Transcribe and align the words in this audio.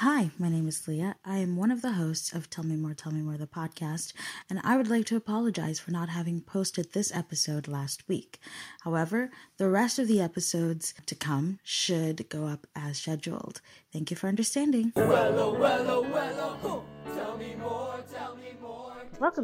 Hi, 0.00 0.30
my 0.38 0.48
name 0.48 0.66
is 0.66 0.88
Leah. 0.88 1.16
I 1.26 1.36
am 1.38 1.56
one 1.56 1.70
of 1.70 1.82
the 1.82 1.92
hosts 1.92 2.32
of 2.32 2.48
Tell 2.48 2.64
Me 2.64 2.74
More, 2.74 2.94
Tell 2.94 3.12
Me 3.12 3.20
More, 3.20 3.36
the 3.36 3.46
podcast, 3.46 4.14
and 4.48 4.58
I 4.64 4.78
would 4.78 4.88
like 4.88 5.04
to 5.06 5.16
apologize 5.16 5.78
for 5.78 5.90
not 5.90 6.08
having 6.08 6.40
posted 6.40 6.92
this 6.92 7.14
episode 7.14 7.68
last 7.68 8.08
week. 8.08 8.40
However, 8.80 9.30
the 9.58 9.68
rest 9.68 9.98
of 9.98 10.08
the 10.08 10.22
episodes 10.22 10.94
to 11.04 11.14
come 11.14 11.58
should 11.62 12.30
go 12.30 12.46
up 12.46 12.66
as 12.74 12.96
scheduled. 12.96 13.60
Thank 13.92 14.10
you 14.10 14.16
for 14.16 14.28
understanding. 14.28 14.92
Welcome 14.96 15.60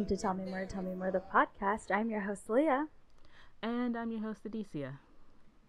to 0.07 0.17
Tell 0.17 0.33
Me 0.33 0.45
More, 0.49 0.65
Tell 0.65 0.81
Me 0.81 0.95
More, 0.95 1.11
the 1.11 1.21
podcast. 1.21 1.91
I'm 1.91 2.09
your 2.09 2.21
host, 2.21 2.49
Leah, 2.49 2.87
And 3.61 3.95
I'm 3.95 4.09
your 4.11 4.21
host, 4.21 4.43
Adicia. 4.43 4.93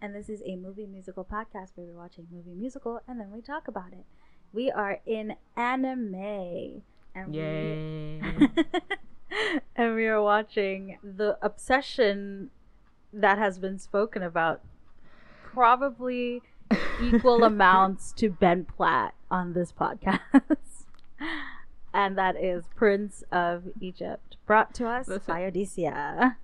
and 0.01 0.15
this 0.15 0.31
is 0.31 0.41
a 0.47 0.57
movie 0.57 0.87
musical 0.87 1.27
podcast 1.27 1.73
where 1.75 1.87
we 1.87 1.93
watch 1.93 2.17
a 2.17 2.23
movie 2.35 2.55
musical 2.55 3.03
and 3.07 3.21
then 3.21 3.31
we 3.31 3.43
talk 3.43 3.69
about 3.69 3.93
it. 3.93 4.07
We 4.53 4.71
are 4.71 5.01
in 5.07 5.37
anime, 5.57 6.83
and 7.15 7.35
Yay. 7.35 8.21
we 8.21 8.49
and 9.77 9.95
we 9.95 10.07
are 10.07 10.23
watching 10.23 10.99
the 11.03 11.39
obsession 11.43 12.51
that 13.13 13.39
has 13.39 13.59
been 13.59 13.79
spoken 13.79 14.23
about, 14.23 14.63
probably 15.43 16.43
equal 17.03 17.45
amounts 17.45 18.13
to 18.13 18.31
Ben 18.31 18.65
Platt 18.65 19.15
on 19.31 19.53
this 19.53 19.73
podcast. 19.73 20.21
And 21.93 22.19
that 22.19 22.37
is 22.37 22.65
Prince 22.77 23.25
of 23.33 23.65
Egypt, 23.81 24.37
brought 24.47 24.75
to 24.75 24.87
us 24.87 25.09
Listen. 25.09 25.35
by 25.35 25.41
Odysseia. 25.51 26.37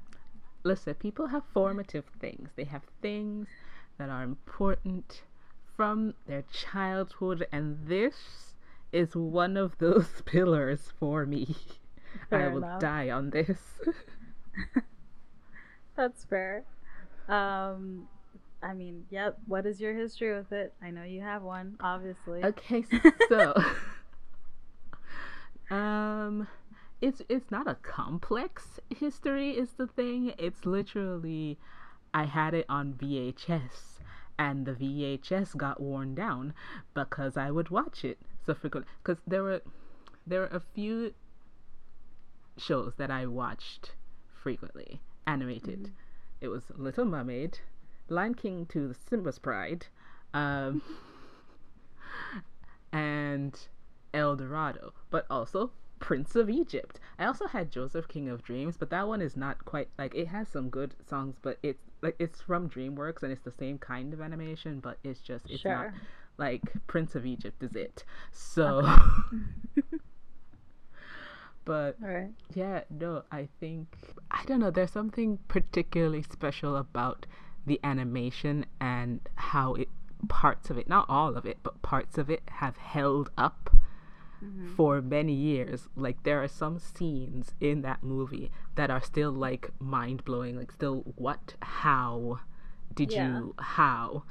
Listen, 0.64 0.95
people 0.95 1.28
have 1.28 1.42
formative 1.52 2.06
things. 2.19 2.48
They 2.56 2.64
have 2.64 2.83
things 3.02 3.47
that 3.98 4.09
are 4.09 4.23
important 4.23 5.23
from 5.77 6.14
their 6.27 6.45
childhood, 6.52 7.46
and 7.52 7.78
this 7.87 8.55
is 8.92 9.14
one 9.16 9.56
of 9.56 9.78
those 9.78 10.23
pillars 10.24 10.92
for 10.98 11.27
me. 11.27 11.56
I 12.30 12.48
will 12.48 12.58
enough. 12.58 12.80
die 12.80 13.11
on 13.11 13.30
this. 13.30 13.58
That's 15.97 16.25
fair. 16.25 16.64
Um, 17.28 18.08
I 18.62 18.72
mean, 18.72 19.05
yep. 19.11 19.39
What 19.47 19.67
is 19.67 19.80
your 19.80 19.95
history 19.95 20.34
with 20.34 20.52
it? 20.52 20.72
I 20.83 20.91
know 20.91 21.02
you 21.02 21.20
have 21.20 21.42
one, 21.42 21.77
obviously. 21.80 22.45
Okay, 22.45 22.84
so 23.28 23.55
um 25.70 26.47
it's 27.00 27.22
it's 27.28 27.50
not 27.50 27.67
a 27.67 27.75
complex 27.77 28.80
history 28.91 29.50
is 29.50 29.72
the 29.72 29.86
thing. 29.86 30.33
It's 30.39 30.64
literally 30.64 31.58
I 32.12 32.25
had 32.25 32.55
it 32.55 32.67
on 32.69 32.95
VHS 32.95 33.94
and 34.38 34.66
the 34.66 34.72
VHS 34.72 35.56
got 35.56 35.80
worn 35.80 36.14
down 36.14 36.54
because 36.92 37.36
I 37.36 37.50
would 37.50 37.70
watch 37.70 38.04
it 38.04 38.18
so 38.44 38.54
frequently 38.54 38.90
cuz 39.02 39.18
there 39.27 39.42
were 39.42 39.62
there 40.27 40.40
were 40.40 40.46
a 40.46 40.60
few 40.60 41.14
shows 42.56 42.94
that 42.96 43.10
I 43.10 43.27
watched 43.27 43.94
frequently 44.32 45.00
animated. 45.27 45.92
It 46.40 46.48
was 46.48 46.70
Little 46.77 47.05
Mermaid, 47.05 47.58
Lion 48.08 48.34
King 48.34 48.66
to 48.66 48.88
the 48.88 48.94
Simba's 48.94 49.38
Pride, 49.38 49.86
um, 50.32 50.82
and 52.92 53.58
El 54.12 54.36
Dorado, 54.36 54.92
but 55.10 55.27
also 55.30 55.72
Prince 55.98 56.36
of 56.36 56.50
Egypt. 56.50 57.00
I 57.18 57.24
also 57.24 57.46
had 57.46 57.70
Joseph 57.70 58.08
King 58.08 58.28
of 58.28 58.42
Dreams, 58.44 58.77
but 58.77 58.90
that 58.90 59.08
one 59.08 59.22
is 59.22 59.36
not 59.36 59.64
quite 59.64 59.88
like 59.98 60.14
it 60.14 60.28
has 60.28 60.48
some 60.48 60.68
good 60.68 60.94
songs, 61.08 61.36
but 61.40 61.58
it's 61.62 61.90
like 62.05 62.16
it's 62.19 62.41
from 62.42 62.69
DreamWorks 62.69 63.22
and 63.22 63.33
it's 63.33 63.42
the 63.42 63.50
same 63.50 63.78
kind 63.78 64.12
of 64.12 64.20
animation, 64.20 64.78
but 64.78 64.98
it's 65.02 65.20
just 65.20 65.50
it's 65.50 65.64
not 65.64 65.88
like 66.36 66.62
Prince 66.86 67.14
of 67.14 67.24
Egypt 67.24 67.62
is 67.62 67.74
it. 67.74 68.05
So 68.30 68.83
but 71.64 71.96
right. 72.00 72.28
yeah, 72.52 72.83
no, 72.91 73.22
I 73.33 73.48
think 73.58 73.88
I 74.30 74.44
don't 74.44 74.61
know. 74.61 74.70
There's 74.70 74.92
something 74.92 75.38
particularly 75.48 76.23
special 76.23 76.77
about 76.77 77.24
the 77.67 77.80
animation 77.83 78.67
and 78.80 79.20
how 79.36 79.74
it 79.74 79.89
parts 80.29 80.68
of 80.68 80.77
it, 80.77 80.89
not 80.89 81.06
all 81.08 81.36
of 81.36 81.46
it, 81.46 81.56
but 81.62 81.80
parts 81.80 82.18
of 82.18 82.29
it 82.29 82.42
have 82.46 82.77
held 82.77 83.30
up 83.39 83.74
for 84.77 85.00
many 85.02 85.32
years. 85.34 85.88
Like 85.96 86.22
there 86.24 86.42
are 86.42 86.48
some 86.48 86.78
scenes 86.78 87.55
in 87.60 87.82
that 87.82 88.02
movie 88.02 88.50
that 88.77 88.90
are 88.90 89.00
still 89.02 89.32
like 89.32 89.70
mind 89.80 90.24
blowing. 90.24 90.56
Like 90.56 90.72
still, 90.72 91.02
what? 91.16 91.55
How? 91.62 92.40
Did 92.94 93.14
Yeah. 93.14 93.22
you? 93.22 93.55
How? 93.58 94.24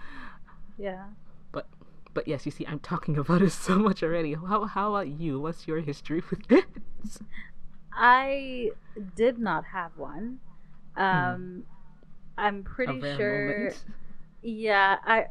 Yeah. 0.77 1.05
But 1.51 1.67
but 2.13 2.27
yes, 2.27 2.45
you 2.45 2.51
see, 2.51 2.65
I'm 2.67 2.79
talking 2.79 3.17
about 3.17 3.41
it 3.41 3.51
so 3.67 3.77
much 3.79 4.03
already. 4.03 4.33
How 4.33 4.65
how 4.65 4.89
about 4.95 5.07
you? 5.09 5.39
What's 5.39 5.67
your 5.67 5.79
history 5.81 6.23
with 6.29 6.51
it? 6.51 6.65
I 7.93 8.71
did 9.15 9.37
not 9.39 9.65
have 9.65 9.91
one. 9.97 10.39
Um, 10.95 11.63
I'm 12.37 12.63
pretty 12.63 13.01
sure. 13.01 13.45
moment. 13.45 13.83
Yeah, 14.41 14.97
I. 15.05 15.27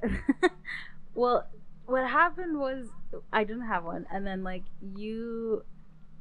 well, 1.14 1.46
what 1.86 2.08
happened 2.08 2.58
was 2.58 2.88
I 3.32 3.44
didn't 3.44 3.66
have 3.66 3.84
one, 3.84 4.06
and 4.12 4.26
then 4.26 4.42
like 4.42 4.64
you 4.96 5.64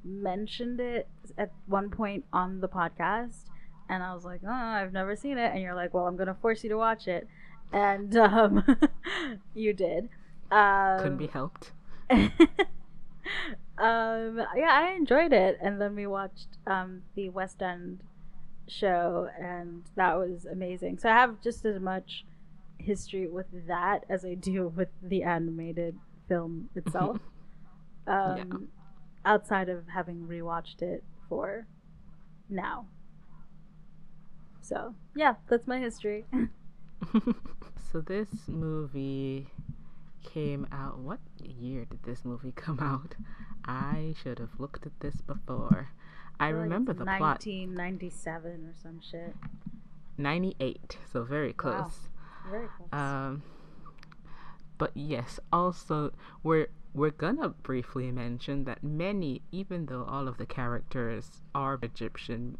mentioned 0.03 0.79
it 0.79 1.07
at 1.37 1.51
one 1.67 1.89
point 1.89 2.25
on 2.33 2.61
the 2.61 2.67
podcast, 2.69 3.45
and 3.89 4.03
I 4.03 4.13
was 4.13 4.25
like, 4.25 4.41
"Oh, 4.45 4.51
I've 4.51 4.93
never 4.93 5.15
seen 5.15 5.37
it," 5.37 5.51
and 5.53 5.61
you're 5.61 5.75
like, 5.75 5.93
"Well, 5.93 6.07
I'm 6.07 6.17
gonna 6.17 6.35
force 6.41 6.63
you 6.63 6.69
to 6.69 6.77
watch 6.77 7.07
it," 7.07 7.27
and 7.71 8.15
um, 8.17 8.63
you 9.53 9.73
did. 9.73 10.09
Um, 10.51 10.99
Couldn't 10.99 11.17
be 11.17 11.27
helped. 11.27 11.71
um 13.77 14.41
yeah 14.55 14.69
i 14.69 14.93
enjoyed 14.95 15.33
it. 15.33 15.57
And 15.61 15.79
then 15.79 15.95
we 15.95 16.05
watched 16.07 16.57
um 16.67 17.03
the 17.15 17.29
west 17.29 17.61
end 17.61 18.01
show 18.67 19.29
and 19.39 19.83
that 19.95 20.17
was 20.17 20.45
amazing. 20.45 20.97
So 20.99 21.09
i 21.09 21.13
have 21.13 21.41
just 21.41 21.65
as 21.65 21.79
much 21.79 22.25
history 22.77 23.27
with 23.27 23.45
that 23.67 24.03
as 24.09 24.25
i 24.25 24.33
do 24.33 24.67
with 24.67 24.89
the 25.03 25.21
animated 25.23 25.95
film 26.31 26.69
itself 26.75 27.17
um 28.07 28.67
outside 29.25 29.69
of 29.69 29.87
having 29.87 30.27
rewatched 30.27 30.81
it 30.81 31.03
for 31.27 31.67
now 32.49 32.85
so 34.61 34.93
yeah 35.15 35.33
that's 35.49 35.67
my 35.67 35.79
history 35.79 36.25
so 37.91 37.99
this 38.01 38.29
movie 38.47 39.47
came 40.23 40.67
out. 40.71 40.99
What 40.99 41.19
year 41.43 41.85
did 41.85 42.03
this 42.03 42.23
movie 42.23 42.53
come 42.55 42.79
out? 42.79 43.15
I 43.65 44.13
should 44.21 44.39
have 44.39 44.59
looked 44.59 44.85
at 44.85 44.99
this 44.99 45.21
before. 45.21 45.89
I 46.39 46.47
like 46.47 46.61
remember 46.63 46.91
it's 46.91 46.99
the 46.99 47.05
plot. 47.05 47.45
1997 47.45 48.51
or 48.65 48.73
some 48.81 48.99
shit 49.01 49.35
98, 50.17 50.97
so 51.11 51.23
very 51.23 51.53
close. 51.53 51.73
Wow. 51.73 52.51
very 52.51 52.67
close 52.77 52.89
Um, 52.93 53.43
but 54.81 54.89
yes, 54.95 55.39
also 55.53 56.11
we're 56.41 56.69
we're 56.95 57.11
gonna 57.11 57.49
briefly 57.49 58.11
mention 58.11 58.63
that 58.63 58.83
many, 58.83 59.43
even 59.51 59.85
though 59.85 60.03
all 60.05 60.27
of 60.27 60.39
the 60.39 60.45
characters 60.47 61.43
are 61.53 61.77
Egyptian, 61.83 62.57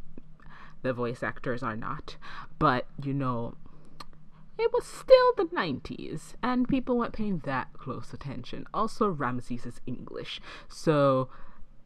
the 0.83 0.93
voice 0.93 1.23
actors 1.23 1.63
are 1.63 1.75
not. 1.75 2.17
But 2.59 2.85
you 3.03 3.15
know, 3.15 3.55
it 4.59 4.71
was 4.71 4.85
still 4.85 5.33
the 5.35 5.45
90s, 5.45 6.35
and 6.43 6.67
people 6.67 6.95
weren't 6.95 7.13
paying 7.13 7.39
that 7.39 7.73
close 7.73 8.13
attention. 8.13 8.67
Also, 8.71 9.09
Ramses 9.09 9.65
is 9.65 9.81
English, 9.87 10.39
so 10.69 11.27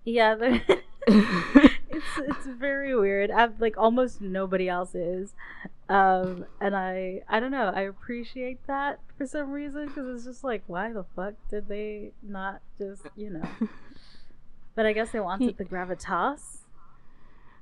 Yeah, 0.03 0.35
it's 1.95 2.05
it's 2.17 2.45
very 2.45 2.95
weird. 2.95 3.31
I've, 3.31 3.59
like 3.59 3.77
almost 3.77 4.21
nobody 4.21 4.69
else 4.69 4.95
is, 4.95 5.33
um, 5.89 6.45
and 6.59 6.75
I 6.75 7.21
I 7.29 7.39
don't 7.39 7.51
know. 7.51 7.71
I 7.73 7.81
appreciate 7.81 8.65
that 8.67 8.99
for 9.17 9.25
some 9.25 9.51
reason 9.51 9.87
because 9.87 10.07
it's 10.15 10.25
just 10.25 10.43
like, 10.43 10.63
why 10.67 10.91
the 10.93 11.05
fuck 11.15 11.33
did 11.49 11.67
they 11.67 12.11
not 12.21 12.61
just 12.77 13.03
you 13.15 13.29
know? 13.29 13.47
But 14.75 14.85
I 14.85 14.91
guess 14.91 15.11
they 15.11 15.21
wanted 15.21 15.57
the 15.57 15.63
gravitas. 15.63 16.57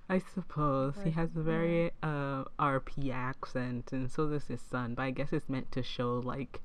I 0.10 0.18
suppose 0.34 0.96
he 1.04 1.12
has 1.12 1.30
a 1.36 1.42
very 1.42 1.92
uh 2.02 2.46
RP 2.60 3.14
accent, 3.14 3.94
and 3.94 4.12
so 4.12 4.28
does 4.28 4.48
his 4.48 4.62
son. 4.62 4.96
But 4.96 5.04
I 5.04 5.12
guess 5.12 5.32
it's 5.32 5.48
meant 5.48 5.72
to 5.74 5.84
show 5.84 6.16
like 6.16 6.62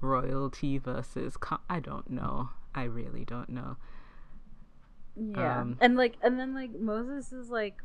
royalty 0.00 0.78
versus. 0.78 1.36
Com- 1.36 1.60
I 1.70 1.78
don't 1.80 2.10
know. 2.10 2.50
I 2.74 2.84
really 2.84 3.24
don't 3.24 3.50
know. 3.50 3.76
Yeah, 5.16 5.60
Um, 5.60 5.76
and 5.80 5.96
like 5.96 6.16
and 6.22 6.38
then 6.38 6.54
like 6.54 6.78
Moses 6.78 7.32
is 7.32 7.48
like 7.50 7.76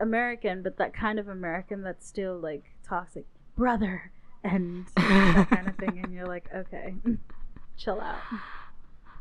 American, 0.00 0.62
but 0.62 0.76
that 0.78 0.94
kind 0.94 1.18
of 1.18 1.28
American 1.28 1.82
that's 1.82 2.06
still 2.06 2.38
like 2.38 2.64
toxic 2.86 3.26
brother 3.56 4.12
and 4.44 4.86
that 4.96 5.50
kind 5.50 5.68
of 5.68 5.76
thing, 5.76 5.98
and 6.02 6.12
you're 6.14 6.26
like, 6.26 6.48
okay, 6.54 6.94
chill 7.76 8.00
out. 8.00 8.18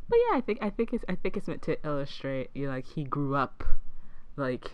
But 0.09 0.19
yeah, 0.29 0.37
I 0.37 0.41
think 0.41 0.59
I 0.61 0.69
think 0.69 0.93
it's 0.93 1.03
I 1.09 1.15
think 1.15 1.35
it's 1.37 1.47
meant 1.47 1.61
to 1.63 1.77
illustrate 1.85 2.49
you 2.53 2.67
know, 2.67 2.73
like 2.73 2.87
he 2.87 3.03
grew 3.03 3.35
up 3.35 3.63
like 4.35 4.71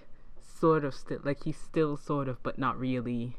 sort 0.59 0.83
of 0.83 0.94
still 0.94 1.19
like 1.23 1.44
he's 1.44 1.57
still 1.57 1.95
sort 1.97 2.27
of 2.27 2.41
but 2.44 2.57
not 2.57 2.79
really 2.79 3.38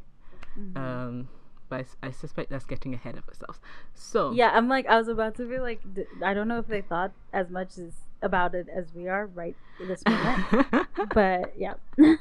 Mhm. 0.59 0.77
um 0.77 1.29
but 1.69 1.87
I 2.03 2.11
suspect 2.11 2.51
that's 2.51 2.65
getting 2.65 2.95
ahead 2.95 3.17
of 3.19 3.29
ourselves. 3.29 3.61
So 3.95 4.33
Yeah, 4.33 4.51
I'm 4.55 4.69
like, 4.69 4.87
I 4.87 4.97
was 4.97 5.07
about 5.09 5.35
to 5.37 5.45
be 5.49 5.59
like, 5.59 5.81
d- 5.95 6.07
I 6.25 6.33
don't 6.35 6.49
know 6.49 6.59
if 6.59 6.67
they 6.67 6.81
thought 6.81 7.13
as 7.33 7.51
much 7.51 7.77
as 7.79 7.93
about 8.23 8.55
it 8.55 8.67
as 8.75 8.87
we 8.95 9.09
are 9.09 9.27
right 9.27 9.57
this 9.81 10.03
moment, 10.09 10.87
but 11.15 11.53
yeah. 11.59 11.75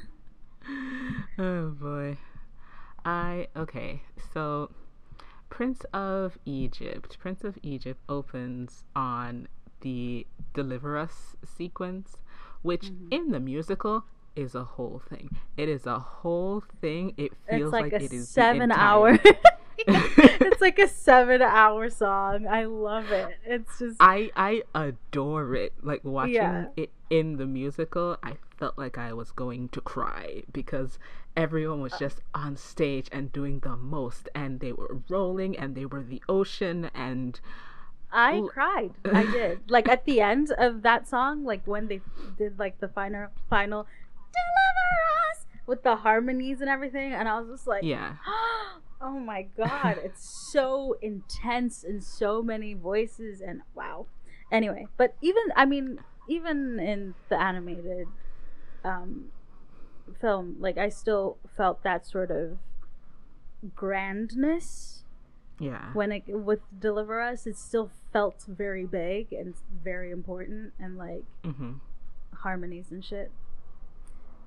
oh 1.40 1.70
boy. 1.70 2.18
I 3.06 3.48
okay. 3.56 4.04
So 4.34 4.70
Prince 5.50 5.82
of 5.94 6.38
Egypt. 6.46 7.18
Prince 7.20 7.44
of 7.44 7.58
Egypt 7.64 8.02
opens 8.10 8.84
on 8.96 9.48
the 9.82 10.26
Deliver 10.54 10.98
Us 10.98 11.36
sequence, 11.46 12.18
which 12.62 12.88
Mm-hmm. 12.88 13.08
in 13.12 13.32
the 13.32 13.40
musical 13.40 14.04
is 14.36 14.54
a 14.56 14.64
whole 14.64 15.02
thing. 15.10 15.30
It 15.56 15.70
is 15.70 15.86
a 15.88 16.00
whole 16.00 16.64
thing. 16.82 17.14
It 17.18 17.32
feels 17.50 17.64
it's 17.64 17.72
like, 17.72 17.94
like, 17.94 18.02
it 18.04 18.14
is 18.14 18.28
seven 18.30 18.64
entire- 18.72 18.80
hour. 19.14 19.20
it's 19.88 20.62
like 20.62 20.80
a 20.80 20.88
seven 20.88 21.42
hour 21.42 21.90
song. 21.90 22.48
I 22.48 22.66
love 22.66 23.12
it. 23.12 23.36
It's 23.46 23.80
just 23.80 23.98
I 24.00 24.32
I 24.36 24.64
adore 24.74 25.56
it. 25.56 25.74
Like 25.84 26.04
watching 26.04 26.34
Yeah. 26.36 26.66
it 26.76 26.92
in 27.10 27.38
the 27.38 27.46
musical, 27.46 28.18
I 28.24 28.34
felt 28.58 28.78
like 28.78 28.98
I 28.98 29.14
was 29.14 29.32
going 29.32 29.70
to 29.70 29.82
cry 29.82 30.44
because 30.52 30.98
everyone 31.36 31.80
Uh. 31.80 31.84
was 31.84 31.94
just 32.00 32.22
on 32.34 32.58
stage 32.58 33.08
and 33.12 33.32
doing 33.32 33.60
the 33.60 33.76
most 33.78 34.30
and 34.34 34.60
they 34.60 34.72
were 34.74 34.98
rolling 35.10 35.56
and 35.58 35.76
they 35.76 35.86
were 35.86 36.02
the 36.04 36.22
ocean 36.28 36.90
and 36.96 37.40
I 38.12 38.42
cried. 38.50 38.92
I 39.06 39.24
did. 39.30 39.70
Like 39.70 39.88
at 39.90 40.06
the 40.06 40.22
end 40.22 40.52
of 40.58 40.82
that 40.84 41.08
song, 41.08 41.44
like 41.44 41.68
when 41.68 41.88
they 41.88 42.02
did 42.38 42.58
like 42.58 42.80
the 42.80 42.88
final 42.88 43.28
final 43.50 43.86
deliver 44.32 44.90
us 45.32 45.46
with 45.68 45.84
the 45.84 45.98
harmonies 45.98 46.62
and 46.62 46.70
everything, 46.70 47.14
and 47.14 47.28
I 47.28 47.40
was 47.40 47.50
just 47.50 47.68
like, 47.68 47.84
yeah. 47.84 48.16
oh 48.28 48.80
my 49.02 49.48
god, 49.56 50.00
it's 50.04 50.52
so 50.52 50.98
intense 51.02 51.84
and 51.84 52.04
so 52.04 52.42
many 52.42 52.74
voices 52.74 53.42
and 53.42 53.62
wow. 53.76 54.08
Anyway, 54.52 54.88
but 54.98 55.16
even 55.22 55.44
I 55.56 55.66
mean, 55.66 56.00
even 56.30 56.80
in 56.80 57.14
the 57.30 57.40
animated 57.40 58.08
um 58.84 59.26
film, 60.20 60.56
like 60.60 60.78
I 60.78 60.90
still 60.90 61.38
felt 61.56 61.84
that 61.84 62.06
sort 62.08 62.32
of 62.32 62.58
grandness 63.76 65.04
Yeah. 65.60 65.92
when 65.94 66.12
it 66.12 66.24
with 66.28 66.60
deliver 66.80 67.22
us 67.22 67.48
it 67.48 67.58
still 67.58 67.90
felt 68.14 68.46
very 68.48 68.86
big 68.86 69.34
and 69.34 69.56
very 69.84 70.12
important 70.12 70.74
and 70.80 70.98
like 70.98 71.24
mm-hmm. 71.44 71.74
harmonies 72.34 72.92
and 72.92 73.04
shit 73.04 73.32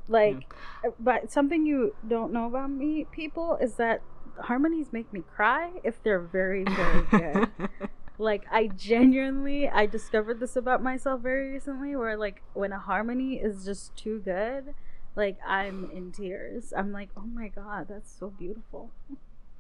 like 0.07 0.55
uh, 0.85 0.91
but 0.99 1.31
something 1.31 1.67
you 1.67 1.95
don't 2.07 2.33
know 2.33 2.47
about 2.47 2.71
me 2.71 3.07
people 3.11 3.57
is 3.61 3.75
that 3.75 4.01
harmonies 4.43 4.89
make 4.93 5.13
me 5.13 5.23
cry 5.23 5.71
if 5.85 6.03
they're 6.03 6.21
very 6.21 6.65
very 6.65 7.07
good 7.15 7.53
like 8.19 8.45
i 8.51 8.67
genuinely 8.69 9.69
i 9.69 9.87
discovered 9.87 10.41
this 10.41 10.57
about 10.57 10.83
myself 10.83 11.21
very 11.23 11.51
recently 11.53 11.97
where 11.97 12.17
like 12.17 12.43
when 12.53 12.73
a 12.73 12.79
harmony 12.79 13.35
is 13.35 13.65
just 13.65 13.97
too 13.97 14.21
good 14.21 14.75
like 15.17 15.39
i'm 15.47 15.89
in 15.93 16.13
tears 16.13 16.73
i'm 16.77 16.93
like 16.93 17.11
oh 17.17 17.27
my 17.35 17.49
god 17.49 17.87
that's 17.89 18.11
so 18.19 18.31
beautiful 18.31 18.93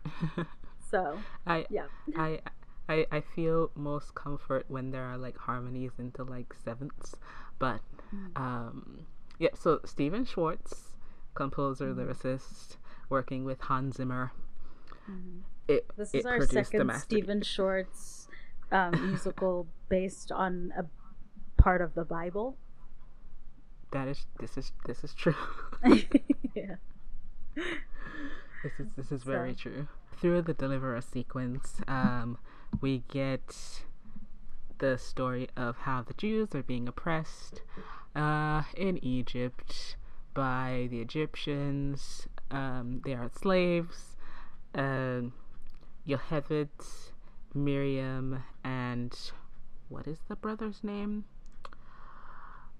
so 0.90 1.18
I 1.46 1.66
yeah 1.70 1.86
I 2.16 2.40
I 2.88 3.06
I 3.10 3.20
feel 3.20 3.70
most 3.74 4.14
comfort 4.14 4.64
when 4.68 4.90
there 4.90 5.04
are 5.04 5.18
like 5.18 5.36
harmonies 5.38 5.92
into 5.98 6.24
like 6.24 6.54
sevenths, 6.64 7.16
but 7.58 7.80
Mm. 8.14 8.36
um 8.36 9.06
yeah. 9.38 9.50
So 9.54 9.80
Stephen 9.84 10.24
Schwartz, 10.24 10.96
composer, 11.34 11.94
Mm-hmm. 11.94 12.10
lyricist, 12.10 12.76
working 13.08 13.44
with 13.44 13.60
Hans 13.62 13.96
Zimmer. 13.96 14.32
Mhm. 15.10 15.42
It 15.68 15.86
This 15.96 16.14
it 16.14 16.18
is 16.18 16.26
our 16.26 16.38
produced 16.38 16.70
second 16.70 16.86
masterpiece. 16.86 17.04
Stephen 17.04 17.42
Schwartz 17.42 18.28
um, 18.72 18.92
musical 19.08 19.66
based 19.88 20.32
on 20.32 20.72
a 20.76 20.84
part 21.60 21.80
of 21.80 21.94
the 21.94 22.04
Bible. 22.04 22.56
That 23.92 24.08
is 24.08 24.26
this 24.38 24.56
is 24.56 24.72
this 24.86 25.02
is 25.04 25.14
true. 25.14 25.34
yeah. 26.54 26.76
This 27.54 28.72
is 28.78 28.86
this 28.96 29.12
is 29.12 29.22
very 29.22 29.54
true. 29.54 29.88
Through 30.20 30.42
the 30.42 30.54
deliverer 30.54 31.00
sequence, 31.00 31.80
um, 31.88 32.38
we 32.80 33.04
get 33.08 33.82
the 34.78 34.98
story 34.98 35.48
of 35.56 35.78
how 35.78 36.02
the 36.02 36.14
Jews 36.14 36.54
are 36.54 36.62
being 36.62 36.86
oppressed 36.88 37.62
uh, 38.14 38.62
in 38.76 39.02
Egypt 39.04 39.96
by 40.34 40.88
the 40.90 41.00
Egyptians. 41.00 42.28
Um, 42.50 43.00
they 43.04 43.14
are 43.14 43.30
slaves. 43.32 44.16
Um, 44.74 45.32
Yocheved, 46.06 46.68
Miriam, 47.54 48.42
and 48.64 49.16
what 49.88 50.06
is 50.06 50.18
the 50.28 50.36
brother's 50.36 50.82
name? 50.82 51.24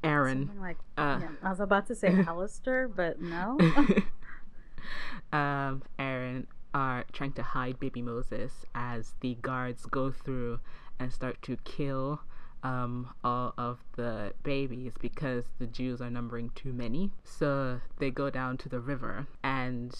Aaron. 0.02 0.46
Something 0.46 0.60
like 0.60 0.78
Uh, 0.96 1.18
yeah. 1.20 1.28
I 1.42 1.50
was 1.50 1.60
about 1.60 1.86
to 1.88 1.94
say 1.94 2.08
Alistair, 2.26 2.88
but 2.88 3.20
no. 3.20 3.58
um, 5.32 5.82
Aaron 5.98 6.46
are 6.72 7.04
trying 7.12 7.32
to 7.32 7.42
hide 7.42 7.78
baby 7.80 8.00
Moses 8.00 8.64
as 8.74 9.14
the 9.20 9.34
guards 9.42 9.86
go 9.86 10.10
through 10.10 10.60
and 10.98 11.12
start 11.12 11.42
to 11.42 11.56
kill 11.64 12.20
um, 12.62 13.10
all 13.24 13.54
of 13.56 13.78
the 13.96 14.32
babies 14.42 14.92
because 15.00 15.44
the 15.58 15.66
Jews 15.66 16.00
are 16.00 16.10
numbering 16.10 16.50
too 16.54 16.72
many. 16.72 17.10
So 17.24 17.80
they 17.98 18.10
go 18.10 18.30
down 18.30 18.56
to 18.58 18.68
the 18.68 18.80
river 18.80 19.26
and 19.42 19.94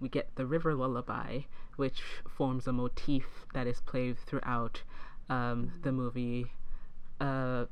we 0.00 0.08
get 0.08 0.34
the 0.36 0.46
river 0.46 0.74
lullaby, 0.74 1.40
which 1.76 2.02
forms 2.28 2.66
a 2.66 2.72
motif 2.72 3.46
that 3.54 3.66
is 3.66 3.80
played 3.80 4.18
throughout 4.18 4.82
um, 5.28 5.72
the 5.82 5.92
movie. 5.92 6.46
Uh, 7.20 7.66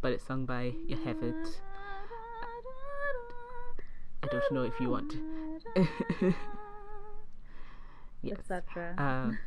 but 0.00 0.12
it's 0.12 0.24
sung 0.24 0.46
by 0.46 0.74
Yocheved. 0.88 1.56
I 4.22 4.26
don't 4.26 4.52
know 4.52 4.62
if 4.62 4.80
you 4.80 4.88
want 4.88 5.12
to. 5.12 5.18
yes. 8.22 8.38
Etc. 8.38 8.94
Um, 8.96 9.38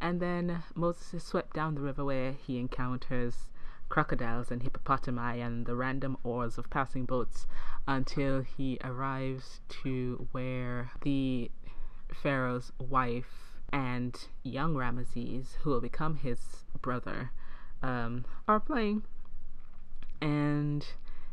and 0.00 0.20
then 0.20 0.62
Moses 0.74 1.14
is 1.14 1.22
swept 1.22 1.54
down 1.54 1.76
the 1.76 1.80
river 1.80 2.04
where 2.04 2.32
he 2.32 2.58
encounters 2.58 3.48
crocodiles 3.94 4.50
and 4.50 4.64
hippopotami 4.64 5.40
and 5.40 5.66
the 5.66 5.76
random 5.76 6.16
oars 6.24 6.58
of 6.58 6.68
passing 6.68 7.04
boats 7.04 7.46
until 7.86 8.42
he 8.42 8.76
arrives 8.82 9.60
to 9.68 10.26
where 10.32 10.90
the 11.02 11.48
Pharaoh's 12.12 12.72
wife 12.80 13.52
and 13.72 14.26
young 14.42 14.74
Ramesses, 14.74 15.54
who 15.62 15.70
will 15.70 15.80
become 15.80 16.16
his 16.16 16.40
brother, 16.82 17.30
um, 17.84 18.24
are 18.48 18.58
playing. 18.58 19.04
And 20.20 20.84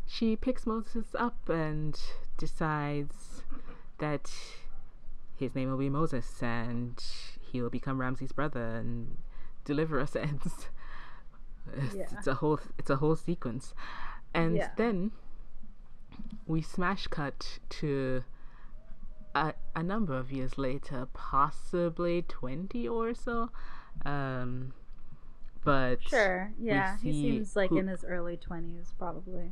she 0.05 0.35
picks 0.35 0.67
Moses 0.67 1.15
up 1.17 1.49
and 1.49 1.99
decides 2.37 3.41
that 3.97 4.31
his 5.35 5.55
name 5.55 5.71
will 5.71 5.79
be 5.79 5.89
Moses 5.89 6.43
and 6.43 7.03
he'll 7.51 7.71
become 7.71 7.99
Ramses' 7.99 8.31
brother 8.31 8.75
and 8.75 9.17
deliver 9.65 9.99
us 9.99 10.15
ends. 10.15 10.67
It's, 11.73 11.95
Yeah. 11.95 12.05
it's 12.11 12.27
a 12.27 12.35
whole 12.35 12.59
it's 12.77 12.89
a 12.89 12.97
whole 12.97 13.15
sequence. 13.15 13.73
And 14.33 14.55
Yeah. 14.57 14.71
then 14.77 15.11
we 16.47 16.61
smash 16.61 17.07
cut 17.07 17.59
to 17.69 18.23
a, 19.35 19.53
a 19.75 19.83
number 19.83 20.17
of 20.17 20.31
years 20.31 20.57
later, 20.57 21.07
possibly 21.13 22.21
20 22.23 22.87
or 22.87 23.13
so. 23.13 23.49
Um, 24.05 24.73
but 25.63 26.01
Sure. 26.03 26.51
Yeah. 26.59 26.97
He 26.97 27.11
seems 27.13 27.55
like 27.55 27.69
who- 27.69 27.77
in 27.77 27.87
his 27.87 28.03
early 28.03 28.35
twenties, 28.37 28.93
probably. 28.97 29.51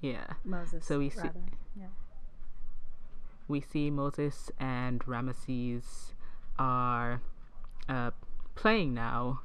yeah, 0.00 0.34
Moses. 0.44 0.84
So 0.84 0.98
we 0.98 1.08
see- 1.10 1.28
Yeah. 1.74 1.86
we 3.48 3.60
see 3.60 3.90
Moses 3.90 4.50
and 4.58 5.00
Ramesses 5.06 6.12
are 6.58 7.22
uh, 7.88 8.10
playing 8.56 8.92
now, 8.94 9.40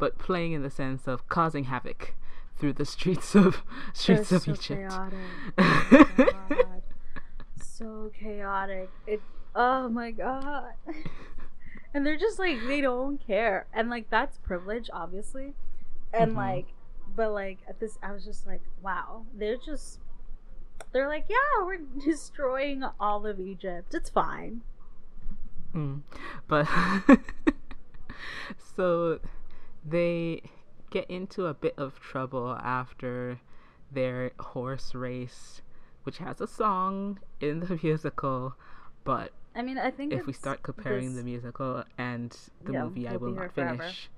but 0.00 0.18
playing 0.18 0.52
in 0.52 0.62
the 0.62 0.70
sense 0.70 1.06
of 1.06 1.28
causing 1.28 1.64
havoc 1.64 2.14
through 2.58 2.72
the 2.72 2.84
streets 2.84 3.34
of 3.36 3.62
They're 4.06 4.24
streets 4.24 4.32
of 4.32 4.42
so 4.42 4.52
Egypt. 4.52 4.90
chaotic. 4.90 5.18
Oh 5.58 6.82
so 7.62 8.10
chaotic. 8.18 8.90
It. 9.06 9.20
Oh 9.54 9.88
my 9.88 10.10
god. 10.10 10.72
and 11.94 12.04
they're 12.06 12.16
just 12.18 12.38
like 12.38 12.58
they 12.66 12.80
don't 12.80 13.24
care, 13.24 13.66
and 13.72 13.88
like 13.88 14.10
that's 14.10 14.38
privilege, 14.38 14.90
obviously, 14.92 15.54
and 16.12 16.32
Mhm. 16.32 16.36
like, 16.36 16.66
but 17.16 17.32
like 17.32 17.58
at 17.68 17.80
this, 17.80 17.98
I 18.02 18.12
was 18.12 18.24
just 18.24 18.46
like, 18.46 18.60
wow, 18.82 19.22
they're 19.34 19.56
just. 19.56 20.00
They're 20.92 21.08
like, 21.08 21.26
yeah, 21.28 21.64
we're 21.64 21.78
destroying 22.04 22.82
all 22.98 23.26
of 23.26 23.38
Egypt. 23.38 23.94
It's 23.94 24.10
fine. 24.10 24.62
Mm. 25.74 26.00
But 26.48 26.66
so 28.76 29.20
they 29.84 30.42
get 30.90 31.08
into 31.10 31.46
a 31.46 31.54
bit 31.54 31.74
of 31.76 32.00
trouble 32.00 32.56
after 32.62 33.40
their 33.92 34.32
horse 34.38 34.94
race, 34.94 35.62
which 36.04 36.18
has 36.18 36.40
a 36.40 36.46
song 36.46 37.18
in 37.40 37.60
the 37.60 37.78
musical, 37.82 38.54
but 39.04 39.32
I 39.54 39.62
mean, 39.62 39.78
I 39.78 39.90
think 39.90 40.12
if 40.12 40.26
we 40.26 40.32
start 40.32 40.62
comparing 40.62 41.06
this- 41.06 41.16
the 41.16 41.22
musical 41.24 41.84
and 41.98 42.36
the 42.64 42.72
Yeah, 42.72 42.84
movie, 42.84 43.08
I 43.08 43.16
will 43.16 43.32
not 43.32 43.52
finish. 43.52 44.08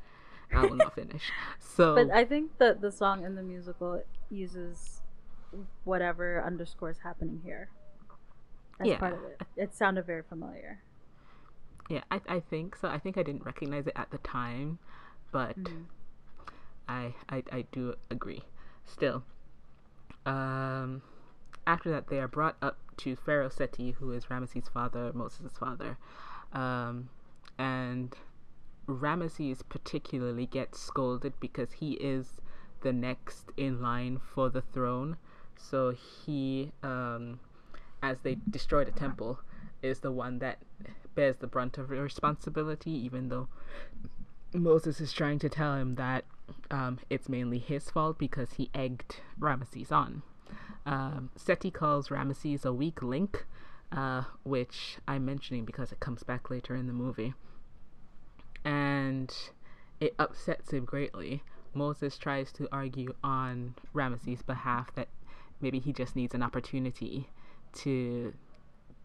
I 0.55 0.63
will 0.67 0.77
not 0.77 0.95
finish. 0.95 1.31
So 1.61 1.95
But 1.95 2.15
I 2.15 2.25
think 2.25 2.59
that 2.59 2.81
the 2.81 2.93
song 2.93 3.25
in 3.25 3.35
the 3.35 3.43
musical 3.43 4.03
uses 4.31 5.01
whatever 5.85 6.43
underscores 6.45 6.99
happening 7.03 7.41
here. 7.45 7.71
As 8.81 8.89
Yeah. 8.89 8.99
part 8.99 9.15
of 9.15 9.21
it. 9.25 9.41
It 9.57 9.75
sounded 9.75 10.07
very 10.07 10.23
familiar. 10.23 10.83
yeah, 11.89 12.03
I 12.11 12.21
I 12.29 12.41
think 12.41 12.77
so. 12.77 12.89
I 12.89 12.99
think 12.99 13.17
I 13.19 13.23
didn't 13.23 13.45
recognize 13.45 13.87
it 13.87 13.93
at 13.97 14.11
the 14.11 14.19
time, 14.19 14.79
but 15.33 15.57
Mhm. 15.59 15.87
I, 16.89 17.15
I 17.29 17.43
I 17.51 17.63
do 17.73 17.95
agree. 18.11 18.43
Still, 18.85 19.25
um, 20.27 21.03
after 21.67 21.91
that, 21.91 22.09
they 22.09 22.21
are 22.21 22.29
brought 22.29 22.57
up 22.63 22.79
to 22.99 23.17
Pharaoh 23.17 23.49
Seti, 23.49 23.93
who 23.93 24.13
is 24.13 24.27
Ramesses' 24.27 24.69
father, 24.71 25.13
Moses' 25.15 25.57
father, 25.59 25.97
um, 26.53 27.09
and 27.59 28.15
Ramesses 28.87 29.63
particularly 29.69 30.47
gets 30.47 30.79
scolded 30.79 31.33
because 31.41 31.73
he 31.73 31.93
is 31.95 32.41
the 32.83 32.93
next 32.93 33.51
in 33.57 33.81
line 33.81 34.19
for 34.19 34.51
the 34.51 34.61
throne. 34.63 35.17
So 35.57 35.91
he, 35.93 36.73
um, 36.83 37.41
as 38.03 38.19
they 38.21 38.37
destroy 38.51 38.85
the 38.85 38.91
temple, 38.91 39.39
is 39.83 40.01
the 40.01 40.11
one 40.13 40.39
that 40.41 40.59
bears 41.15 41.37
the 41.37 41.47
brunt 41.47 41.79
of 41.79 41.91
responsibility, 41.91 42.91
even 42.91 43.29
though 43.29 43.49
Moses 44.55 45.01
is 45.01 45.13
trying 45.13 45.39
to 45.41 45.49
tell 45.49 45.75
him 45.75 45.95
that 45.95 46.25
um, 46.71 46.99
it's 47.09 47.29
mainly 47.29 47.59
his 47.59 47.91
fault 47.91 48.19
because 48.19 48.55
he 48.55 48.71
egged 48.75 49.17
Ramesses 49.39 49.91
on. 49.91 50.23
Um, 50.85 51.31
Seti 51.37 51.71
calls 51.71 52.09
Ramesses 52.09 52.65
a 52.65 52.73
weak 52.73 53.03
link, 53.03 53.47
uh, 53.91 54.23
which 54.43 54.99
I'm 55.09 55.25
mentioning 55.25 55.65
because 55.65 55.93
it 55.93 56.01
comes 56.01 56.23
back 56.23 56.51
later 56.51 56.75
in 56.75 56.87
the 56.87 56.93
movie. 56.93 57.35
And 58.65 59.33
it 60.01 60.15
upsets 60.19 60.73
him 60.73 60.85
greatly. 60.85 61.43
Moses 61.75 62.19
tries 62.19 62.53
to 62.53 62.69
argue 62.71 63.15
on 63.25 63.75
Ramesses' 63.95 64.45
behalf 64.45 64.95
that 64.95 65.09
maybe 65.61 65.79
he 65.79 65.93
just 65.93 66.15
needs 66.15 66.35
an 66.35 66.43
opportunity 66.43 67.31
to 67.73 68.35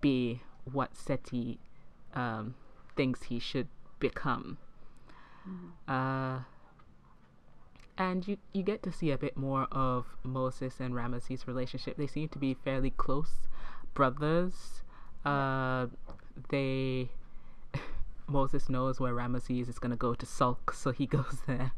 be 0.01 0.41
what 0.69 0.95
Seti 0.95 1.59
um, 2.13 2.55
thinks 2.95 3.23
he 3.23 3.39
should 3.39 3.67
become. 3.99 4.57
Uh, 5.87 6.39
and 7.97 8.27
you 8.27 8.37
you 8.53 8.63
get 8.63 8.83
to 8.83 8.91
see 8.91 9.11
a 9.11 9.17
bit 9.17 9.37
more 9.37 9.67
of 9.71 10.05
Moses 10.23 10.79
and 10.79 10.93
Ramesses' 10.93 11.47
relationship. 11.47 11.97
They 11.97 12.07
seem 12.07 12.29
to 12.29 12.39
be 12.39 12.53
fairly 12.53 12.91
close 12.91 13.47
brothers. 13.93 14.83
Uh, 15.25 15.87
they 16.49 17.09
Moses 18.27 18.69
knows 18.69 18.99
where 18.99 19.13
Ramesses 19.13 19.67
is 19.67 19.79
gonna 19.79 19.95
go 19.95 20.13
to 20.13 20.25
sulk, 20.25 20.73
so 20.73 20.91
he 20.91 21.05
goes 21.17 21.41
there, 21.47 21.71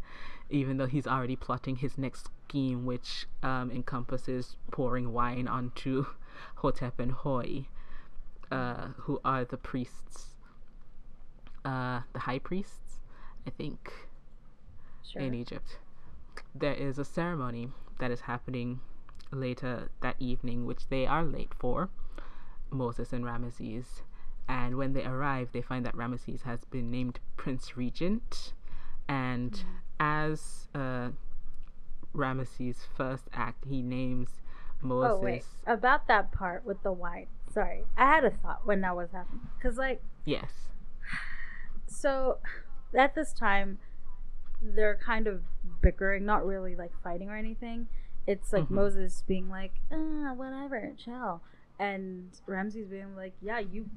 even 0.50 0.78
though 0.78 0.88
he's 0.88 1.08
already 1.08 1.36
plotting 1.36 1.78
his 1.78 1.98
next 1.98 2.30
scheme, 2.48 2.86
which 2.86 3.28
um, 3.44 3.72
encompasses 3.72 4.58
pouring 4.72 5.14
wine 5.14 5.48
onto 5.48 6.06
Hotep 6.56 7.00
and 7.00 7.14
Huy, 7.14 7.70
uh, 8.52 8.88
who 8.98 9.22
are 9.24 9.46
the 9.46 9.58
priests, 9.58 10.36
uh, 11.64 12.02
the 12.14 12.20
high 12.20 12.40
priests, 12.40 12.89
I 13.50 13.52
think 13.52 13.92
Sure. 15.02 15.24
in 15.24 15.34
Egypt. 15.34 15.80
There 16.54 16.76
is 16.76 17.00
a 17.00 17.04
ceremony 17.06 17.70
that 17.98 18.12
is 18.12 18.22
happening 18.22 18.80
later 19.32 19.90
that 20.02 20.16
evening, 20.20 20.68
which 20.68 20.88
they 20.90 21.08
are 21.08 21.24
late 21.24 21.54
for, 21.56 21.90
Moses 22.70 23.12
and 23.12 23.26
Ramesses. 23.26 24.04
And 24.48 24.76
when 24.78 24.94
they 24.94 25.04
arrive, 25.04 25.50
they 25.52 25.64
find 25.64 25.84
that 25.88 25.96
Ramesses 25.96 26.44
has 26.44 26.64
been 26.66 26.92
named 26.92 27.20
Prince 27.38 27.76
Regent. 27.76 28.54
And 29.08 29.64
as 30.00 30.68
uh, 30.76 31.10
Ramesses' 32.14 32.86
first 32.96 33.30
act, 33.34 33.66
he 33.66 33.82
names 33.82 34.42
Moses. 34.80 35.18
Oh 35.20 35.24
wait, 35.26 35.46
about 35.66 36.08
that 36.08 36.32
part 36.32 36.66
with 36.66 36.84
the 36.84 36.92
wine. 36.92 37.28
Sorry, 37.52 37.84
I 37.98 38.06
had 38.06 38.24
a 38.26 38.30
thought 38.30 38.68
when 38.68 38.82
that 38.82 38.96
was 38.96 39.10
happening. 39.12 39.48
Cause 39.60 39.78
like, 39.78 40.04
Yes. 40.24 40.52
so 41.88 42.38
at 42.98 43.16
this 43.16 43.34
time, 43.34 43.80
they're 44.62 44.96
kind 44.98 45.28
of 45.28 45.44
bickering, 45.82 46.26
not 46.26 46.46
really 46.46 46.76
like 46.76 46.92
fighting 47.04 47.30
or 47.30 47.36
anything. 47.36 47.88
It's 48.28 48.52
like 48.54 48.66
Mhm. 48.66 48.72
Moses 48.72 49.24
being 49.28 49.50
like, 49.50 49.74
uh, 49.92 50.34
whatever, 50.34 50.92
chill, 50.98 51.42
and 51.80 52.30
Ramses 52.46 52.88
being 52.90 53.16
like, 53.16 53.34
yeah, 53.42 53.60
you 53.60 53.90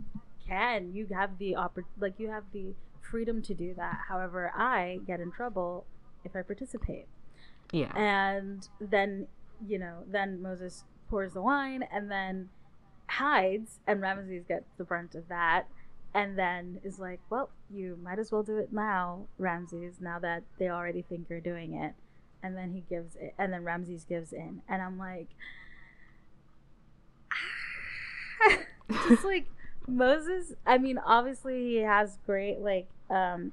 can, 0.46 0.92
you 0.94 1.06
have 1.06 1.38
the 1.38 1.52
oppor- 1.52 1.84
like 1.98 2.18
you 2.18 2.28
have 2.28 2.44
the 2.52 2.74
freedom 3.00 3.42
to 3.42 3.54
do 3.54 3.74
that. 3.74 4.02
However, 4.08 4.52
I 4.54 5.00
get 5.06 5.20
in 5.20 5.30
trouble 5.32 5.84
if 6.24 6.34
I 6.36 6.42
participate. 6.42 7.06
Yeah. 7.72 7.92
And 7.96 8.68
then, 8.80 9.26
you 9.66 9.78
know, 9.78 10.04
then 10.06 10.40
Moses 10.40 10.84
pours 11.08 11.32
the 11.34 11.42
wine 11.42 11.82
and 11.82 12.10
then 12.10 12.50
hides, 13.08 13.80
and 13.86 14.00
Ramesses 14.00 14.46
gets 14.46 14.70
the 14.76 14.84
brunt 14.84 15.14
of 15.14 15.28
that. 15.28 15.66
And 16.14 16.38
then 16.38 16.80
is 16.84 16.98
like, 16.98 17.20
well, 17.30 17.50
you 17.70 17.98
might 18.02 18.18
as 18.18 18.30
well 18.30 18.42
do 18.42 18.58
it 18.58 18.72
now, 18.72 19.26
Ramses, 19.38 20.00
now 20.00 20.18
that 20.18 20.42
they 20.58 20.68
already 20.68 21.02
think 21.02 21.26
you're 21.30 21.40
doing 21.40 21.74
it. 21.74 21.94
And 22.42 22.56
then 22.56 22.72
he 22.72 22.80
gives 22.88 23.16
it, 23.16 23.34
and 23.38 23.52
then 23.52 23.64
Ramses 23.64 24.04
gives 24.04 24.32
in. 24.32 24.62
And 24.68 24.82
I'm 24.82 24.98
like, 24.98 25.28
just 29.08 29.24
like 29.24 29.46
Moses, 29.86 30.52
I 30.66 30.78
mean, 30.78 30.98
obviously 30.98 31.62
he 31.68 31.76
has 31.78 32.18
great, 32.26 32.58
like, 32.60 32.88
um, 33.08 33.52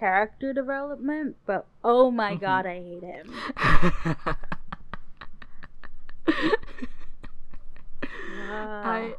character 0.00 0.52
development, 0.52 1.36
but 1.46 1.66
oh 1.84 2.10
my 2.10 2.34
Mhm. 2.34 2.40
god, 2.40 2.66
I 2.66 2.80
hate 2.80 3.02
him. 3.04 3.32
I 8.84 9.14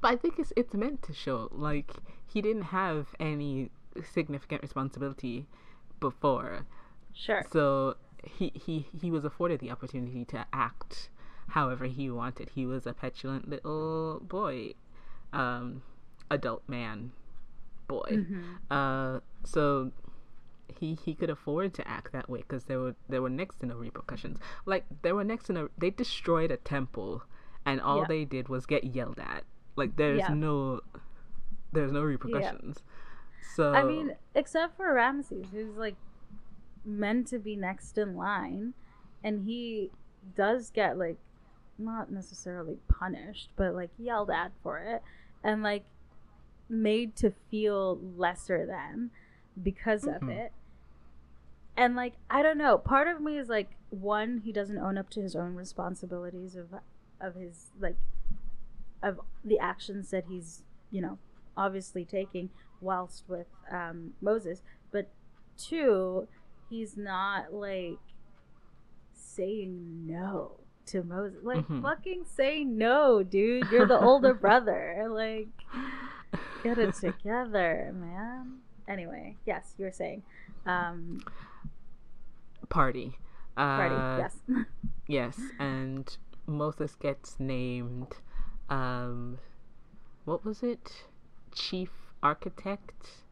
but 0.00 0.08
I 0.12 0.16
think 0.16 0.38
it's 0.38 0.52
it's 0.56 0.74
meant 0.74 1.02
to 1.02 1.12
show 1.12 1.48
like 1.52 1.92
he 2.26 2.40
didn't 2.42 2.62
have 2.62 3.08
any 3.18 3.70
significant 4.12 4.62
responsibility 4.62 5.46
before. 6.00 6.66
Sure. 7.12 7.44
So 7.52 7.96
he 8.24 8.52
he 8.54 8.86
he 9.00 9.10
was 9.10 9.24
afforded 9.24 9.60
the 9.60 9.70
opportunity 9.70 10.24
to 10.26 10.46
act 10.52 11.08
however 11.48 11.86
he 11.86 12.10
wanted. 12.10 12.50
He 12.50 12.66
was 12.66 12.86
a 12.86 12.92
petulant 12.92 13.48
little 13.48 14.20
boy, 14.20 14.74
um, 15.32 15.82
adult 16.30 16.62
man, 16.68 17.12
boy. 17.88 18.08
Mhm. 18.10 18.42
Uh, 18.70 19.20
so 19.44 19.90
he 20.78 20.94
he 20.94 21.14
could 21.14 21.30
afford 21.30 21.74
to 21.74 21.88
act 21.88 22.12
that 22.12 22.28
way 22.30 22.38
because 22.38 22.64
there 22.64 22.78
were 22.78 22.94
there 23.08 23.20
were 23.22 23.30
next 23.30 23.56
to 23.60 23.66
no 23.66 23.76
repercussions. 23.76 24.38
Like 24.66 24.84
there 25.02 25.14
were 25.14 25.24
next 25.24 25.46
to 25.46 25.52
no. 25.52 25.68
They 25.76 25.90
destroyed 25.90 26.50
a 26.52 26.56
temple, 26.56 27.24
and 27.66 27.80
all 27.80 27.98
Yeah. 28.02 28.06
they 28.08 28.24
did 28.24 28.48
was 28.48 28.66
get 28.66 28.84
yelled 28.84 29.18
at. 29.18 29.44
Like 29.80 29.96
there's 29.96 30.18
Yeah. 30.18 30.34
no 30.34 30.80
there's 31.72 31.90
no 31.90 32.02
repercussions. 32.02 32.82
So 33.56 33.72
I 33.72 33.82
mean, 33.82 34.14
except 34.34 34.76
for 34.76 34.92
Ramses, 34.94 35.46
who's 35.50 35.74
like 35.76 35.96
meant 36.84 37.26
to 37.28 37.38
be 37.38 37.56
next 37.56 37.96
in 37.98 38.14
line, 38.14 38.74
and 39.24 39.44
he 39.46 39.90
does 40.36 40.70
get 40.70 40.98
like 40.98 41.16
not 41.78 42.12
necessarily 42.12 42.76
punished, 42.88 43.50
but 43.56 43.74
like 43.74 43.90
yelled 43.98 44.30
at 44.30 44.52
for 44.62 44.78
it, 44.78 45.02
and 45.42 45.62
like 45.62 45.84
made 46.68 47.16
to 47.16 47.32
feel 47.50 47.98
lesser 48.16 48.66
than 48.66 49.10
because 49.62 50.04
of 50.06 50.20
Mhm. 50.22 50.28
it. 50.30 50.52
And 51.76 51.96
like 51.96 52.14
I 52.28 52.42
don't 52.42 52.58
know, 52.58 52.76
part 52.76 53.08
of 53.08 53.22
me 53.22 53.38
is 53.38 53.48
like 53.48 53.70
one, 53.88 54.38
he 54.44 54.52
doesn't 54.52 54.78
own 54.78 54.98
up 54.98 55.08
to 55.10 55.22
his 55.22 55.34
own 55.34 55.54
responsibilities 55.54 56.54
of 56.54 56.74
of 57.20 57.34
his 57.34 57.70
like 57.80 57.96
of 59.02 59.20
the 59.44 59.58
actions 59.58 60.10
that 60.10 60.24
he's 60.28 60.62
you 60.90 61.00
know 61.00 61.18
obviously 61.56 62.04
taking 62.04 62.50
whilst 62.80 63.24
with 63.28 63.46
um, 63.70 64.12
Moses, 64.20 64.62
but 64.90 65.10
two, 65.58 66.26
he's 66.70 66.96
not 66.96 67.52
like 67.52 67.98
saying 69.12 70.06
no 70.06 70.52
to 70.86 71.02
Moses. 71.02 71.38
Like 71.44 71.66
Mhm. 71.68 71.82
fucking 71.82 72.24
say 72.24 72.64
no, 72.64 73.22
dude. 73.22 73.70
You're 73.70 73.86
the 73.86 73.98
older 74.00 74.34
brother. 74.46 75.06
Like 75.10 75.48
get 76.62 76.78
it 76.78 76.94
together, 76.94 77.92
man. 77.94 78.58
Anyway, 78.88 79.36
yes, 79.46 79.74
you 79.78 79.84
were 79.84 79.92
saying. 79.92 80.22
Um 80.66 81.20
party. 82.68 83.18
Uh, 83.56 83.76
party, 83.76 84.22
yes. 84.22 84.36
Yes, 85.06 85.40
and 85.58 86.16
Moses 86.46 86.94
gets 86.94 87.38
named. 87.40 88.14
Um, 88.70 89.38
what 90.24 90.44
was 90.44 90.62
it? 90.62 91.04
Chief 91.52 91.90
architect. 92.22 93.24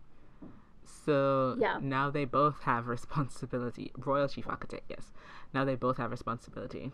So 0.85 1.57
Yeah. 1.59 1.79
now 1.81 2.11
they 2.11 2.25
both 2.25 2.63
have 2.63 2.89
responsibility. 2.89 3.93
Royal 3.97 4.29
chief 4.29 4.49
architect, 4.49 4.85
yes. 4.91 5.13
Now 5.55 5.65
they 5.65 5.75
both 5.77 5.97
have 5.99 6.11
responsibility. 6.11 6.93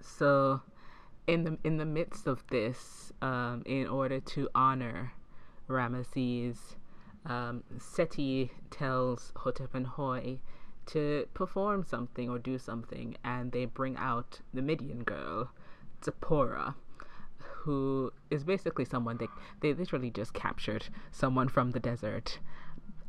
So 0.00 0.60
in 1.26 1.44
the 1.44 1.58
in 1.64 1.76
the 1.78 1.84
midst 1.84 2.26
of 2.26 2.46
this, 2.48 3.12
um, 3.22 3.62
in 3.66 3.86
order 3.86 4.20
to 4.20 4.48
honor 4.54 5.12
Ramesses, 5.68 6.74
um, 7.24 7.62
Seti 7.78 8.52
tells 8.70 9.32
Hotep 9.36 9.74
and 9.74 9.86
Huy 9.86 10.40
to 10.86 11.28
perform 11.32 11.84
something 11.84 12.28
or 12.28 12.38
do 12.38 12.58
something, 12.58 13.16
and 13.24 13.52
they 13.52 13.64
bring 13.64 13.96
out 13.96 14.40
the 14.52 14.60
Midian 14.62 15.04
girl, 15.04 15.50
Zipporah, 16.04 16.74
who 17.62 18.12
is 18.30 18.42
basically 18.42 18.84
someone 18.84 19.16
they 19.18 19.28
they 19.60 19.72
literally 19.72 20.10
just 20.10 20.34
captured 20.34 20.86
someone 21.12 21.48
from 21.48 21.70
the 21.70 21.80
desert 21.80 22.38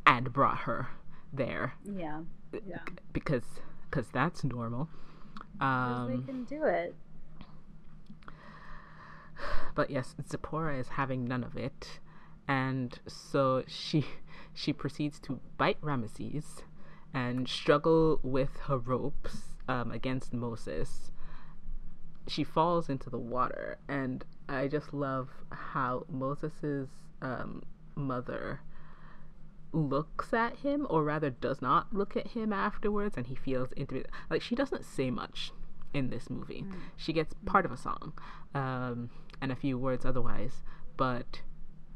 and 0.06 0.32
brought 0.32 0.60
her 0.60 0.90
there. 1.32 1.74
Yeah. 1.84 2.22
Yeah. 2.68 2.78
Because 3.12 3.44
because 3.90 4.10
that's 4.10 4.44
normal. 4.44 4.90
Um, 5.60 6.08
they 6.08 6.32
can 6.32 6.44
do 6.44 6.64
it. 6.64 6.96
But 9.76 9.90
yes, 9.90 10.16
Zipporah 10.30 10.78
is 10.78 10.90
having 10.90 11.26
none 11.26 11.44
of 11.44 11.58
it, 11.58 12.00
and 12.48 12.98
so 13.08 13.64
she 13.68 14.06
she 14.54 14.72
proceeds 14.72 15.20
to 15.22 15.40
bite 15.58 15.82
Ramesses 15.82 16.62
and 17.14 17.48
struggle 17.50 18.20
with 18.24 18.58
her 18.68 18.78
ropes 18.78 19.56
um, 19.68 19.92
against 19.92 20.34
Moses. 20.34 21.12
She 22.28 22.44
falls 22.44 22.90
into 22.90 23.10
the 23.10 23.20
water, 23.20 23.78
and 23.88 24.24
I 24.48 24.68
just 24.68 24.94
love 24.94 25.30
how 25.52 26.06
Moses's 26.10 26.90
um, 27.22 27.64
mother 27.96 28.62
looks 29.72 30.34
at 30.34 30.58
him, 30.58 30.88
or 30.90 31.04
rather 31.04 31.30
does 31.30 31.62
not 31.62 31.94
look 31.94 32.16
at 32.16 32.28
him 32.28 32.54
afterwards, 32.54 33.18
and 33.18 33.28
he 33.28 33.36
feels 33.36 33.70
intimate. 33.76 34.10
Like 34.30 34.42
she 34.42 34.56
doesn't 34.56 34.86
say 34.86 35.12
much 35.12 35.52
in 35.94 36.10
this 36.10 36.30
movie. 36.30 36.64
Mm. 36.68 36.74
She 36.96 37.14
gets 37.14 37.34
part 37.46 37.66
of 37.66 37.72
a 37.72 37.78
song 37.78 38.14
um, 38.54 39.10
and 39.42 39.52
a 39.52 39.56
few 39.56 39.78
words 39.78 40.06
otherwise, 40.06 40.64
but 40.98 41.42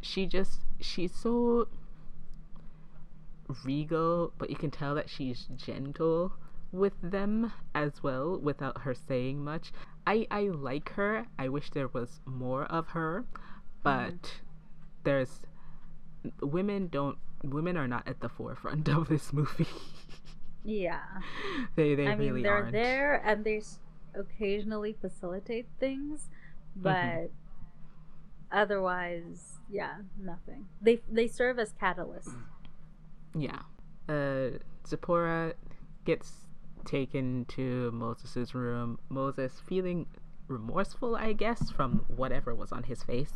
she 0.01 0.25
just 0.25 0.61
she's 0.79 1.13
so 1.13 1.67
regal, 3.63 4.33
but 4.37 4.49
you 4.49 4.55
can 4.55 4.71
tell 4.71 4.95
that 4.95 5.09
she's 5.09 5.47
gentle 5.55 6.33
with 6.71 6.93
them 7.01 7.51
as 7.73 8.03
well 8.03 8.37
without 8.37 8.81
her 8.81 8.93
saying 8.93 9.43
much. 9.43 9.71
I 10.07 10.25
I 10.31 10.43
like 10.43 10.93
her. 10.93 11.27
I 11.37 11.49
wish 11.49 11.69
there 11.71 11.89
was 11.89 12.21
more 12.25 12.63
of 12.63 12.87
her, 12.89 13.25
but 13.83 14.21
mm. 14.21 14.29
there's 15.03 15.41
women 16.41 16.87
don't 16.87 17.17
women 17.43 17.75
are 17.75 17.89
not 17.89 18.07
at 18.07 18.21
the 18.21 18.29
forefront 18.29 18.87
of 18.97 19.09
this 19.09 19.33
movie. 19.33 19.67
yeah. 20.63 21.01
They 21.75 21.93
they 21.93 22.07
I 22.07 22.13
really 22.13 22.31
mean, 22.31 22.43
they're 22.43 22.55
aren't. 22.55 22.71
there 22.71 23.21
and 23.23 23.43
they 23.43 23.61
occasionally 24.15 24.95
facilitate 24.99 25.67
things, 25.77 26.29
mm-hmm. 26.71 26.83
but 26.83 26.93
mm-hmm. 26.93 27.27
otherwise, 28.53 29.59
yeah, 29.69 29.95
nothing. 30.17 30.67
They 30.81 31.01
they 31.11 31.27
serve 31.27 31.59
as 31.59 31.73
catalysts. 31.73 32.33
Yeah. 33.35 33.59
Uh, 34.07 34.59
Zipporah 34.87 35.53
gets 36.05 36.46
taken 36.87 37.45
to 37.49 37.91
Moses' 37.91 38.55
room. 38.55 38.99
Moses, 39.09 39.61
feeling 39.67 40.07
remorseful, 40.47 41.15
I 41.15 41.33
guess, 41.33 41.69
from 41.69 42.05
whatever 42.07 42.55
was 42.55 42.71
on 42.71 42.83
his 42.83 43.03
face, 43.03 43.33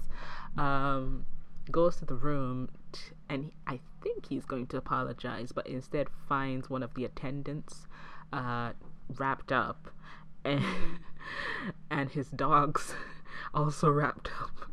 um, 0.58 1.25
goes 1.70 1.98
to 1.98 2.05
the 2.05 2.15
room 2.15 2.70
t- 2.91 3.01
and 3.29 3.46
he, 3.46 3.53
I 3.67 3.79
think 4.01 4.27
he's 4.27 4.46
going 4.46 4.67
to 4.67 4.77
apologize, 4.77 5.51
but 5.51 5.67
instead 5.67 6.08
finds 6.27 6.70
one 6.70 6.81
of 6.81 6.96
the 6.96 7.05
attendants 7.05 7.86
uh, 8.34 8.72
wrapped 9.17 9.51
up 9.51 9.89
and, 10.43 10.63
and 11.91 12.10
his 12.10 12.29
dogs 12.29 12.96
also 13.53 13.89
wrapped 13.89 14.29
up 14.41 14.72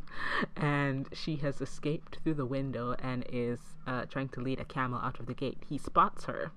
and 0.55 1.07
she 1.13 1.37
has 1.37 1.61
escaped 1.61 2.17
through 2.23 2.33
the 2.33 2.45
window 2.45 2.95
and 2.99 3.25
is 3.31 3.59
uh, 3.87 4.05
trying 4.05 4.29
to 4.29 4.41
lead 4.41 4.59
a 4.59 4.65
camel 4.65 4.99
out 4.99 5.19
of 5.19 5.25
the 5.25 5.33
gate. 5.33 5.57
He 5.67 5.77
spots 5.77 6.25
her, 6.25 6.51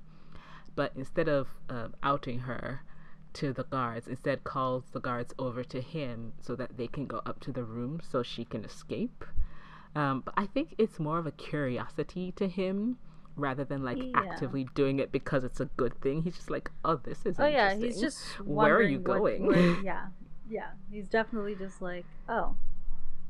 but 0.75 0.93
instead 0.97 1.29
of 1.29 1.49
uh, 1.69 1.89
outing 2.03 2.41
her 2.41 2.83
to 3.35 3.53
the 3.53 3.65
guards, 3.65 4.09
instead 4.09 4.45
calls 4.45 4.85
the 4.93 5.01
guards 5.01 5.35
over 5.39 5.65
to 5.65 5.81
him 5.81 6.33
so 6.41 6.55
that 6.57 6.77
they 6.77 6.87
can 6.87 7.07
go 7.07 7.23
up 7.25 7.41
to 7.41 7.53
the 7.53 7.65
room 7.65 8.01
so 8.03 8.23
she 8.23 8.45
can 8.45 8.65
escape. 8.65 9.25
Um, 9.95 10.23
but 10.25 10.35
I 10.37 10.47
think 10.47 10.75
it's 10.79 10.99
more 10.99 11.19
of 11.19 11.27
a 11.27 11.33
curiosity 11.33 12.33
to 12.33 12.49
him 12.49 12.99
rather 13.37 13.65
than 13.65 13.83
like 13.83 13.99
yeah. 13.99 14.11
actively 14.15 14.67
doing 14.75 14.99
it 14.99 15.13
because 15.13 15.45
it's 15.45 15.61
a 15.61 15.67
good 15.77 15.99
thing. 16.01 16.23
He's 16.23 16.37
just 16.37 16.51
like, 16.51 16.71
oh, 16.85 16.97
this 16.97 17.25
is. 17.25 17.37
Oh 17.39 17.47
yeah, 17.47 17.75
he's 17.75 18.01
just. 18.01 18.19
Where 18.41 18.75
are 18.75 18.83
you 18.83 18.99
going? 18.99 19.47
Where, 19.47 19.81
yeah, 19.83 20.07
yeah. 20.49 20.71
He's 20.91 21.07
definitely 21.07 21.55
just 21.55 21.83
like, 21.83 22.07
oh, 22.29 22.57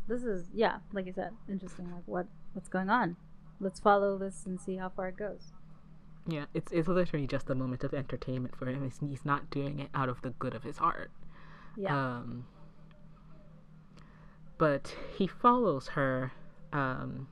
this 0.09 0.23
is 0.23 0.47
yeah, 0.55 0.79
like 0.93 1.07
you 1.07 1.13
said, 1.13 1.31
interesting. 1.49 1.91
Like 1.93 2.05
what 2.07 2.27
what's 2.53 2.69
going 2.69 2.91
on? 2.91 3.17
Let's 3.61 3.81
follow 3.81 4.19
this 4.19 4.45
and 4.45 4.61
see 4.61 4.77
how 4.77 4.89
far 4.89 5.09
it 5.09 5.17
goes. 5.17 5.53
Yeah, 6.27 6.45
it's 6.55 6.71
it's 6.71 6.89
literally 6.89 7.27
just 7.27 7.51
a 7.51 7.55
moment 7.55 7.83
of 7.83 7.93
entertainment 7.93 8.57
for 8.57 8.67
him. 8.67 8.91
He's 9.01 9.25
not 9.25 9.51
doing 9.51 9.81
it 9.81 9.89
out 9.95 10.09
of 10.09 10.23
the 10.23 10.31
good 10.31 10.55
of 10.55 10.63
his 10.63 10.79
heart. 10.79 11.11
Yeah. 11.77 11.97
Um, 11.97 12.47
but 14.59 14.95
he 15.17 15.27
follows 15.27 15.89
her 15.89 16.33
um, 16.73 17.27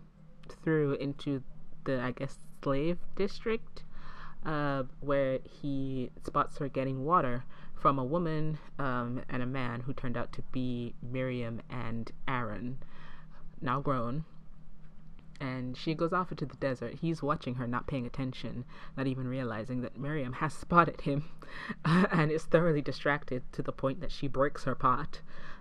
through 0.63 0.95
into 0.95 1.43
the 1.85 2.01
I 2.01 2.11
guess 2.11 2.37
slave 2.63 2.99
district, 3.15 3.85
uh, 4.45 4.85
where 5.01 5.39
he 5.45 6.11
spots 6.25 6.59
her 6.59 6.69
getting 6.69 7.05
water 7.05 7.45
from 7.75 7.99
a 7.99 8.05
woman 8.05 8.59
um, 8.79 9.23
and 9.29 9.43
a 9.43 9.47
man 9.47 9.81
who 9.81 9.93
turned 9.93 10.17
out 10.17 10.33
to 10.33 10.43
be 10.53 10.95
Miriam 11.03 11.63
and 11.71 12.11
Aaron, 12.29 12.79
now 13.61 13.81
grown. 13.81 14.25
And 15.41 15.77
she 15.77 15.95
goes 15.95 16.13
off 16.13 16.31
into 16.31 16.45
the 16.45 16.57
desert. 16.57 16.97
He's 17.01 17.23
watching 17.23 17.55
her, 17.55 17.67
not 17.67 17.87
paying 17.87 18.07
attention, 18.07 18.65
not 18.97 19.07
even 19.07 19.27
realizing 19.27 19.81
that 19.81 19.99
Miriam 19.99 20.35
has 20.35 20.53
spotted 20.65 21.01
him 21.01 21.25
and 21.85 22.31
is 22.31 22.45
thoroughly 22.45 22.83
distracted 22.83 23.43
to 23.53 23.63
the 23.63 23.73
point 23.73 24.01
that 24.01 24.13
she 24.13 24.29
breaks 24.29 24.65
her 24.65 24.75
pot 24.75 25.21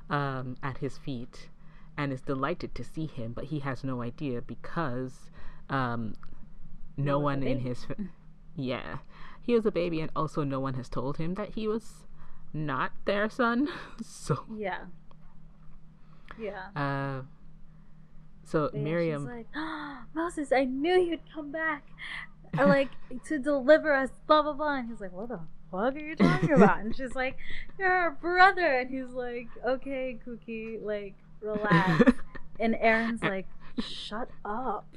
um, 0.10 0.58
at 0.62 0.80
his 0.80 0.98
feet 0.98 1.50
and 1.98 2.14
is 2.14 2.22
delighted 2.22 2.74
to 2.76 2.84
see 2.84 3.08
him, 3.08 3.34
but 3.34 3.46
he 3.46 3.60
has 3.60 3.84
no 3.84 4.02
idea 4.02 4.42
because 4.42 5.32
um, 5.70 6.16
no 6.98 7.20
one 7.20 7.44
in 7.44 7.60
his. 7.60 7.88
yeah. 8.56 9.00
He 9.42 9.54
was 9.54 9.66
a 9.66 9.72
baby, 9.72 10.00
and 10.00 10.12
also 10.16 10.44
no 10.44 10.60
one 10.60 10.76
has 10.76 10.90
told 10.90 11.18
him 11.18 11.34
that 11.34 11.56
he 11.56 11.68
was 11.68 12.06
not 12.54 12.92
their 13.06 13.30
son. 13.30 13.68
so 14.04 14.46
yeah, 14.56 14.86
yeah. 16.40 16.68
Uh, 16.76 17.22
so 18.50 18.72
yeah, 18.74 18.80
Miriam, 18.80 19.26
like, 19.26 19.46
oh, 19.56 20.00
Moses, 20.16 20.52
I 20.52 20.66
knew 20.66 21.00
you'd 21.00 21.22
come 21.34 21.52
back, 21.52 21.84
or 22.58 22.66
like 22.66 22.90
to 23.28 23.38
deliver 23.38 23.94
us, 23.94 24.10
blah 24.26 24.42
blah 24.42 24.54
blah. 24.54 24.78
And 24.78 24.90
he's 24.90 25.00
like, 25.00 25.12
what 25.12 25.30
the 25.30 25.40
fuck 25.72 25.96
are 25.96 26.00
you 26.00 26.16
talking 26.18 26.54
about? 26.54 26.80
And 26.80 26.96
she's 26.96 27.14
like, 27.14 27.38
you're 27.78 27.92
our 27.92 28.10
brother. 28.10 28.80
And 28.80 28.90
he's 28.90 29.14
like, 29.14 29.50
okay, 29.64 30.18
Cookie, 30.26 30.80
like 30.82 31.14
relax. 31.42 32.12
and 32.60 32.76
Aaron's 32.80 33.22
like, 33.22 33.48
shut 33.80 34.30
up. 34.44 34.88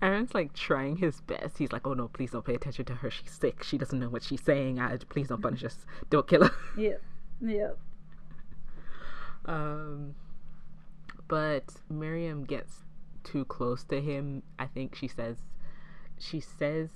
Aaron's 0.00 0.32
like 0.32 0.52
trying 0.52 0.98
his 0.98 1.20
best. 1.22 1.58
He's 1.58 1.72
like, 1.72 1.86
"Oh 1.86 1.94
no, 1.94 2.06
please 2.06 2.30
don't 2.30 2.44
pay 2.44 2.54
attention 2.54 2.84
to 2.84 2.94
her. 2.94 3.10
She's 3.10 3.32
sick. 3.32 3.64
She 3.64 3.78
doesn't 3.78 3.98
know 3.98 4.08
what 4.08 4.22
she's 4.22 4.42
saying. 4.42 4.78
I, 4.78 4.96
please 4.96 5.28
don't 5.28 5.42
punish 5.42 5.64
us. 5.64 5.84
Don't 6.08 6.28
kill 6.28 6.44
her." 6.44 6.52
Yeah, 6.78 6.98
yeah. 7.40 7.70
Um, 9.44 10.14
but 11.28 11.64
Miriam 11.88 12.44
gets 12.44 12.84
too 13.24 13.44
close 13.44 13.84
to 13.84 14.00
him. 14.00 14.42
I 14.58 14.66
think 14.66 14.94
she 14.94 15.08
says, 15.08 15.38
she 16.18 16.40
says 16.40 16.90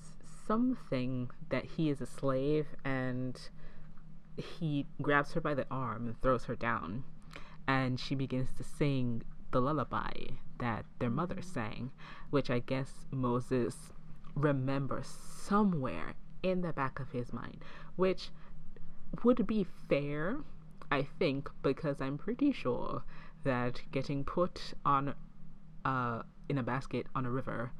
something 0.47 1.31
that 1.49 1.65
he 1.65 1.91
is 1.91 2.01
a 2.01 2.07
slave, 2.07 2.67
and 2.85 3.39
he 4.37 4.87
grabs 5.03 5.33
her 5.33 5.41
by 5.41 5.55
the 5.55 5.67
arm 5.71 6.07
and 6.07 6.21
throws 6.21 6.45
her 6.45 6.57
down, 6.57 7.05
and 7.67 7.99
she 7.99 8.15
begins 8.15 8.51
to 8.57 8.65
sing 8.65 9.23
the 9.53 9.61
lullaby 9.61 10.13
that 10.59 10.85
their 10.99 11.11
mother 11.11 11.43
sang, 11.43 11.91
which 12.31 12.51
I 12.51 12.61
guess 12.61 13.07
Moses 13.11 13.93
remembers 14.35 15.07
somewhere 15.07 16.15
in 16.43 16.61
the 16.61 16.73
back 16.73 17.01
of 17.01 17.11
his 17.11 17.33
mind, 17.33 17.65
which 17.97 18.31
would 19.25 19.47
be 19.47 19.67
fair, 19.89 20.39
I 20.91 21.03
think, 21.19 21.51
because 21.63 22.01
I'm 22.01 22.17
pretty 22.17 22.53
sure 22.53 23.03
that 23.45 23.83
getting 23.91 24.25
put 24.25 24.75
on 24.85 25.15
uh, 25.85 26.23
in 26.49 26.59
a 26.59 26.63
basket 26.63 27.07
on 27.15 27.27
a 27.27 27.31
river 27.31 27.73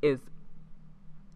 is 0.00 0.20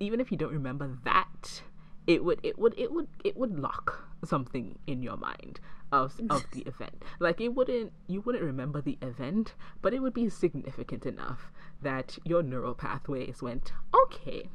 even 0.00 0.20
if 0.20 0.30
you 0.30 0.36
don't 0.36 0.52
remember 0.52 0.98
that 1.04 1.62
it 2.06 2.24
would 2.24 2.40
it 2.42 2.58
would 2.58 2.78
it 2.78 2.92
would 2.92 3.08
it 3.24 3.36
would 3.36 3.58
lock 3.58 4.04
something 4.24 4.78
in 4.86 5.02
your 5.02 5.16
mind 5.16 5.60
of 5.92 6.20
of 6.30 6.44
the 6.52 6.60
event. 6.66 7.02
Like 7.18 7.40
it 7.40 7.54
wouldn't 7.54 7.92
you 8.06 8.20
wouldn't 8.20 8.44
remember 8.44 8.80
the 8.80 8.98
event, 9.02 9.54
but 9.82 9.92
it 9.92 10.00
would 10.00 10.14
be 10.14 10.28
significant 10.28 11.04
enough 11.04 11.52
that 11.82 12.18
your 12.24 12.42
neural 12.42 12.74
pathways 12.74 13.42
went, 13.42 13.72
okay. 13.94 14.48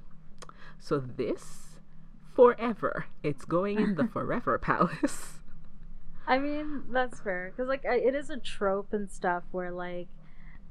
So 0.80 1.00
this 1.00 1.80
forever, 2.34 3.06
it's 3.22 3.46
going 3.46 3.80
in 3.80 3.96
the 3.96 4.08
forever 4.14 4.58
palace. 4.58 5.41
I 6.28 6.38
mean, 6.38 6.84
that's 6.92 7.20
fair 7.20 7.52
because 7.52 7.68
like 7.68 7.82
it 7.84 8.16
is 8.16 8.30
a 8.30 8.38
trope 8.38 8.94
and 8.94 9.12
stuff 9.12 9.44
where 9.52 9.72
like 9.72 10.08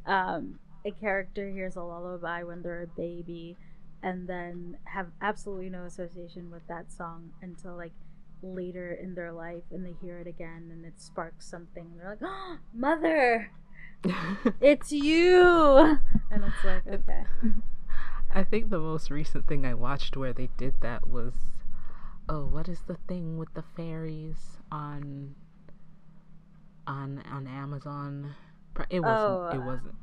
um 0.06 0.58
a 0.86 0.90
character 0.90 1.50
hears 1.50 1.76
a 1.76 1.82
lullaby 1.82 2.42
when 2.42 2.62
they're 2.62 2.82
a 2.82 2.86
baby 2.86 3.56
and 4.02 4.26
then 4.26 4.78
have 4.84 5.08
absolutely 5.20 5.68
no 5.68 5.84
association 5.84 6.50
with 6.50 6.66
that 6.68 6.90
song 6.90 7.30
until 7.42 7.76
like 7.76 7.92
later 8.42 8.92
in 8.92 9.14
their 9.14 9.32
life 9.32 9.64
and 9.70 9.84
they 9.84 9.94
hear 10.00 10.18
it 10.18 10.26
again 10.26 10.68
and 10.70 10.84
it 10.84 10.94
sparks 10.98 11.46
something. 11.46 11.92
They're 11.96 12.10
like, 12.10 12.22
oh, 12.22 12.56
"Mother, 12.72 13.50
it's 14.60 14.92
you," 14.92 15.98
and 16.30 16.44
it's 16.44 16.64
like, 16.64 16.86
okay. 16.86 17.24
I 18.34 18.44
think 18.44 18.70
the 18.70 18.78
most 18.78 19.10
recent 19.10 19.48
thing 19.48 19.66
I 19.66 19.74
watched 19.74 20.16
where 20.16 20.32
they 20.32 20.48
did 20.56 20.74
that 20.82 21.08
was, 21.08 21.34
oh, 22.28 22.46
what 22.46 22.68
is 22.68 22.82
the 22.86 22.96
thing 23.08 23.38
with 23.38 23.52
the 23.54 23.64
fairies 23.76 24.58
on, 24.70 25.34
on 26.90 27.22
on 27.30 27.46
Amazon? 27.46 28.34
It 28.90 29.00
wasn't. 29.00 29.30
Oh, 29.30 29.50
it 29.54 29.58
wasn't. 29.64 29.94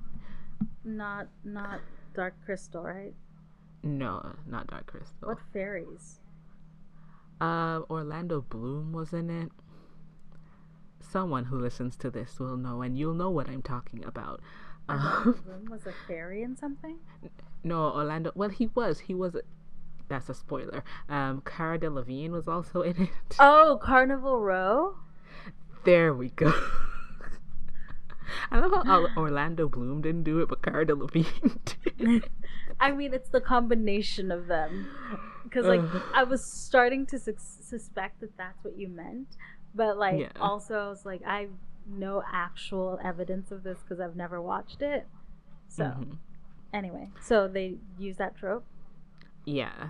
Not 0.84 1.28
not 1.44 1.82
Dark 2.16 2.36
Crystal, 2.46 2.84
right? 2.84 3.14
No, 3.84 4.36
not 4.48 4.68
Dark 4.68 4.88
Crystal. 4.88 5.28
What 5.28 5.40
fairies? 5.54 6.20
Uh, 7.40 7.82
Orlando 7.90 8.42
Bloom 8.42 8.92
was 8.94 9.14
in 9.14 9.30
it. 9.30 9.52
Someone 11.00 11.46
who 11.46 11.60
listens 11.60 11.96
to 11.98 12.10
this 12.10 12.40
will 12.40 12.58
know, 12.58 12.82
and 12.82 12.98
you'll 12.98 13.14
know 13.14 13.30
what 13.30 13.48
I'm 13.50 13.62
talking 13.62 14.04
about. 14.04 14.42
Um, 14.90 15.40
Bloom 15.46 15.66
was 15.70 15.86
a 15.86 15.94
fairy 16.08 16.42
in 16.42 16.56
something. 16.58 16.98
no, 17.64 17.92
Orlando. 17.92 18.32
Well, 18.36 18.50
he 18.50 18.68
was. 18.68 19.00
He 19.00 19.14
was. 19.14 19.36
That's 20.08 20.30
a 20.30 20.34
spoiler. 20.34 20.84
Um, 21.10 21.42
Cara 21.46 21.78
Delevingne 21.78 22.30
was 22.32 22.48
also 22.48 22.82
in 22.82 23.04
it. 23.04 23.10
Oh, 23.40 23.78
Carnival 23.84 24.40
Row. 24.40 24.96
There 25.86 26.14
we 26.14 26.30
go. 26.30 26.54
I 28.52 28.60
love 28.60 28.86
how 28.86 29.08
Orlando 29.16 29.68
Bloom 29.70 30.02
didn't 30.02 30.24
do 30.24 30.40
it, 30.40 30.50
but 30.50 30.62
Cara 30.62 30.86
Delevingne 30.86 31.58
did. 31.98 32.30
I 32.80 32.92
mean, 32.92 33.14
it's 33.14 33.30
the 33.30 33.42
combination 33.42 34.32
of 34.32 34.48
them. 34.48 34.88
Because 35.44 35.66
like 35.66 35.80
Ugh. 35.82 36.02
I 36.14 36.24
was 36.24 36.44
starting 36.46 37.06
to 37.08 37.20
sus- 37.20 37.58
suspect 37.62 38.20
that 38.22 38.36
that's 38.38 38.64
what 38.64 38.78
you 38.78 38.90
meant, 38.90 39.38
but 39.74 39.98
like 39.98 40.20
Yeah. 40.20 40.30
also 40.42 40.78
I 40.78 40.90
was 40.90 41.06
like, 41.06 41.22
I 41.26 41.42
have 41.42 41.50
no 41.90 42.22
actual 42.32 43.00
evidence 43.04 43.52
of 43.52 43.64
this 43.64 43.80
because 43.80 44.00
I've 44.02 44.16
never 44.18 44.42
watched 44.42 44.82
it. 44.82 45.08
So 45.70 45.84
Mhm. 45.86 46.18
anyway, 46.74 47.10
so 47.22 47.48
they 47.48 47.78
use 47.98 48.18
that 48.18 48.36
trope. 48.36 48.66
Yeah. 49.46 49.90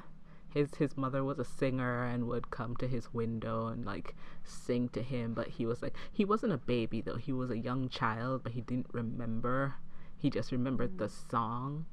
His 0.58 0.74
his 0.74 0.98
mother 0.98 1.24
was 1.24 1.38
a 1.38 1.46
singer 1.46 2.04
and 2.04 2.28
would 2.28 2.50
come 2.50 2.76
to 2.78 2.88
his 2.88 3.14
window 3.14 3.68
and 3.68 3.86
like 3.86 4.16
sing 4.44 4.90
to 4.90 5.04
him, 5.04 5.36
but 5.36 5.50
he 5.50 5.68
was 5.68 5.84
like 5.84 5.96
he 6.12 6.26
wasn't 6.26 6.54
a 6.54 6.58
baby 6.58 7.00
though. 7.00 7.18
He 7.18 7.32
was 7.32 7.52
a 7.52 7.58
young 7.60 7.90
child, 7.90 8.42
but 8.42 8.54
he 8.54 8.62
didn't 8.62 8.88
remember. 8.92 9.76
He 10.18 10.32
just 10.32 10.52
remembered 10.52 10.98
the 10.98 11.10
song. 11.10 11.86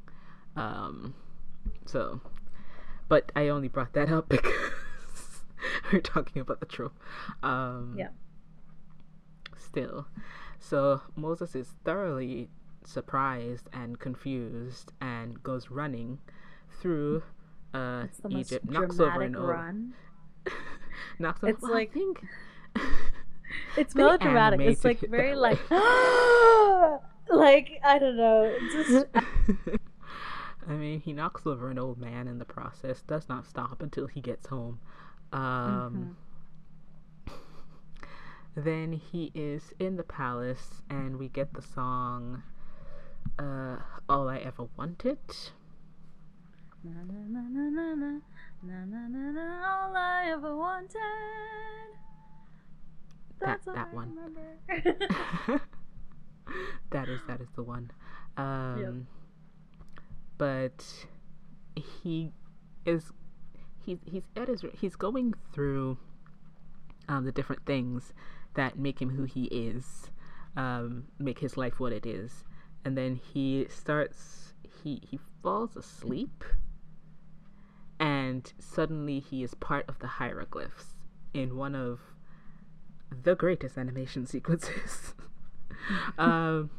Um 0.56 1.14
so 1.84 2.22
but 3.06 3.30
I 3.36 3.48
only 3.48 3.68
brought 3.68 3.92
that 3.92 4.10
up 4.10 4.28
because 4.30 5.44
we're 5.92 6.00
talking 6.00 6.40
about 6.40 6.60
the 6.60 6.66
trope. 6.66 6.98
Um 7.42 7.96
Yeah. 7.98 8.08
Still. 9.58 10.06
So 10.58 11.02
Moses 11.16 11.54
is 11.54 11.74
thoroughly 11.84 12.48
surprised 12.82 13.68
and 13.74 13.98
confused 13.98 14.92
and 15.02 15.42
goes 15.42 15.70
running 15.70 16.20
through 16.80 17.22
uh, 17.74 18.02
It's 18.04 18.18
the 18.18 18.28
most 18.30 18.52
Egypt, 18.52 18.70
knocks 18.70 19.00
over 19.00 19.22
an 19.22 19.36
old, 19.36 19.48
run. 19.48 19.94
knocks 21.18 21.42
over. 21.42 21.52
It's 21.52 21.62
well, 21.62 21.72
like- 21.72 21.90
I 21.90 21.92
think 21.92 22.24
It's 23.76 23.94
melodramatic. 23.94 24.60
It's 24.60 24.84
like 24.84 25.00
very 25.00 25.36
like, 25.36 25.58
like 25.70 25.80
I 27.84 27.98
don't 27.98 28.16
know. 28.16 28.56
Just 28.72 29.06
I 30.66 30.72
mean, 30.72 31.00
he 31.00 31.12
knocks 31.12 31.46
over 31.46 31.70
an 31.70 31.78
old 31.78 31.98
man 31.98 32.26
in 32.26 32.38
the 32.38 32.44
process. 32.44 33.02
Does 33.02 33.28
not 33.28 33.46
stop 33.46 33.82
until 33.82 34.06
he 34.06 34.20
gets 34.20 34.46
home. 34.46 34.80
Um, 35.32 36.16
Then 38.56 38.92
he 38.92 39.32
is 39.34 39.74
in 39.80 39.96
the 39.96 40.04
palace, 40.04 40.80
and 40.88 41.18
we 41.18 41.28
get 41.28 41.54
the 41.54 41.62
song 41.62 42.44
uh, 43.38 43.78
"All 44.08 44.28
I 44.28 44.38
Ever 44.38 44.68
Wanted." 44.76 45.18
Na 46.84 46.90
na 47.02 47.20
na 47.28 47.40
na 47.40 47.64
na 47.70 47.94
na 47.94 48.20
na 48.62 48.84
na 48.84 49.08
na 49.08 49.30
na. 49.32 49.44
All 49.66 49.96
I 49.96 50.30
ever 50.30 50.54
wanted. 50.54 50.94
That- 53.40 53.64
That's 53.64 53.68
all 53.68 53.74
that 53.74 53.88
I 53.90 53.94
one. 53.94 54.14
that 56.90 57.08
is 57.08 57.20
that 57.26 57.40
is 57.40 57.48
the 57.56 57.62
one. 57.62 57.90
Um, 58.36 59.06
But 60.38 61.06
he 61.76 62.32
is 62.84 63.12
he's 63.84 63.98
he's 64.04 64.24
at 64.36 64.48
his 64.48 64.64
he's 64.80 64.96
going 64.96 65.34
through 65.52 65.96
um, 67.08 67.24
the 67.24 67.32
different 67.32 67.64
things 67.66 68.12
that 68.54 68.78
make 68.78 69.00
him 69.00 69.10
who 69.10 69.24
he 69.24 69.44
is, 69.44 70.10
um, 70.56 71.04
make 71.18 71.38
his 71.40 71.56
life 71.56 71.78
what 71.80 71.92
it 71.92 72.06
is, 72.06 72.44
and 72.84 72.96
then 72.96 73.16
he 73.32 73.66
starts 73.68 74.54
he 74.82 75.00
he 75.08 75.18
falls 75.42 75.76
asleep, 75.76 76.44
and 77.98 78.52
suddenly 78.58 79.20
he 79.20 79.42
is 79.42 79.54
part 79.54 79.84
of 79.88 79.98
the 80.00 80.06
hieroglyphs 80.06 80.94
in 81.32 81.56
one 81.56 81.74
of 81.74 82.00
the 83.22 83.34
greatest 83.34 83.78
animation 83.78 84.26
sequences. 84.34 85.14
um, 86.18 86.70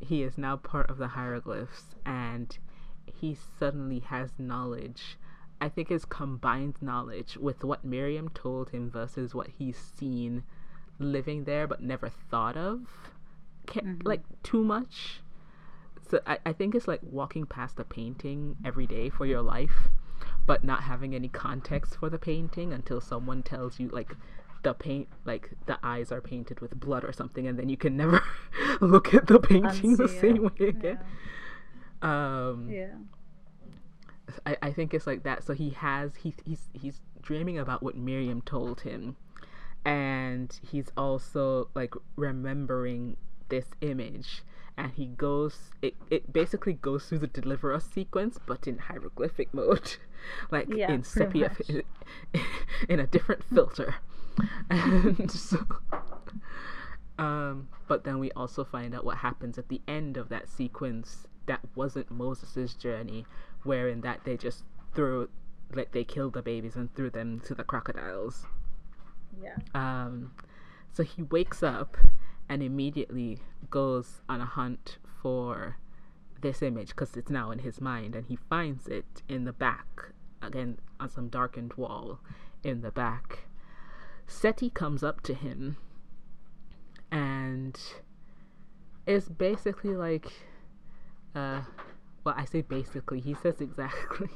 he 0.00 0.22
is 0.22 0.36
now 0.36 0.56
part 0.56 0.90
of 0.90 0.98
the 0.98 1.08
hieroglyphs, 1.08 1.94
and 2.04 2.58
he 3.06 3.36
suddenly 3.58 4.00
has 4.00 4.30
knowledge. 4.38 5.16
I 5.60 5.68
think 5.68 5.88
his 5.88 6.04
combined 6.04 6.74
knowledge 6.80 7.36
with 7.36 7.62
what 7.62 7.84
Miriam 7.84 8.28
told 8.30 8.70
him 8.70 8.90
versus 8.90 9.34
what 9.34 9.48
he's 9.58 9.76
seen 9.78 10.42
living 10.98 11.44
there 11.44 11.66
but 11.68 11.80
never 11.82 12.08
thought 12.08 12.56
of, 12.56 13.10
Mhm. 13.68 14.04
like 14.04 14.22
too 14.42 14.64
much. 14.64 15.20
So 16.08 16.20
I, 16.26 16.38
I 16.44 16.52
think 16.52 16.74
it's 16.74 16.88
like 16.88 17.00
walking 17.02 17.46
past 17.46 17.78
a 17.78 17.84
painting 17.84 18.56
every 18.64 18.86
day 18.86 19.08
for 19.08 19.24
your 19.24 19.40
life, 19.40 19.88
but 20.46 20.64
not 20.64 20.82
having 20.84 21.14
any 21.14 21.28
context 21.28 21.96
for 21.96 22.10
the 22.10 22.18
painting 22.18 22.72
until 22.72 23.00
someone 23.00 23.42
tells 23.42 23.78
you 23.78 23.88
like 23.88 24.14
the 24.62 24.74
paint 24.74 25.08
like 25.24 25.50
the 25.66 25.78
eyes 25.82 26.12
are 26.12 26.20
painted 26.20 26.60
with 26.60 26.78
blood 26.78 27.04
or 27.04 27.12
something 27.12 27.46
and 27.46 27.58
then 27.58 27.68
you 27.68 27.76
can 27.76 27.96
never 27.96 28.22
look 28.80 29.12
at 29.14 29.26
the 29.26 29.38
painting 29.38 29.96
the 29.96 30.08
same 30.08 30.36
it. 30.36 30.60
way 30.60 30.68
again. 30.68 30.98
Um 32.00 32.68
Yeah. 32.70 32.78
yeah. 32.78 32.94
I, 34.46 34.56
I 34.62 34.72
think 34.72 34.94
it's 34.94 35.06
like 35.06 35.24
that. 35.24 35.44
So 35.44 35.52
he 35.52 35.70
has 35.70 36.16
he 36.16 36.34
he's 36.44 36.68
he's 36.72 37.00
dreaming 37.20 37.58
about 37.58 37.82
what 37.82 37.96
Miriam 37.96 38.40
told 38.42 38.80
him, 38.82 39.16
and 39.84 40.58
he's 40.70 40.86
also 40.96 41.68
like 41.74 41.94
remembering 42.16 43.16
this 43.48 43.66
image. 43.80 44.42
And 44.76 44.92
he 44.92 45.06
goes 45.06 45.70
it, 45.82 45.94
it 46.10 46.32
basically 46.32 46.72
goes 46.74 47.06
through 47.06 47.18
the 47.18 47.26
deliver 47.26 47.72
us 47.74 47.84
sequence, 47.84 48.38
but 48.46 48.66
in 48.66 48.78
hieroglyphic 48.78 49.52
mode, 49.52 49.96
like 50.50 50.68
Yeah, 50.72 50.92
in 50.92 51.04
sepia, 51.04 51.52
in 52.88 53.00
a 53.00 53.06
different 53.06 53.44
filter. 53.44 53.96
And 54.70 55.30
so, 55.30 55.58
um, 57.18 57.68
but 57.86 58.04
then 58.04 58.18
we 58.18 58.30
also 58.32 58.64
find 58.64 58.94
out 58.94 59.04
what 59.04 59.18
happens 59.18 59.58
at 59.58 59.68
the 59.68 59.82
end 59.86 60.16
of 60.16 60.30
that 60.30 60.48
sequence 60.48 61.26
that 61.46 61.60
wasn't 61.74 62.10
Moses' 62.10 62.74
journey, 62.74 63.26
wherein 63.62 64.00
that 64.00 64.24
they 64.24 64.38
just 64.38 64.64
threw, 64.94 65.28
like 65.74 65.92
they 65.92 66.04
killed 66.04 66.32
the 66.32 66.40
babies 66.42 66.76
and 66.76 66.94
threw 66.94 67.10
them 67.10 67.40
to 67.40 67.54
the 67.54 67.62
crocodiles. 67.64 68.46
Yeah. 69.42 69.56
Um, 69.74 70.32
so 70.92 71.02
he 71.02 71.22
wakes 71.22 71.62
up 71.62 71.96
and 72.48 72.62
immediately 72.62 73.38
goes 73.70 74.20
on 74.28 74.40
a 74.40 74.46
hunt 74.46 74.98
for 75.22 75.76
this 76.40 76.62
image 76.62 76.88
because 76.88 77.16
it's 77.16 77.30
now 77.30 77.50
in 77.50 77.60
his 77.60 77.80
mind, 77.80 78.14
and 78.14 78.26
he 78.26 78.36
finds 78.36 78.88
it 78.88 79.22
in 79.28 79.44
the 79.44 79.52
back 79.52 80.12
again 80.42 80.78
on 80.98 81.08
some 81.08 81.28
darkened 81.28 81.74
wall 81.74 82.20
in 82.64 82.80
the 82.82 82.90
back. 82.90 83.44
Seti 84.26 84.70
comes 84.70 85.02
up 85.02 85.20
to 85.22 85.34
him 85.34 85.76
and 87.10 87.78
it's 89.06 89.28
basically 89.28 89.94
like, 89.94 90.26
uh, 91.34 91.60
well, 92.24 92.34
I 92.36 92.44
say 92.46 92.62
basically, 92.62 93.20
he 93.20 93.34
says 93.34 93.60
exactly. 93.60 94.30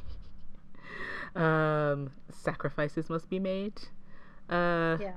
um, 1.34 2.10
sacrifices 2.30 3.08
must 3.08 3.30
be 3.30 3.38
made. 3.38 3.80
Uh, 4.50 4.98
Yeah. 5.00 5.12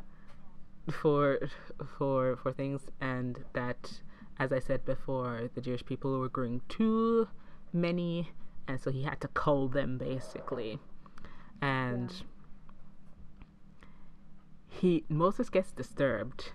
For 0.91 1.39
for 1.97 2.35
for 2.37 2.51
things 2.51 2.81
and 3.01 3.43
that 3.53 4.01
as 4.37 4.51
i 4.51 4.59
said 4.59 4.83
before 4.85 5.49
the 5.55 5.61
jewish 5.61 5.85
people 5.85 6.19
were 6.19 6.29
growing 6.29 6.61
too 6.69 7.27
many 7.73 8.31
and 8.67 8.79
so 8.79 8.91
he 8.91 9.03
had 9.03 9.19
to 9.19 9.27
cull 9.29 9.67
them 9.67 9.97
basically 9.97 10.79
and 11.61 12.23
he 14.67 15.03
moses 15.09 15.49
gets 15.49 15.71
disturbed 15.71 16.51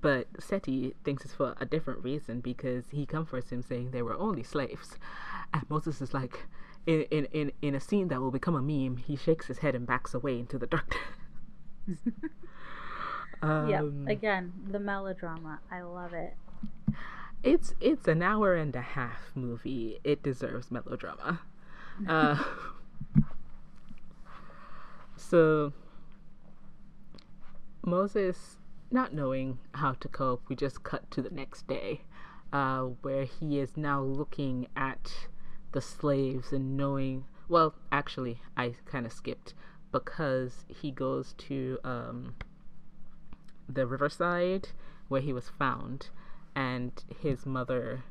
but 0.00 0.26
Seti 0.38 0.94
thinks 1.04 1.24
it's 1.24 1.34
for 1.34 1.54
a 1.60 1.66
different 1.66 2.02
reason 2.02 2.40
because 2.40 2.84
he 2.90 3.04
comforts 3.04 3.50
him 3.50 3.62
saying 3.62 3.90
they 3.90 4.02
were 4.02 4.16
only 4.16 4.42
slaves. 4.42 4.98
And 5.52 5.68
Moses 5.68 6.00
is 6.00 6.14
like, 6.14 6.46
in, 6.86 7.02
in, 7.10 7.26
in, 7.26 7.52
in 7.60 7.74
a 7.74 7.80
scene 7.80 8.08
that 8.08 8.20
will 8.20 8.30
become 8.30 8.54
a 8.54 8.62
meme, 8.62 8.96
he 8.96 9.16
shakes 9.16 9.46
his 9.46 9.58
head 9.58 9.74
and 9.74 9.86
backs 9.86 10.14
away 10.14 10.38
into 10.38 10.58
the 10.58 10.66
darkness. 10.66 11.02
um, 13.42 13.68
yep. 13.68 13.84
Again, 14.06 14.52
the 14.70 14.78
melodrama. 14.78 15.58
I 15.70 15.82
love 15.82 16.14
it. 16.14 16.34
It's 17.42 17.74
it's 17.80 18.06
an 18.06 18.22
hour 18.22 18.54
and 18.54 18.74
a 18.76 18.80
half 18.80 19.32
movie. 19.34 19.98
It 20.04 20.22
deserves 20.22 20.70
melodrama. 20.70 21.40
Uh, 22.06 22.42
so 25.16 25.72
Moses, 27.84 28.58
not 28.92 29.12
knowing 29.12 29.58
how 29.74 29.94
to 29.94 30.08
cope, 30.08 30.48
we 30.48 30.54
just 30.54 30.84
cut 30.84 31.10
to 31.10 31.20
the 31.20 31.30
next 31.30 31.66
day, 31.66 32.02
uh, 32.52 32.82
where 33.02 33.24
he 33.24 33.58
is 33.58 33.76
now 33.76 34.00
looking 34.00 34.68
at 34.76 35.12
the 35.72 35.80
slaves 35.80 36.52
and 36.52 36.76
knowing. 36.76 37.24
Well, 37.48 37.74
actually, 37.90 38.40
I 38.56 38.76
kind 38.84 39.04
of 39.04 39.12
skipped 39.12 39.54
because 39.90 40.64
he 40.68 40.92
goes 40.92 41.34
to 41.38 41.78
um, 41.82 42.34
the 43.68 43.86
riverside 43.86 44.68
where 45.08 45.20
he 45.20 45.32
was 45.32 45.48
found, 45.48 46.08
and 46.54 46.92
his 47.20 47.46
mother 47.46 48.04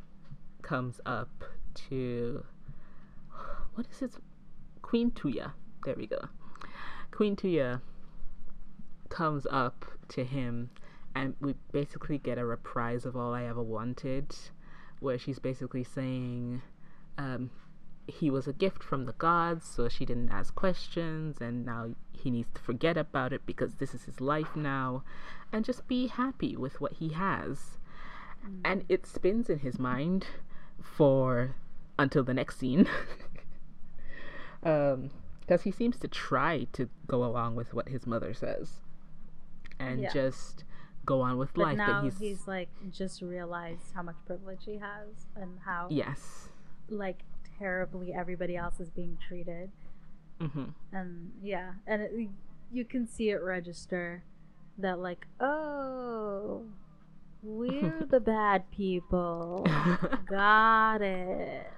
comes 0.62 1.00
up 1.06 1.44
to 1.90 2.46
what 3.74 3.88
is 3.92 4.00
his 4.00 4.18
Queen 4.82 5.12
Tuya. 5.12 5.54
There 5.86 5.96
we 5.96 6.08
go. 6.08 6.28
Queen 7.12 7.36
Tuya 7.36 7.82
comes 9.10 9.48
up 9.50 9.86
to 10.10 10.24
him, 10.24 10.70
and 11.16 11.36
we 11.40 11.56
basically 11.72 12.18
get 12.18 12.38
a 12.38 12.46
reprise 12.46 13.06
of 13.06 13.16
All 13.16 13.34
I 13.34 13.44
Ever 13.44 13.62
Wanted, 13.62 14.36
where 15.00 15.18
she's 15.18 15.40
basically 15.40 15.84
saying, 15.84 16.62
um, 17.18 17.50
he 18.08 18.30
was 18.30 18.48
a 18.48 18.54
gift 18.54 18.84
from 18.84 19.06
the 19.06 19.14
gods, 19.14 19.66
so 19.66 19.88
she 19.90 20.06
didn't 20.06 20.30
ask 20.32 20.54
questions, 20.56 21.40
and 21.40 21.66
now 21.66 21.96
he 22.12 22.30
needs 22.30 22.50
to 22.54 22.62
forget 22.62 22.98
about 22.98 23.34
it 23.34 23.46
because 23.46 23.76
this 23.76 23.94
is 23.94 24.04
his 24.04 24.20
life 24.20 24.56
now, 24.56 25.04
and 25.52 25.66
just 25.66 25.88
be 25.88 26.08
happy 26.08 26.56
with 26.56 26.82
what 26.82 26.94
he 26.94 27.10
has. 27.10 27.78
Mm. 28.46 28.62
And 28.66 28.86
it 28.90 29.06
spins 29.06 29.50
in 29.50 29.60
his 29.60 29.80
mind 29.80 30.28
for 30.82 31.56
until 31.98 32.24
the 32.24 32.34
next 32.34 32.58
scene. 32.58 32.88
um, 34.64 35.12
because 35.42 35.64
he 35.64 35.72
seems 35.72 35.98
to 35.98 36.08
try 36.08 36.66
to 36.72 36.88
go 37.08 37.26
along 37.26 37.56
with 37.56 37.74
what 37.74 37.90
his 37.90 38.08
mother 38.08 38.34
says 38.34 38.72
and 39.80 40.02
yeah. 40.02 40.14
just 40.14 40.64
go 41.06 41.22
on 41.22 41.38
with 41.38 41.54
but 41.54 41.64
life. 41.64 41.78
Now 41.78 42.02
but 42.02 42.06
he's, 42.06 42.20
he's 42.20 42.48
like 42.48 42.70
just 42.90 43.22
realized 43.22 43.92
how 43.94 44.04
much 44.04 44.16
privilege 44.26 44.62
he 44.66 44.78
has 44.78 45.26
and 45.36 45.60
how 45.66 45.88
yes, 45.90 46.50
like 46.90 47.20
terribly 47.58 48.14
everybody 48.14 48.56
else 48.56 48.80
is 48.80 48.90
being 48.90 49.18
treated. 49.28 49.72
Mm-hmm. 50.40 50.66
And 50.94 51.32
yeah, 51.42 51.72
and 51.86 52.02
it, 52.02 52.12
you 52.72 52.86
can 52.86 53.08
see 53.08 53.30
it 53.30 53.42
register 53.42 54.24
that 54.78 55.00
like, 55.00 55.28
oh, 55.40 56.64
we're 57.44 58.06
the 58.10 58.20
bad 58.20 58.70
people. 58.72 59.66
Got 60.30 61.02
it. 61.02 61.72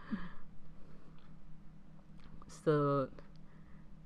So 2.64 3.10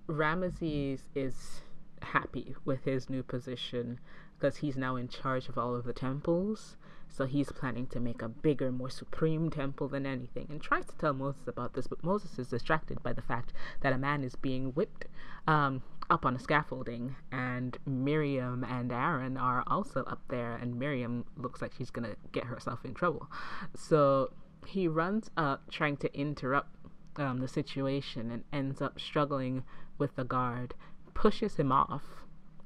Ramesses 0.08 1.02
is 1.16 1.62
happy 2.02 2.56
with 2.66 2.84
his 2.84 3.10
new 3.10 3.24
position 3.24 4.00
because 4.40 4.58
he's 4.58 4.78
now 4.78 4.96
in 4.96 5.08
charge 5.08 5.48
of 5.50 5.58
all 5.58 5.76
of 5.76 5.84
the 5.86 5.94
temples 5.94 6.78
so 7.10 7.26
he's 7.26 7.52
planning 7.52 7.88
to 7.88 8.00
make 8.00 8.22
a 8.22 8.30
bigger, 8.30 8.72
more 8.72 8.90
supreme 8.90 9.50
temple 9.50 9.88
than 9.88 10.06
anything 10.06 10.48
and 10.50 10.62
tries 10.62 10.86
to 10.86 10.98
tell 10.98 11.14
Moses 11.14 11.48
about 11.48 11.74
this, 11.74 11.88
but 11.88 12.04
Moses 12.04 12.38
is 12.38 12.48
distracted 12.48 13.02
by 13.02 13.14
the 13.14 13.22
fact 13.22 13.54
that 13.82 13.94
a 13.94 13.98
man 13.98 14.24
is 14.24 14.36
being 14.36 14.72
whipped 14.74 15.06
um, 15.48 15.82
up 16.10 16.26
on 16.26 16.36
a 16.36 16.40
scaffolding, 16.40 17.16
and 17.32 17.78
Miriam 17.86 18.64
and 18.64 18.92
Aaron 18.92 19.38
are 19.38 19.64
also 19.68 20.04
up 20.04 20.22
there, 20.30 20.56
and 20.56 20.80
Miriam 20.80 21.26
looks 21.36 21.62
like 21.62 21.74
she's 21.78 21.90
gonna 21.90 22.16
get 22.32 22.46
herself 22.46 22.86
in 22.86 22.94
trouble. 22.94 23.30
So 23.76 24.32
he 24.66 24.88
runs 24.88 25.30
up 25.38 25.70
trying 25.72 25.98
to 25.98 26.18
interrupt 26.18 26.70
um, 27.18 27.40
the 27.40 27.48
situation 27.48 28.32
and 28.32 28.44
ends 28.54 28.82
up 28.82 29.00
struggling 29.00 29.64
with 29.98 30.16
the 30.16 30.24
guard, 30.24 30.76
pushes 31.14 31.56
him 31.56 31.72
off 31.72 32.04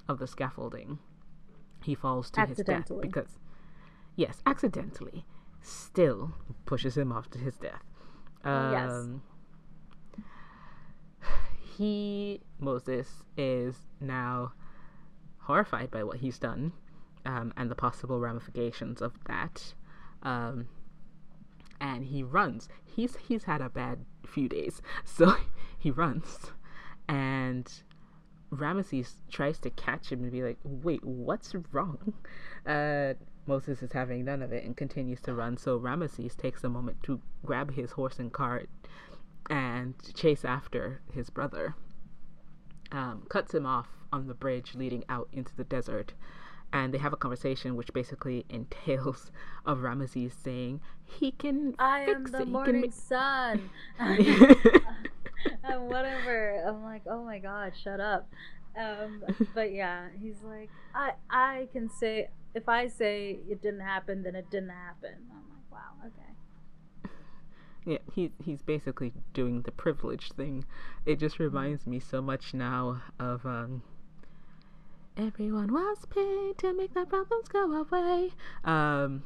of 0.07 0.19
the 0.19 0.27
scaffolding. 0.27 0.99
He 1.83 1.95
falls 1.95 2.29
to 2.31 2.45
his 2.45 2.57
death 2.57 2.91
because 3.01 3.39
yes, 4.21 4.41
accidentally, 4.45 5.25
still 5.61 6.33
pushes 6.65 6.95
him 6.95 7.11
off 7.11 7.29
to 7.31 7.39
his 7.39 7.57
death. 7.57 7.83
Um, 8.43 9.21
yes. 10.91 11.31
He, 11.75 12.41
Moses, 12.59 13.23
is 13.35 13.75
now 13.99 14.53
horrified 15.39 15.89
by 15.89 16.03
what 16.03 16.17
he's 16.17 16.37
done 16.37 16.71
um, 17.25 17.51
and 17.57 17.71
the 17.71 17.75
possible 17.75 18.19
ramifications 18.19 19.01
of 19.01 19.13
that. 19.25 19.73
Um, 20.21 20.67
and 21.79 22.05
he 22.05 22.21
runs. 22.21 22.69
He's 22.85 23.15
he's 23.27 23.45
had 23.45 23.59
a 23.59 23.69
bad 23.69 24.05
few 24.23 24.47
days, 24.47 24.83
so 25.03 25.35
he 25.79 25.89
runs, 25.89 26.51
and 27.07 27.71
Ramesses 28.53 29.15
tries 29.31 29.57
to 29.59 29.71
catch 29.71 30.11
him 30.11 30.21
and 30.21 30.31
be 30.31 30.43
like, 30.43 30.59
"Wait, 30.63 31.03
what's 31.03 31.55
wrong?" 31.71 32.13
Uh, 32.67 33.15
Moses 33.45 33.81
is 33.81 33.91
having 33.91 34.25
none 34.25 34.41
of 34.41 34.51
it 34.51 34.63
and 34.63 34.77
continues 34.77 35.21
to 35.21 35.33
run. 35.33 35.57
So 35.57 35.79
Ramesses 35.79 36.35
takes 36.37 36.63
a 36.63 36.69
moment 36.69 37.01
to 37.03 37.21
grab 37.45 37.73
his 37.73 37.91
horse 37.91 38.19
and 38.19 38.31
cart 38.31 38.69
and 39.49 39.95
chase 40.13 40.45
after 40.45 41.01
his 41.13 41.29
brother. 41.29 41.75
Um, 42.91 43.23
cuts 43.29 43.53
him 43.53 43.65
off 43.65 43.87
on 44.11 44.27
the 44.27 44.33
bridge 44.33 44.75
leading 44.75 45.03
out 45.09 45.29
into 45.31 45.55
the 45.55 45.63
desert. 45.63 46.13
And 46.73 46.93
they 46.93 46.99
have 46.99 47.13
a 47.13 47.17
conversation 47.17 47.75
which 47.75 47.93
basically 47.93 48.45
entails 48.49 49.31
of 49.65 49.79
Ramesses 49.79 50.31
saying, 50.43 50.81
he 51.03 51.31
can 51.31 51.75
I 51.79 52.05
fix 52.05 52.17
am 52.17 52.23
the 52.25 52.41
it. 52.43 52.47
morning 52.47 52.81
make... 52.81 52.93
sun. 53.09 53.69
and 53.99 55.87
whatever. 55.89 56.63
I'm 56.67 56.83
like, 56.83 57.03
oh 57.07 57.23
my 57.23 57.39
god, 57.39 57.73
shut 57.81 57.99
up. 57.99 58.29
Um, 58.79 59.23
but 59.53 59.73
yeah, 59.73 60.07
he's 60.21 60.41
like, 60.43 60.69
I 60.95 61.11
I 61.29 61.67
can 61.73 61.89
say 61.89 62.29
if 62.53 62.67
I 62.67 62.87
say 62.87 63.39
it 63.49 63.61
didn't 63.61 63.81
happen, 63.81 64.23
then 64.23 64.35
it 64.35 64.49
didn't 64.49 64.69
happen. 64.69 65.15
I'm 65.31 65.43
like, 65.49 65.71
wow, 65.71 65.93
okay. 66.05 67.13
Yeah, 67.83 67.97
he 68.13 68.31
he's 68.43 68.61
basically 68.61 69.11
doing 69.33 69.63
the 69.63 69.71
privilege 69.71 70.31
thing. 70.33 70.65
It 71.05 71.17
just 71.17 71.39
reminds 71.39 71.87
me 71.87 71.99
so 71.99 72.21
much 72.21 72.53
now 72.53 73.01
of 73.19 73.43
um. 73.45 73.81
Everyone 75.17 75.73
was 75.73 76.05
paid 76.09 76.59
to 76.59 76.73
make 76.73 76.93
the 76.93 77.05
problems 77.05 77.47
go 77.47 77.71
away. 77.73 78.29
Um, 78.63 79.23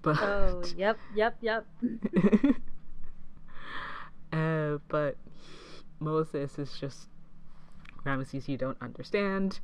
but 0.00 0.18
oh, 0.20 0.62
yep, 0.76 0.98
yep, 1.14 1.36
yep. 1.42 1.66
uh, 4.32 4.78
but 4.88 5.16
Moses 6.00 6.58
is 6.58 6.78
just 6.78 7.08
Ramesses, 8.04 8.48
you 8.48 8.56
don't 8.56 8.78
understand. 8.80 9.60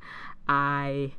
I 0.47 1.13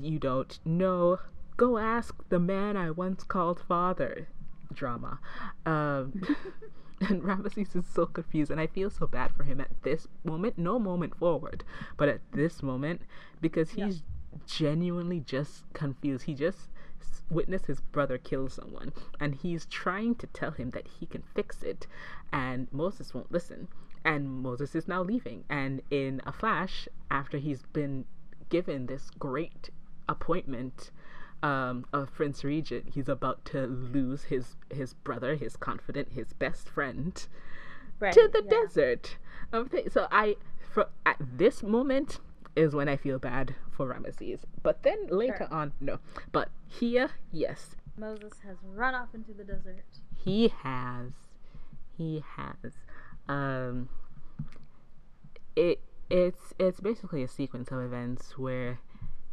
you 0.00 0.18
don't 0.18 0.58
know, 0.64 1.18
go 1.56 1.78
ask 1.78 2.14
the 2.28 2.38
man 2.38 2.76
I 2.76 2.90
once 2.90 3.24
called 3.24 3.60
father. 3.60 4.28
Drama. 4.72 5.20
Um, 5.66 6.22
and 7.00 7.22
Ramesses 7.22 7.76
is 7.76 7.84
so 7.86 8.06
confused, 8.06 8.50
and 8.50 8.60
I 8.60 8.66
feel 8.66 8.90
so 8.90 9.06
bad 9.06 9.32
for 9.32 9.44
him 9.44 9.60
at 9.60 9.70
this 9.82 10.08
moment. 10.24 10.58
No 10.58 10.78
moment 10.78 11.16
forward, 11.16 11.64
but 11.96 12.08
at 12.08 12.20
this 12.32 12.62
moment, 12.62 13.02
because 13.40 13.70
he's 13.70 13.96
yeah. 13.96 14.38
genuinely 14.46 15.20
just 15.20 15.64
confused. 15.72 16.24
He 16.24 16.34
just 16.34 16.68
witnessed 17.30 17.66
his 17.66 17.80
brother 17.80 18.18
kill 18.18 18.48
someone, 18.48 18.92
and 19.20 19.34
he's 19.34 19.66
trying 19.66 20.14
to 20.16 20.26
tell 20.28 20.52
him 20.52 20.70
that 20.70 20.86
he 21.00 21.06
can 21.06 21.22
fix 21.34 21.62
it, 21.62 21.86
and 22.32 22.68
Moses 22.72 23.14
won't 23.14 23.32
listen. 23.32 23.68
And 24.06 24.42
Moses 24.42 24.74
is 24.74 24.86
now 24.86 25.02
leaving, 25.02 25.44
and 25.48 25.80
in 25.90 26.20
a 26.26 26.32
flash, 26.32 26.88
after 27.10 27.38
he's 27.38 27.62
been 27.62 28.04
given 28.54 28.86
this 28.86 29.10
great 29.18 29.70
appointment 30.08 30.92
um, 31.42 31.84
of 31.92 32.14
Prince 32.14 32.44
Regent. 32.44 32.90
He's 32.94 33.08
about 33.08 33.44
to 33.46 33.66
lose 33.66 34.22
his 34.24 34.54
his 34.70 34.94
brother, 34.94 35.34
his 35.34 35.56
confidant, 35.56 36.12
his 36.12 36.32
best 36.34 36.68
friend, 36.68 37.26
right, 37.98 38.12
to 38.12 38.30
the 38.32 38.44
yeah. 38.44 38.50
desert. 38.50 39.16
So 39.90 40.06
I, 40.12 40.36
for 40.72 40.86
at 41.04 41.16
this 41.18 41.64
moment, 41.64 42.20
is 42.54 42.76
when 42.76 42.88
I 42.88 42.96
feel 42.96 43.18
bad 43.18 43.56
for 43.72 43.92
Ramesses. 43.92 44.42
But 44.62 44.84
then 44.84 45.08
later 45.08 45.48
sure. 45.48 45.52
on, 45.52 45.72
no. 45.80 45.98
But 46.30 46.50
here, 46.68 47.10
yes. 47.32 47.74
Moses 47.98 48.34
has 48.46 48.58
run 48.62 48.94
off 48.94 49.08
into 49.14 49.32
the 49.32 49.42
desert. 49.42 49.84
He 50.16 50.52
has. 50.62 51.10
He 51.98 52.22
has. 52.36 52.74
Um. 53.28 53.88
It 55.56 55.80
it's 56.10 56.52
it's 56.58 56.80
basically 56.80 57.22
a 57.22 57.28
sequence 57.28 57.70
of 57.70 57.80
events 57.80 58.36
where 58.38 58.80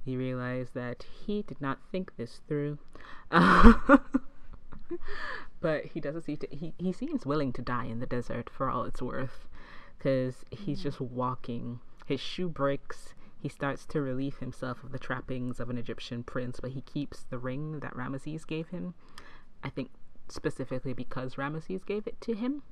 we 0.05 0.15
realize 0.15 0.69
that 0.73 1.03
he 1.25 1.43
did 1.43 1.61
not 1.61 1.79
think 1.91 2.15
this 2.17 2.41
through. 2.47 2.79
but 5.59 5.85
he 5.93 5.99
doesn't 5.99 6.23
seem 6.23 6.37
to. 6.37 6.47
He, 6.51 6.73
he 6.77 6.91
seems 6.91 7.25
willing 7.25 7.53
to 7.53 7.61
die 7.61 7.85
in 7.85 7.99
the 7.99 8.05
desert 8.05 8.49
for 8.49 8.69
all 8.69 8.83
it's 8.83 9.01
worth. 9.01 9.47
Because 9.97 10.43
he's 10.49 10.79
Mhm. 10.79 10.83
just 10.83 10.99
walking. 11.01 11.79
His 12.05 12.19
shoe 12.19 12.49
breaks. 12.49 13.13
He 13.37 13.47
starts 13.49 13.85
to 13.87 14.01
relieve 14.01 14.37
himself 14.39 14.83
of 14.83 14.91
the 14.91 14.99
trappings 14.99 15.59
of 15.59 15.69
an 15.69 15.77
Egyptian 15.77 16.23
prince, 16.23 16.59
but 16.59 16.71
he 16.71 16.81
keeps 16.81 17.23
the 17.23 17.37
ring 17.37 17.79
that 17.79 17.93
Ramesses 17.95 18.45
gave 18.45 18.69
him. 18.69 18.93
I 19.63 19.69
think 19.69 19.91
specifically 20.27 20.93
because 20.93 21.35
Ramesses 21.35 21.85
gave 21.85 22.07
it 22.07 22.19
to 22.21 22.33
him. 22.33 22.63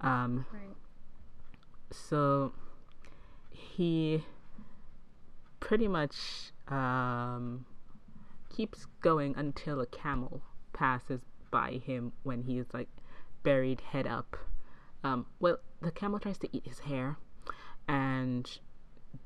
Um, 0.00 0.46
Right. 0.52 0.76
so 1.90 2.52
he 3.54 4.24
pretty 5.60 5.88
much 5.88 6.52
um, 6.68 7.64
keeps 8.54 8.86
going 9.00 9.34
until 9.36 9.80
a 9.80 9.86
camel 9.86 10.42
passes 10.72 11.20
by 11.50 11.80
him 11.86 12.12
when 12.22 12.42
he 12.42 12.58
is 12.58 12.66
like 12.74 12.88
buried 13.42 13.80
head 13.80 14.06
up. 14.06 14.36
Um, 15.02 15.26
well, 15.38 15.58
the 15.80 15.90
camel 15.90 16.18
tries 16.18 16.38
to 16.38 16.48
eat 16.56 16.66
his 16.66 16.80
hair, 16.80 17.16
and 17.86 18.58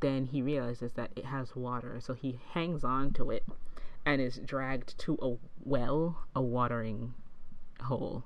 then 0.00 0.26
he 0.26 0.42
realizes 0.42 0.92
that 0.92 1.10
it 1.16 1.24
has 1.24 1.56
water, 1.56 1.98
so 2.00 2.14
he 2.14 2.38
hangs 2.52 2.84
on 2.84 3.12
to 3.14 3.30
it 3.30 3.44
and 4.04 4.20
is 4.20 4.40
dragged 4.44 4.98
to 4.98 5.18
a 5.22 5.36
well, 5.64 6.24
a 6.34 6.42
watering 6.42 7.14
hole, 7.82 8.24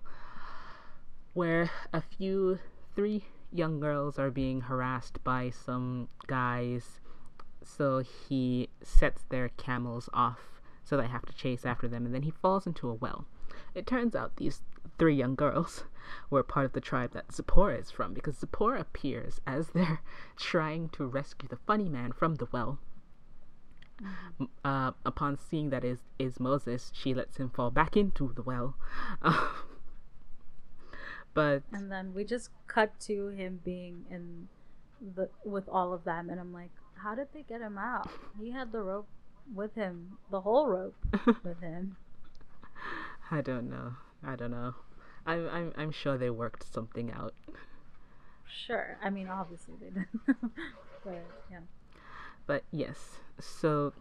where 1.34 1.70
a 1.92 2.00
few, 2.00 2.58
three 2.94 3.24
young 3.52 3.80
girls 3.80 4.18
are 4.18 4.30
being 4.30 4.62
harassed 4.62 5.22
by 5.24 5.50
some 5.50 6.08
guys. 6.26 7.00
So 7.64 8.00
he 8.00 8.68
sets 8.82 9.22
their 9.28 9.50
camels 9.50 10.08
off 10.12 10.52
so 10.84 10.96
they 10.96 11.06
have 11.06 11.24
to 11.26 11.32
chase 11.32 11.64
after 11.64 11.88
them, 11.88 12.04
and 12.04 12.14
then 12.14 12.22
he 12.22 12.30
falls 12.30 12.66
into 12.66 12.88
a 12.88 12.94
well. 12.94 13.24
It 13.74 13.86
turns 13.86 14.14
out 14.14 14.36
these 14.36 14.62
three 14.98 15.14
young 15.14 15.34
girls 15.34 15.84
were 16.30 16.42
part 16.42 16.66
of 16.66 16.72
the 16.72 16.80
tribe 16.80 17.12
that 17.12 17.32
Zipporah 17.32 17.78
is 17.78 17.90
from, 17.90 18.14
because 18.14 18.38
Zipporah 18.38 18.80
appears 18.80 19.40
as 19.46 19.68
they're 19.74 20.00
trying 20.36 20.88
to 20.90 21.06
rescue 21.06 21.48
the 21.48 21.56
funny 21.56 21.88
man 21.88 22.12
from 22.12 22.36
the 22.36 22.48
well. 22.50 22.78
Uh, 24.64 24.92
upon 25.06 25.38
seeing 25.38 25.70
that 25.70 25.84
is 25.84 26.00
is 26.18 26.40
Moses, 26.40 26.90
she 26.92 27.14
lets 27.14 27.36
him 27.36 27.50
fall 27.50 27.70
back 27.70 27.96
into 27.96 28.32
the 28.34 28.42
well. 28.42 28.74
but 31.34 31.62
And 31.72 31.90
then 31.90 32.14
we 32.14 32.24
just 32.24 32.50
cut 32.66 32.98
to 33.00 33.28
him 33.28 33.60
being 33.64 34.04
in 34.10 34.48
the 35.14 35.28
with 35.44 35.68
all 35.68 35.92
of 35.92 36.04
them, 36.04 36.30
and 36.30 36.38
I'm 36.38 36.52
like, 36.52 36.70
how 36.94 37.14
did 37.14 37.28
they 37.32 37.42
get 37.42 37.60
him 37.60 37.78
out? 37.78 38.08
He 38.40 38.50
had 38.50 38.72
the 38.72 38.80
rope 38.80 39.08
with 39.54 39.74
him, 39.74 40.18
the 40.30 40.40
whole 40.40 40.68
rope 40.68 40.94
with 41.44 41.60
him. 41.60 41.96
I 43.30 43.40
don't 43.40 43.68
know. 43.68 43.94
I 44.24 44.36
don't 44.36 44.50
know. 44.50 44.74
I'm 45.26 45.48
I'm 45.48 45.72
I'm 45.76 45.90
sure 45.90 46.18
they 46.18 46.30
worked 46.30 46.72
something 46.72 47.10
out. 47.12 47.34
Sure. 48.46 48.98
I 49.02 49.10
mean, 49.10 49.28
obviously 49.28 49.74
they 49.80 49.90
did, 49.90 50.06
but 51.04 51.24
yeah. 51.50 51.60
But 52.46 52.64
yes, 52.70 53.18
so 53.40 53.92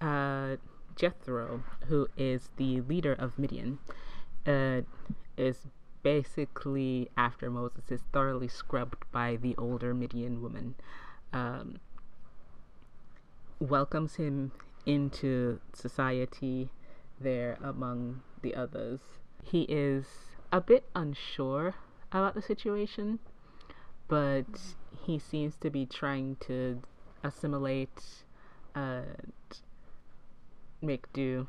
uh, 0.00 0.56
Jethro, 0.96 1.62
who 1.86 2.08
is 2.16 2.50
the 2.56 2.80
leader 2.82 3.12
of 3.12 3.38
Midian, 3.38 3.78
uh, 4.46 4.82
is 5.40 5.66
basically 6.02 7.10
after 7.16 7.50
Moses 7.50 7.90
is 7.90 8.00
thoroughly 8.12 8.48
scrubbed 8.48 9.04
by 9.12 9.36
the 9.36 9.54
older 9.56 9.94
Midian 9.94 10.42
woman, 10.42 10.74
um, 11.32 11.78
welcomes 13.58 14.16
him 14.16 14.52
into 14.86 15.60
society 15.72 16.70
there 17.20 17.58
among 17.62 18.22
the 18.42 18.54
others. 18.54 19.00
He 19.42 19.62
is 19.62 20.06
a 20.52 20.60
bit 20.60 20.84
unsure 20.94 21.74
about 22.12 22.34
the 22.34 22.42
situation, 22.42 23.18
but 24.08 24.74
he 25.04 25.18
seems 25.18 25.56
to 25.56 25.70
be 25.70 25.86
trying 25.86 26.36
to 26.40 26.82
assimilate 27.22 28.24
and 28.74 29.32
make 30.82 31.12
do. 31.12 31.46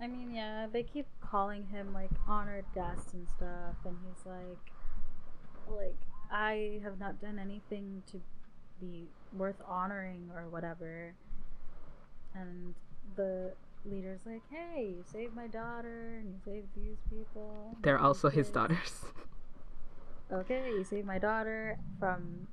I 0.00 0.06
mean, 0.06 0.32
yeah, 0.32 0.66
they 0.72 0.82
keep 0.82 1.06
calling 1.20 1.66
him 1.66 1.92
like 1.92 2.10
honored 2.26 2.64
guest 2.74 3.14
and 3.14 3.28
stuff, 3.28 3.74
and 3.84 3.96
he's 4.06 4.24
like, 4.26 4.72
like 5.68 5.96
I 6.30 6.80
have 6.84 6.98
not 7.00 7.20
done 7.20 7.38
anything 7.38 8.02
to 8.12 8.20
be 8.80 9.08
worth 9.32 9.60
honoring 9.66 10.30
or 10.34 10.48
whatever. 10.48 11.14
And 12.34 12.74
the 13.16 13.52
leader's 13.84 14.20
like, 14.26 14.42
hey, 14.50 14.94
you 14.96 15.04
saved 15.12 15.34
my 15.34 15.46
daughter, 15.48 16.18
and 16.20 16.28
you 16.28 16.38
saved 16.44 16.68
these 16.76 16.98
people. 17.10 17.76
They're 17.82 17.98
also 17.98 18.28
his 18.28 18.50
daughters. 18.50 19.04
Okay, 20.30 20.68
you 20.76 20.84
saved 20.84 21.06
my 21.06 21.18
daughter 21.18 21.78
from 21.98 22.48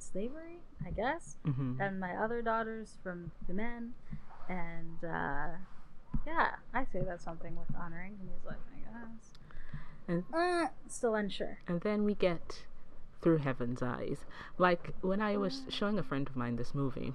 slavery, 0.00 0.58
I 0.84 0.90
guess, 0.90 1.36
hmm 1.44 1.80
and 1.80 2.00
my 2.00 2.16
other 2.16 2.42
daughters 2.42 2.98
from 3.04 3.30
the 3.46 3.54
men. 3.54 3.94
And 4.48 5.04
uh, 5.04 5.58
yeah, 6.26 6.56
I 6.74 6.84
say 6.92 7.02
that's 7.06 7.24
something 7.24 7.54
worth 7.56 7.66
honoring. 7.78 8.16
And 8.20 8.28
he's 8.30 8.44
like, 8.46 8.56
I 8.74 8.78
guess. 8.80 9.32
And 10.08 10.24
Uh, 10.32 10.68
still 10.88 11.14
unsure. 11.14 11.58
and 11.66 11.80
then 11.82 12.04
we 12.04 12.14
get 12.14 12.64
through 13.20 13.38
heaven's 13.38 13.82
eyes. 13.82 14.24
Like 14.56 14.94
when 15.02 15.20
I 15.20 15.36
was 15.36 15.62
showing 15.68 15.98
a 15.98 16.02
friend 16.02 16.28
of 16.28 16.36
mine 16.36 16.56
this 16.56 16.74
movie, 16.74 17.12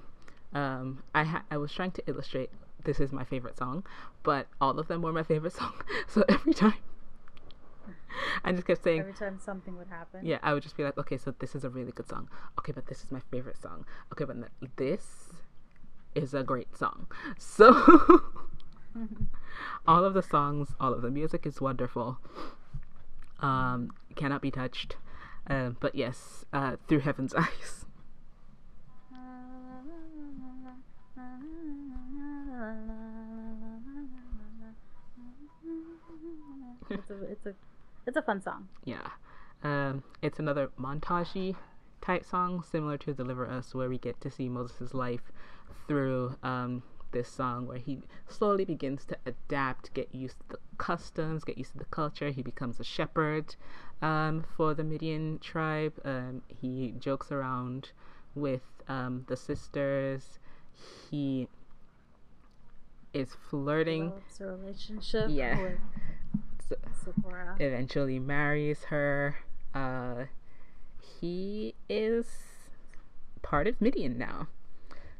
um, 0.52 1.02
I 1.14 1.24
ha- 1.24 1.44
I 1.50 1.56
was 1.56 1.72
trying 1.72 1.90
to 1.92 2.02
illustrate 2.06 2.50
this 2.84 3.00
is 3.00 3.10
my 3.12 3.24
favorite 3.24 3.56
song, 3.56 3.84
but 4.22 4.46
all 4.60 4.78
of 4.78 4.86
them 4.88 5.00
were 5.02 5.12
my 5.12 5.22
favorite 5.22 5.52
song. 5.60 5.72
So 6.06 6.22
every 6.28 6.52
time, 6.54 6.74
I 8.44 8.52
just 8.52 8.66
kept 8.66 8.84
saying, 8.84 9.00
Every 9.00 9.12
time 9.14 9.38
something 9.40 9.76
would 9.78 9.88
happen. 9.88 10.24
Yeah, 10.24 10.38
I 10.42 10.52
would 10.54 10.62
just 10.62 10.76
be 10.76 10.84
like, 10.84 10.96
okay, 10.98 11.16
so 11.16 11.34
this 11.38 11.54
is 11.54 11.64
a 11.64 11.70
really 11.70 11.92
good 11.92 12.08
song. 12.08 12.28
Okay, 12.58 12.72
but 12.72 12.86
this 12.86 13.02
is 13.02 13.10
my 13.10 13.20
favorite 13.30 13.60
song. 13.60 13.84
Okay, 14.12 14.24
but 14.24 14.36
this 14.76 15.30
is 16.14 16.34
a 16.34 16.42
great 16.44 16.76
song. 16.76 17.06
So, 17.38 17.72
all 19.86 20.04
of 20.04 20.14
the 20.14 20.22
songs, 20.22 20.74
all 20.80 20.92
of 20.92 21.02
the 21.02 21.10
music 21.10 21.46
is 21.46 21.60
wonderful. 21.60 22.18
Um, 23.40 23.90
cannot 24.16 24.42
be 24.42 24.50
touched. 24.50 24.96
Um, 25.46 25.76
but 25.80 25.94
yes, 25.94 26.44
uh, 26.52 26.76
through 26.88 27.00
heaven's 27.00 27.34
eyes. 27.34 27.84
it's 36.90 37.10
a 37.10 37.24
it's 37.24 37.46
a 37.46 37.54
it's 38.06 38.16
a 38.16 38.22
fun 38.22 38.40
song. 38.40 38.68
Yeah. 38.84 39.08
Um, 39.62 40.02
it's 40.20 40.38
another 40.38 40.70
montagey 40.78 41.56
type 42.02 42.24
song, 42.24 42.62
similar 42.70 42.98
to 42.98 43.14
Deliver 43.14 43.48
Us, 43.48 43.74
where 43.74 43.88
we 43.88 43.98
get 43.98 44.20
to 44.20 44.30
see 44.30 44.48
Moses' 44.48 44.92
life 44.92 45.32
through 45.88 46.36
um, 46.42 46.82
this 47.14 47.28
song, 47.30 47.66
where 47.66 47.78
he 47.78 48.00
slowly 48.28 48.66
begins 48.66 49.06
to 49.06 49.16
adapt, 49.24 49.94
get 49.94 50.14
used 50.14 50.36
to 50.40 50.44
the 50.50 50.58
customs, 50.76 51.44
get 51.44 51.56
used 51.56 51.72
to 51.72 51.78
the 51.78 51.86
culture. 51.86 52.28
He 52.30 52.42
becomes 52.42 52.78
a 52.78 52.84
shepherd 52.84 53.56
um, 54.02 54.44
for 54.56 54.74
the 54.74 54.84
Midian 54.84 55.38
tribe. 55.38 55.94
Um, 56.04 56.42
he 56.48 56.92
jokes 56.98 57.32
around 57.32 57.92
with 58.34 58.60
um, 58.88 59.24
the 59.28 59.36
sisters. 59.36 60.38
He 61.10 61.48
is 63.14 63.30
flirting. 63.48 64.06
Develops 64.10 64.40
a 64.40 64.46
relationship 64.46 65.26
Yeah. 65.30 65.62
with 65.62 65.78
So- 66.68 66.76
Sephora. 67.04 67.56
eventually 67.60 68.18
marries 68.18 68.84
her. 68.84 69.36
Uh, 69.74 70.24
he 71.20 71.74
is 71.88 72.26
part 73.42 73.66
of 73.66 73.80
Midian 73.80 74.18
now. 74.18 74.48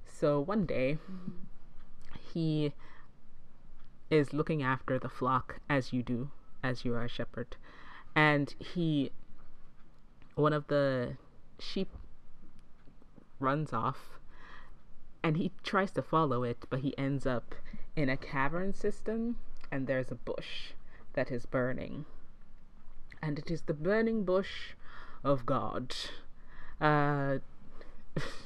So 0.06 0.40
one 0.40 0.64
day, 0.66 0.98
he 2.34 2.72
is 4.10 4.32
looking 4.32 4.62
after 4.62 4.98
the 4.98 5.08
flock 5.08 5.60
as 5.70 5.92
you 5.92 6.02
do, 6.02 6.30
as 6.62 6.84
you 6.84 6.92
are 6.94 7.04
a 7.04 7.08
shepherd. 7.08 7.56
And 8.14 8.54
he, 8.58 9.12
one 10.34 10.52
of 10.52 10.66
the 10.66 11.16
sheep 11.58 11.88
runs 13.38 13.72
off 13.72 14.18
and 15.22 15.36
he 15.36 15.52
tries 15.62 15.92
to 15.92 16.02
follow 16.02 16.42
it, 16.42 16.66
but 16.68 16.80
he 16.80 16.96
ends 16.98 17.24
up 17.24 17.54
in 17.96 18.08
a 18.08 18.16
cavern 18.16 18.74
system 18.74 19.36
and 19.70 19.86
there's 19.86 20.10
a 20.10 20.16
bush 20.16 20.72
that 21.14 21.30
is 21.30 21.46
burning. 21.46 22.04
And 23.22 23.38
it 23.38 23.50
is 23.50 23.62
the 23.62 23.74
burning 23.74 24.24
bush 24.24 24.74
of 25.22 25.46
God. 25.46 25.94
Uh, 26.80 27.38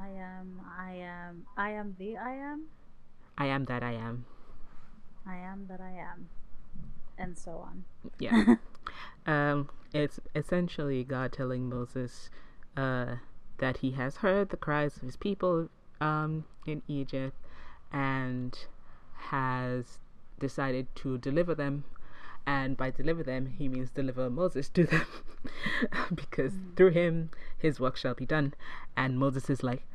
I 0.00 0.08
am 0.08 0.60
I 0.78 0.92
am 0.92 1.46
I 1.56 1.70
am 1.70 1.96
the 1.98 2.16
I 2.16 2.32
am. 2.32 2.64
I 3.38 3.46
am 3.46 3.64
that 3.64 3.82
I 3.82 3.92
am. 3.92 4.24
I 5.26 5.36
am 5.36 5.66
that 5.68 5.80
I 5.80 5.90
am. 5.90 6.28
And 7.18 7.38
so 7.38 7.52
on. 7.52 7.84
Yeah. 8.18 8.56
um, 9.26 9.68
it's 9.92 10.20
essentially 10.34 11.04
God 11.04 11.32
telling 11.32 11.68
Moses, 11.68 12.30
uh, 12.76 13.16
that 13.58 13.78
he 13.78 13.92
has 13.92 14.16
heard 14.16 14.50
the 14.50 14.56
cries 14.56 14.96
of 14.96 15.02
his 15.02 15.16
people 15.16 15.68
um, 16.00 16.44
in 16.66 16.82
Egypt 16.88 17.36
and 17.92 18.58
has 19.28 19.98
decided 20.38 20.88
to 20.96 21.18
deliver 21.18 21.54
them. 21.54 21.84
And 22.46 22.76
by 22.76 22.90
deliver 22.90 23.22
them, 23.22 23.54
he 23.58 23.68
means 23.68 23.90
deliver 23.90 24.28
Moses 24.28 24.68
to 24.70 24.84
them 24.84 25.06
because 26.14 26.52
mm. 26.52 26.76
through 26.76 26.90
him, 26.90 27.30
his 27.56 27.78
work 27.78 27.96
shall 27.96 28.14
be 28.14 28.26
done. 28.26 28.54
And 28.96 29.18
Moses 29.18 29.48
is 29.48 29.62
like, 29.62 29.86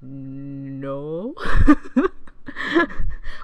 no. 0.00 1.34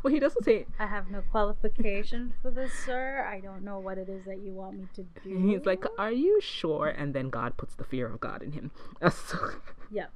well, 0.03 0.13
he 0.13 0.21
doesn't 0.21 0.45
say. 0.45 0.67
I 0.79 0.87
have 0.87 1.11
no 1.11 1.23
qualification 1.31 2.35
for 2.43 2.51
this, 2.51 2.73
sir. 2.73 3.27
I 3.29 3.41
don't 3.41 3.65
know 3.65 3.79
what 3.79 3.99
it 3.99 4.09
is 4.09 4.25
that 4.27 4.39
you 4.39 4.53
want 4.53 4.79
me 4.79 4.87
to 4.95 5.05
do. 5.25 5.49
He's 5.49 5.67
like, 5.67 5.85
Are 5.99 6.13
you 6.13 6.41
sure? 6.41 6.89
And 6.89 7.15
then 7.15 7.31
God 7.31 7.57
puts 7.57 7.75
the 7.75 7.85
fear 7.85 8.07
of 8.07 8.21
God 8.21 8.43
in 8.43 8.53
him. 8.53 8.71
so, 9.11 9.51
yeah. 9.91 10.07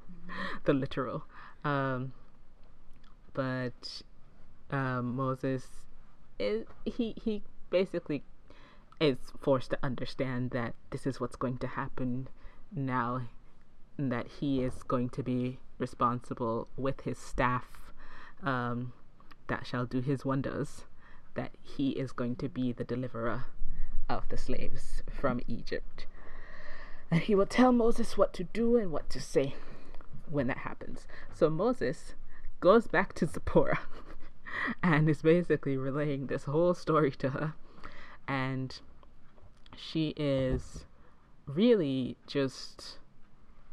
The 0.63 0.73
literal. 0.73 1.23
Um, 1.65 2.13
but 3.33 4.01
um, 4.71 5.15
Moses 5.15 5.67
is 6.39 6.65
he 6.85 7.15
he 7.21 7.43
basically 7.69 8.23
is 8.99 9.17
forced 9.39 9.69
to 9.71 9.79
understand 9.81 10.51
that 10.51 10.73
this 10.91 11.07
is 11.07 11.19
what's 11.19 11.35
going 11.35 11.57
to 11.59 11.67
happen 11.67 12.27
now, 12.71 13.21
and 13.97 14.11
that 14.11 14.27
he 14.39 14.61
is 14.61 14.83
going 14.83 15.09
to 15.09 15.23
be 15.23 15.59
responsible 15.77 16.67
with 16.77 17.01
his 17.01 17.17
staff 17.17 17.65
um, 18.43 18.93
that 19.47 19.65
shall 19.65 19.85
do 19.85 20.01
his 20.01 20.25
wonders, 20.25 20.83
that 21.35 21.51
he 21.61 21.91
is 21.91 22.11
going 22.11 22.35
to 22.35 22.49
be 22.49 22.71
the 22.71 22.83
deliverer 22.83 23.45
of 24.09 24.27
the 24.29 24.37
slaves 24.37 25.03
from 25.09 25.39
Egypt. 25.47 26.05
And 27.11 27.21
he 27.21 27.35
will 27.35 27.45
tell 27.45 27.71
Moses 27.71 28.17
what 28.17 28.33
to 28.33 28.43
do 28.43 28.77
and 28.77 28.91
what 28.91 29.09
to 29.11 29.19
say 29.19 29.55
when 30.29 30.47
that 30.47 30.59
happens. 30.59 31.07
So 31.33 31.49
Moses 31.49 32.13
goes 32.59 32.87
back 32.87 33.13
to 33.13 33.25
Zipporah 33.25 33.79
and 34.83 35.09
is 35.09 35.21
basically 35.21 35.77
relaying 35.77 36.27
this 36.27 36.43
whole 36.43 36.73
story 36.73 37.11
to 37.11 37.29
her. 37.31 37.53
And 38.27 38.79
she 39.79 40.13
is 40.17 40.85
really 41.45 42.17
just 42.27 42.99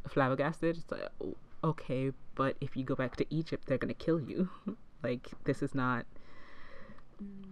flabbergasted. 0.08 0.76
It's 0.78 0.90
like, 0.90 1.08
oh, 1.20 1.36
okay, 1.64 2.12
but 2.34 2.56
if 2.60 2.76
you 2.76 2.84
go 2.84 2.94
back 2.94 3.16
to 3.16 3.26
Egypt, 3.34 3.66
they're 3.66 3.78
to 3.78 3.94
kill 3.94 4.20
you. 4.20 4.48
like, 5.02 5.28
this 5.44 5.62
is 5.62 5.74
not. 5.74 6.06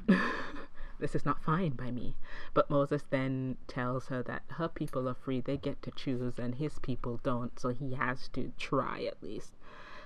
this 1.01 1.15
is 1.15 1.25
not 1.25 1.43
fine 1.43 1.71
by 1.71 1.91
me. 1.91 2.15
But 2.53 2.71
Moses 2.71 3.03
then 3.11 3.57
tells 3.67 4.07
her 4.09 4.23
that 4.25 4.43
her 4.51 4.69
people 4.69 5.09
are 5.09 5.15
free, 5.15 5.41
they 5.41 5.57
get 5.57 5.83
to 5.83 5.91
choose, 5.91 6.39
and 6.39 6.55
his 6.55 6.79
people 6.79 7.21
don't, 7.23 7.59
so 7.59 7.71
he 7.71 7.95
has 7.95 8.29
to 8.35 8.53
try 8.59 9.05
at 9.05 9.23
least. 9.23 9.55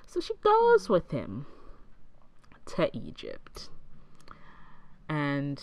So 0.06 0.20
she 0.20 0.34
goes 0.42 0.88
with 0.88 1.10
him 1.10 1.46
to 2.66 2.96
Egypt. 2.96 3.68
And 5.08 5.60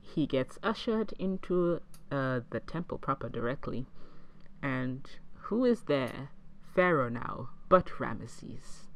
he 0.00 0.26
gets 0.26 0.58
ushered 0.62 1.12
into 1.18 1.80
uh, 2.10 2.40
the 2.50 2.60
temple 2.60 2.98
proper 2.98 3.28
directly. 3.28 3.86
And 4.62 5.08
who 5.34 5.64
is 5.64 5.82
there? 5.82 6.30
Pharaoh 6.74 7.08
now, 7.08 7.50
but 7.68 7.86
Ramesses. 7.98 8.86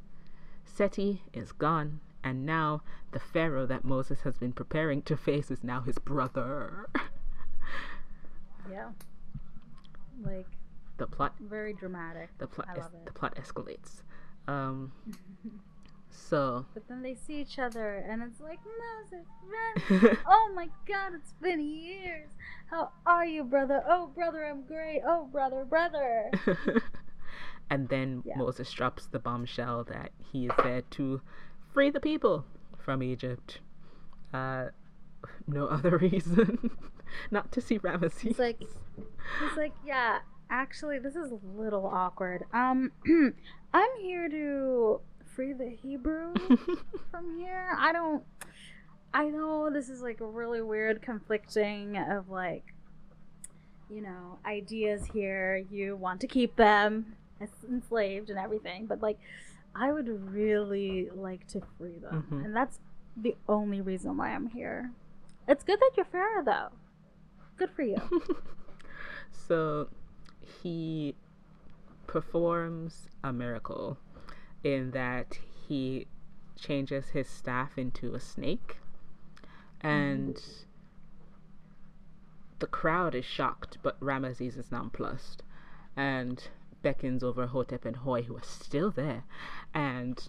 Seti 0.65 1.23
is 1.33 1.53
gone, 1.53 2.01
and 2.23 2.45
now 2.45 2.83
the 3.13 3.19
Pharaoh 3.19 3.67
that 3.67 3.85
Moses 3.85 4.21
has 4.23 4.37
been 4.39 4.53
preparing 4.53 5.03
to 5.03 5.17
face 5.17 5.51
is 5.51 5.65
now 5.65 5.81
his 5.81 5.99
brother. 5.99 6.89
yeah. 8.71 8.91
Like 10.23 10.47
the 10.99 11.07
plot 11.07 11.35
very 11.41 11.73
dramatic. 11.73 12.29
The 12.39 12.47
plot 12.47 12.69
es- 12.77 12.91
the 13.05 13.13
plot 13.13 13.35
escalates. 13.37 14.03
Um 14.47 14.93
so 16.11 16.67
But 16.75 16.89
then 16.89 17.03
they 17.03 17.15
see 17.15 17.41
each 17.41 17.59
other 17.59 18.05
and 18.09 18.23
it's 18.23 18.41
like 18.41 18.59
Moses 19.11 20.19
Oh 20.27 20.51
my 20.55 20.69
god, 20.87 21.13
it's 21.15 21.33
been 21.43 21.61
years. 21.61 22.31
How 22.71 22.91
are 23.07 23.27
you, 23.27 23.45
brother? 23.45 23.83
Oh 23.89 24.09
brother, 24.15 24.45
I'm 24.45 24.63
great. 24.63 25.03
Oh 25.07 25.29
brother, 25.31 25.65
brother. 25.65 26.31
And 27.71 27.89
then 27.89 28.25
yeah. 28.27 28.37
Moses 28.37 28.71
drops 28.73 29.07
the 29.07 29.21
bombshell 29.21 29.85
that 29.85 30.11
he 30.33 30.47
is 30.47 30.53
there 30.63 30.83
to 30.83 31.21
free 31.73 31.89
the 31.91 32.01
people 32.01 32.45
from 32.77 33.01
Egypt. 33.01 33.61
Uh, 34.35 34.67
no 35.47 35.67
other 35.67 35.97
reason. 36.13 36.71
Not 37.31 37.53
to 37.53 37.61
see 37.61 37.79
Ramesses. 37.79 38.21
He's 38.21 38.39
like, 38.41 38.59
he's 38.59 39.57
like, 39.57 39.73
yeah. 39.87 40.19
Actually, 40.51 40.99
this 40.99 41.15
is 41.15 41.31
a 41.31 41.39
little 41.57 41.87
awkward. 41.87 42.45
Um, 42.53 42.91
I'm 43.73 43.91
here 44.01 44.29
to 44.29 45.01
free 45.41 45.53
the 45.55 45.71
Hebrew 45.71 46.35
from 47.11 47.39
here. 47.39 47.75
I 47.79 47.93
don't. 47.93 48.23
I 49.15 49.25
know 49.29 49.71
this 49.71 49.89
is 49.89 50.03
like 50.03 50.21
a 50.21 50.27
really 50.27 50.61
weird 50.61 51.01
conflicting 51.01 51.97
of 51.97 52.29
like, 52.29 52.75
you 53.89 54.03
know, 54.03 54.39
ideas 54.45 55.07
here. 55.07 55.65
You 55.71 55.97
want 55.97 56.21
to 56.21 56.27
keep 56.27 56.57
them, 56.57 57.17
as 57.41 57.49
enslaved 57.67 58.29
and 58.29 58.39
everything, 58.39 58.85
but 58.85 59.01
like 59.01 59.19
I 59.75 59.93
would 59.93 60.09
really 60.31 61.09
like 61.15 61.47
to 61.49 61.63
free 61.79 61.99
them. 61.99 62.27
Mm-hmm. 62.27 62.45
And 62.45 62.55
that's 62.55 62.79
the 63.17 63.35
only 63.49 63.81
reason 63.81 64.19
why 64.19 64.35
I'm 64.35 64.47
here. 64.47 64.91
It's 65.49 65.65
good 65.65 65.81
that 65.81 65.93
you're 65.97 66.05
fair 66.05 66.43
though. 66.45 66.69
Good 67.57 67.71
for 67.71 67.83
you. 67.83 67.97
so 69.49 69.89
he 70.63 71.15
performs 72.07 73.09
a 73.25 73.33
miracle 73.33 73.97
in 74.63 74.91
that 74.93 75.39
he 75.69 76.07
changes 76.57 77.09
his 77.11 77.29
staff 77.29 77.79
into 77.79 78.15
a 78.15 78.21
snake 78.21 78.77
and 79.81 80.43
the 82.59 82.67
crowd 82.67 83.15
is 83.15 83.25
shocked 83.25 83.79
but 83.83 83.99
Ramesses 84.01 84.59
is 84.59 84.71
nonplussed 84.71 85.43
and 85.97 86.49
beckons 86.83 87.23
over 87.23 87.47
Hotep 87.47 87.85
and 87.85 87.97
Huy, 87.97 88.23
who 88.23 88.37
are 88.37 88.43
still 88.43 88.91
there, 88.91 89.25
and 89.75 90.29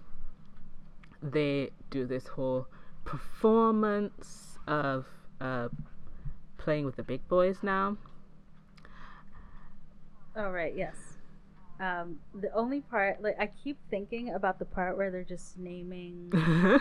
they 1.21 1.71
do 1.89 2.05
this 2.05 2.27
whole 2.27 2.67
performance 3.05 4.57
of 4.67 5.05
uh, 5.39 5.69
playing 6.57 6.85
with 6.85 6.95
the 6.95 7.03
big 7.03 7.27
boys 7.27 7.57
now. 7.61 7.97
all 10.35 10.51
right 10.51 10.75
yes. 10.75 11.10
Um, 11.81 12.19
the 12.39 12.53
only 12.53 12.81
part, 12.81 13.23
like, 13.23 13.35
I 13.39 13.47
keep 13.47 13.77
thinking 13.89 14.33
about 14.35 14.59
the 14.59 14.65
part 14.65 14.97
where 14.97 15.09
they're 15.09 15.23
just 15.23 15.57
naming. 15.57 16.31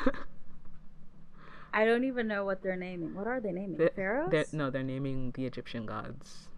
I 1.73 1.85
don't 1.87 2.05
even 2.05 2.29
know 2.29 2.45
what 2.45 2.63
they're 2.63 2.77
naming. 2.77 3.15
What 3.15 3.27
are 3.27 3.41
they 3.41 3.53
naming? 3.53 3.79
They're, 3.79 3.91
Pharaohs? 3.97 4.31
They're, 4.31 4.45
no, 4.53 4.69
they're 4.69 4.83
naming 4.83 5.31
the 5.35 5.47
Egyptian 5.47 5.87
gods. 5.87 6.49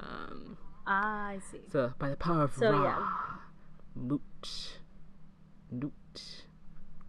Um, 0.00 0.56
Ah, 0.86 1.28
I 1.28 1.38
see. 1.50 1.60
So 1.70 1.92
by 1.98 2.08
the 2.08 2.16
power 2.16 2.44
of 2.44 2.54
so, 2.54 2.72
Ra, 2.72 2.82
yeah. 2.82 3.06
Mut, 3.94 4.20
Nut, 5.70 5.92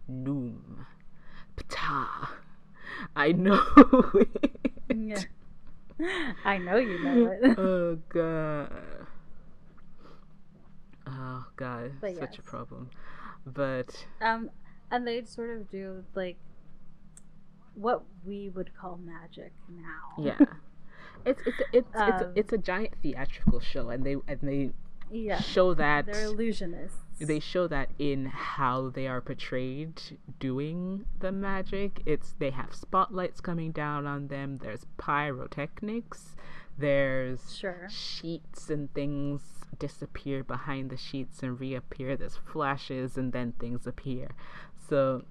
Khnum, 0.08 0.84
Ptah. 1.56 2.28
I 3.16 3.32
know 3.32 3.62
it. 4.14 4.52
Yeah. 4.94 5.22
I 6.44 6.58
know 6.58 6.76
you 6.76 7.02
know 7.02 7.26
it. 7.40 7.58
oh 7.58 7.98
god. 8.08 8.70
God, 11.56 11.92
but 12.00 12.14
such 12.16 12.36
yes. 12.36 12.38
a 12.38 12.42
problem. 12.42 12.90
But 13.46 14.06
um, 14.20 14.50
and 14.90 15.06
they'd 15.06 15.28
sort 15.28 15.50
of 15.50 15.70
do 15.70 16.04
like 16.14 16.36
what 17.74 18.02
we 18.24 18.50
would 18.50 18.70
call 18.78 18.98
magic 18.98 19.52
now. 19.68 20.22
Yeah. 20.22 20.38
It's 21.24 21.40
it's 21.46 21.60
it's 21.72 21.88
um, 21.94 22.08
it's, 22.08 22.22
a, 22.22 22.32
it's 22.34 22.52
a 22.52 22.58
giant 22.58 22.94
theatrical 23.00 23.60
show, 23.60 23.90
and 23.90 24.04
they 24.04 24.16
and 24.26 24.40
they 24.42 24.72
yeah, 25.12 25.40
show 25.40 25.74
that 25.74 26.06
they're 26.06 26.26
illusionists. 26.26 26.96
They 27.20 27.38
show 27.38 27.68
that 27.68 27.90
in 27.98 28.26
how 28.26 28.88
they 28.88 29.06
are 29.06 29.20
portrayed 29.20 30.00
doing 30.40 31.04
the 31.20 31.30
magic. 31.30 32.02
It's 32.06 32.34
they 32.38 32.50
have 32.50 32.74
spotlights 32.74 33.40
coming 33.40 33.70
down 33.70 34.06
on 34.06 34.28
them. 34.28 34.58
There's 34.58 34.86
pyrotechnics. 34.96 36.34
There's 36.76 37.56
sure. 37.56 37.86
sheets 37.90 38.70
and 38.70 38.92
things 38.94 39.42
disappear 39.78 40.44
behind 40.44 40.90
the 40.90 40.96
sheets 40.96 41.42
and 41.42 41.58
reappear. 41.58 42.16
There's 42.16 42.36
flashes 42.36 43.16
and 43.16 43.32
then 43.32 43.52
things 43.52 43.86
appear. 43.86 44.28
So 44.88 45.24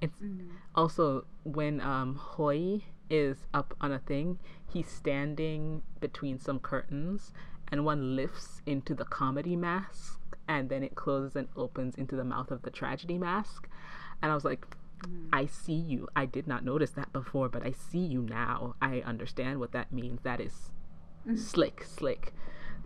it's 0.00 0.20
mm-hmm. 0.20 0.48
also 0.74 1.26
when 1.44 1.80
um 1.80 2.20
Huy 2.36 2.84
is 3.08 3.46
up 3.54 3.74
on 3.80 3.92
a 3.92 3.98
thing. 3.98 4.38
He's 4.72 4.88
standing 4.88 5.82
between 6.00 6.38
some 6.38 6.58
curtains, 6.58 7.32
and 7.68 7.84
one 7.84 8.16
lifts 8.16 8.62
into 8.66 8.94
the 8.94 9.04
comedy 9.04 9.56
mask, 9.56 10.20
and 10.48 10.68
then 10.68 10.82
it 10.82 10.94
closes 10.94 11.36
and 11.36 11.48
opens 11.56 11.94
into 11.96 12.16
the 12.16 12.24
mouth 12.24 12.50
of 12.50 12.62
the 12.62 12.70
tragedy 12.70 13.18
mask. 13.18 13.68
And 14.22 14.30
I 14.32 14.34
was 14.34 14.44
like, 14.44 14.66
mm. 15.06 15.28
I 15.32 15.46
see 15.46 15.74
you. 15.74 16.08
I 16.16 16.26
did 16.26 16.46
not 16.46 16.64
notice 16.64 16.90
that 16.90 17.12
before, 17.12 17.48
but 17.48 17.64
I 17.64 17.72
see 17.72 17.98
you 18.00 18.22
now. 18.22 18.74
I 18.80 19.00
understand 19.00 19.60
what 19.60 19.72
that 19.72 19.92
means. 19.92 20.20
That 20.22 20.40
is 20.40 20.70
mm. 21.26 21.38
slick, 21.38 21.84
slick 21.84 22.32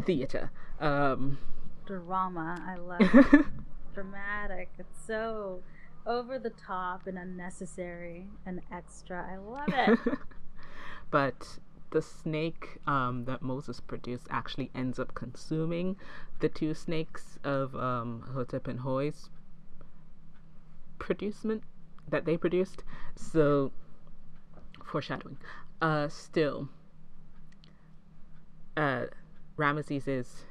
theater. 0.02 0.50
Um, 0.80 1.38
drama. 1.86 2.58
I 2.66 2.76
love 2.76 3.44
dramatic. 3.94 4.70
It's 4.78 5.06
so 5.06 5.62
over 6.06 6.38
the 6.38 6.50
top 6.50 7.06
and 7.06 7.18
unnecessary 7.18 8.26
and 8.46 8.60
extra. 8.72 9.26
I 9.30 9.36
love 9.36 9.68
it. 9.68 10.18
but 11.10 11.58
the 11.90 12.02
snake 12.02 12.78
um, 12.86 13.24
that 13.24 13.42
Moses 13.42 13.80
produced 13.80 14.26
actually 14.30 14.70
ends 14.74 14.98
up 14.98 15.14
consuming 15.14 15.96
the 16.40 16.48
two 16.48 16.74
snakes 16.74 17.38
of 17.44 17.74
um, 17.74 18.24
Hotep 18.32 18.68
and 18.68 18.80
Huy's 18.80 19.28
producement 20.98 21.62
that 22.08 22.24
they 22.24 22.36
produced. 22.36 22.84
So, 23.16 23.72
foreshadowing. 24.84 25.38
Uh, 25.82 26.08
still, 26.08 26.68
uh, 28.76 29.06
Ramesses 29.60 30.08
is 30.08 30.44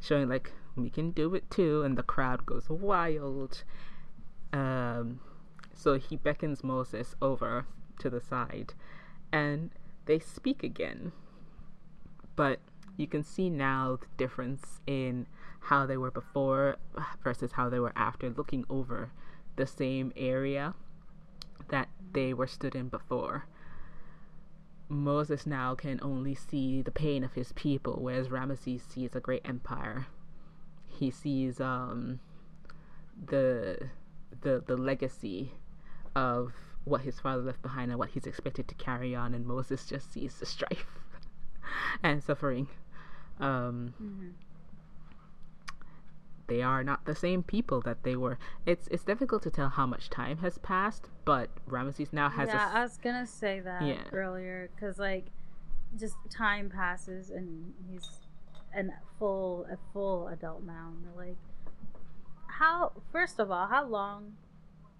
showing 0.00 0.28
like 0.28 0.52
we 0.74 0.88
can 0.88 1.10
do 1.10 1.34
it 1.34 1.50
too, 1.50 1.82
and 1.82 1.98
the 1.98 2.02
crowd 2.02 2.46
goes 2.46 2.68
wild. 2.70 3.62
Um, 4.52 5.20
so 5.74 5.98
he 5.98 6.16
beckons 6.16 6.64
Moses 6.64 7.14
over 7.20 7.66
to 7.98 8.08
the 8.08 8.20
side, 8.20 8.72
and 9.30 9.70
they 10.06 10.18
speak 10.18 10.62
again. 10.62 11.12
But 12.34 12.60
you 12.96 13.06
can 13.06 13.22
see 13.22 13.50
now 13.50 13.98
the 14.00 14.06
difference 14.16 14.80
in 14.86 15.26
how 15.60 15.86
they 15.86 15.96
were 15.96 16.10
before 16.10 16.76
versus 17.22 17.52
how 17.52 17.68
they 17.68 17.78
were 17.78 17.92
after, 17.94 18.30
looking 18.30 18.64
over 18.70 19.10
the 19.56 19.66
same 19.66 20.12
area 20.16 20.74
that 21.68 21.88
they 22.12 22.32
were 22.32 22.46
stood 22.46 22.74
in 22.74 22.88
before. 22.88 23.46
Moses 24.92 25.46
now 25.46 25.74
can 25.74 25.98
only 26.02 26.34
see 26.34 26.82
the 26.82 26.90
pain 26.90 27.24
of 27.24 27.32
his 27.32 27.52
people, 27.52 27.98
whereas 28.00 28.28
Ramesses 28.28 28.82
sees 28.82 29.16
a 29.16 29.20
great 29.20 29.40
empire. 29.44 30.06
He 30.86 31.10
sees 31.10 31.60
um, 31.60 32.20
the 33.26 33.88
the 34.42 34.62
the 34.66 34.76
legacy 34.76 35.52
of 36.14 36.52
what 36.84 37.00
his 37.02 37.18
father 37.18 37.42
left 37.42 37.62
behind 37.62 37.90
and 37.90 37.98
what 37.98 38.10
he's 38.10 38.26
expected 38.26 38.68
to 38.68 38.74
carry 38.74 39.14
on, 39.14 39.32
and 39.34 39.46
Moses 39.46 39.86
just 39.86 40.12
sees 40.12 40.34
the 40.36 40.46
strife 40.46 40.86
and 42.02 42.22
suffering. 42.22 42.68
Um, 43.40 43.94
mm-hmm. 44.00 44.28
They 46.52 46.60
are 46.60 46.84
not 46.84 47.06
the 47.06 47.14
same 47.14 47.42
people 47.42 47.80
that 47.80 48.02
they 48.02 48.14
were. 48.14 48.38
It's 48.66 48.86
it's 48.88 49.04
difficult 49.04 49.42
to 49.44 49.50
tell 49.50 49.70
how 49.70 49.86
much 49.86 50.10
time 50.10 50.36
has 50.38 50.58
passed, 50.58 51.08
but 51.24 51.48
Ramesses 51.66 52.12
now 52.12 52.28
has. 52.28 52.48
Yeah, 52.48 52.70
a, 52.70 52.80
I 52.80 52.82
was 52.82 52.98
gonna 52.98 53.26
say 53.26 53.60
that 53.60 53.82
yeah. 53.82 54.02
earlier 54.12 54.68
because 54.74 54.98
like, 54.98 55.28
just 55.98 56.14
time 56.28 56.68
passes 56.68 57.30
and 57.30 57.72
he's 57.90 58.06
a 58.76 58.82
full 59.18 59.66
a 59.72 59.78
full 59.94 60.28
adult 60.28 60.62
now. 60.64 60.92
And 60.92 61.16
like, 61.16 61.38
how 62.48 62.92
first 63.10 63.40
of 63.40 63.50
all, 63.50 63.66
how 63.66 63.86
long 63.86 64.34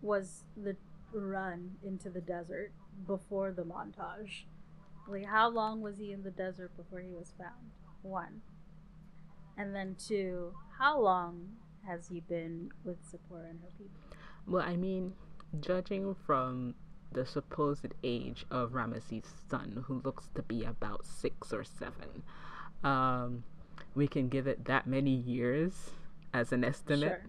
was 0.00 0.44
the 0.56 0.74
run 1.12 1.72
into 1.84 2.08
the 2.08 2.22
desert 2.22 2.72
before 3.06 3.52
the 3.52 3.62
montage? 3.64 4.44
Like, 5.06 5.26
how 5.26 5.50
long 5.50 5.82
was 5.82 5.98
he 5.98 6.12
in 6.12 6.22
the 6.22 6.30
desert 6.30 6.74
before 6.78 7.00
he 7.00 7.12
was 7.12 7.34
found? 7.36 7.72
One. 8.00 8.40
And 9.56 9.74
then 9.74 9.96
two, 9.98 10.54
how 10.78 11.00
long 11.00 11.48
has 11.86 12.08
he 12.08 12.20
been 12.20 12.70
with 12.84 12.96
Zipporah 13.10 13.50
and 13.50 13.60
her 13.60 13.70
people? 13.76 14.00
Well, 14.46 14.62
I 14.62 14.76
mean, 14.76 15.14
judging 15.60 16.14
from 16.26 16.74
the 17.12 17.26
supposed 17.26 17.94
age 18.02 18.46
of 18.50 18.70
Ramesses' 18.70 19.26
son, 19.50 19.84
who 19.86 20.00
looks 20.04 20.30
to 20.34 20.42
be 20.42 20.64
about 20.64 21.04
six 21.06 21.52
or 21.52 21.64
seven, 21.64 22.22
um, 22.82 23.44
we 23.94 24.08
can 24.08 24.28
give 24.28 24.46
it 24.46 24.64
that 24.64 24.86
many 24.86 25.14
years 25.14 25.90
as 26.32 26.52
an 26.52 26.64
estimate. 26.64 27.20
Sure. 27.20 27.26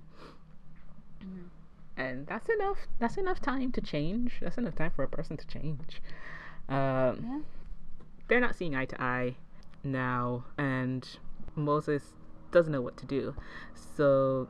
Mm-hmm 1.27 1.47
and 1.97 2.25
that's 2.27 2.49
enough 2.49 2.77
that's 2.99 3.17
enough 3.17 3.39
time 3.39 3.71
to 3.71 3.81
change 3.81 4.33
that's 4.41 4.57
enough 4.57 4.75
time 4.75 4.91
for 4.95 5.03
a 5.03 5.07
person 5.07 5.37
to 5.37 5.45
change 5.47 6.01
um, 6.69 6.75
yeah. 7.23 7.39
they're 8.27 8.39
not 8.39 8.55
seeing 8.55 8.75
eye 8.75 8.85
to 8.85 9.01
eye 9.01 9.35
now 9.83 10.43
and 10.57 11.17
moses 11.55 12.13
doesn't 12.51 12.71
know 12.71 12.81
what 12.81 12.97
to 12.97 13.05
do 13.05 13.35
so 13.73 14.47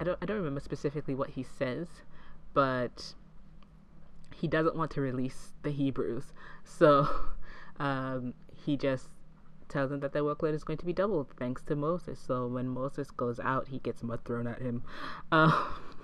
i 0.00 0.04
don't 0.04 0.18
i 0.22 0.26
don't 0.26 0.36
remember 0.36 0.60
specifically 0.60 1.14
what 1.14 1.30
he 1.30 1.42
says 1.42 1.88
but 2.52 3.14
he 4.34 4.48
doesn't 4.48 4.76
want 4.76 4.90
to 4.90 5.00
release 5.00 5.52
the 5.62 5.70
hebrews 5.70 6.32
so 6.64 7.08
um, 7.78 8.34
he 8.52 8.76
just 8.76 9.08
tells 9.68 9.90
them 9.90 10.00
that 10.00 10.12
their 10.12 10.22
workload 10.22 10.54
is 10.54 10.62
going 10.62 10.76
to 10.76 10.84
be 10.84 10.92
doubled 10.92 11.28
thanks 11.38 11.62
to 11.62 11.74
moses 11.74 12.20
so 12.24 12.46
when 12.46 12.68
moses 12.68 13.10
goes 13.10 13.40
out 13.40 13.68
he 13.68 13.78
gets 13.78 14.02
mud 14.02 14.20
thrown 14.24 14.46
at 14.46 14.60
him 14.60 14.82
uh, 15.32 15.68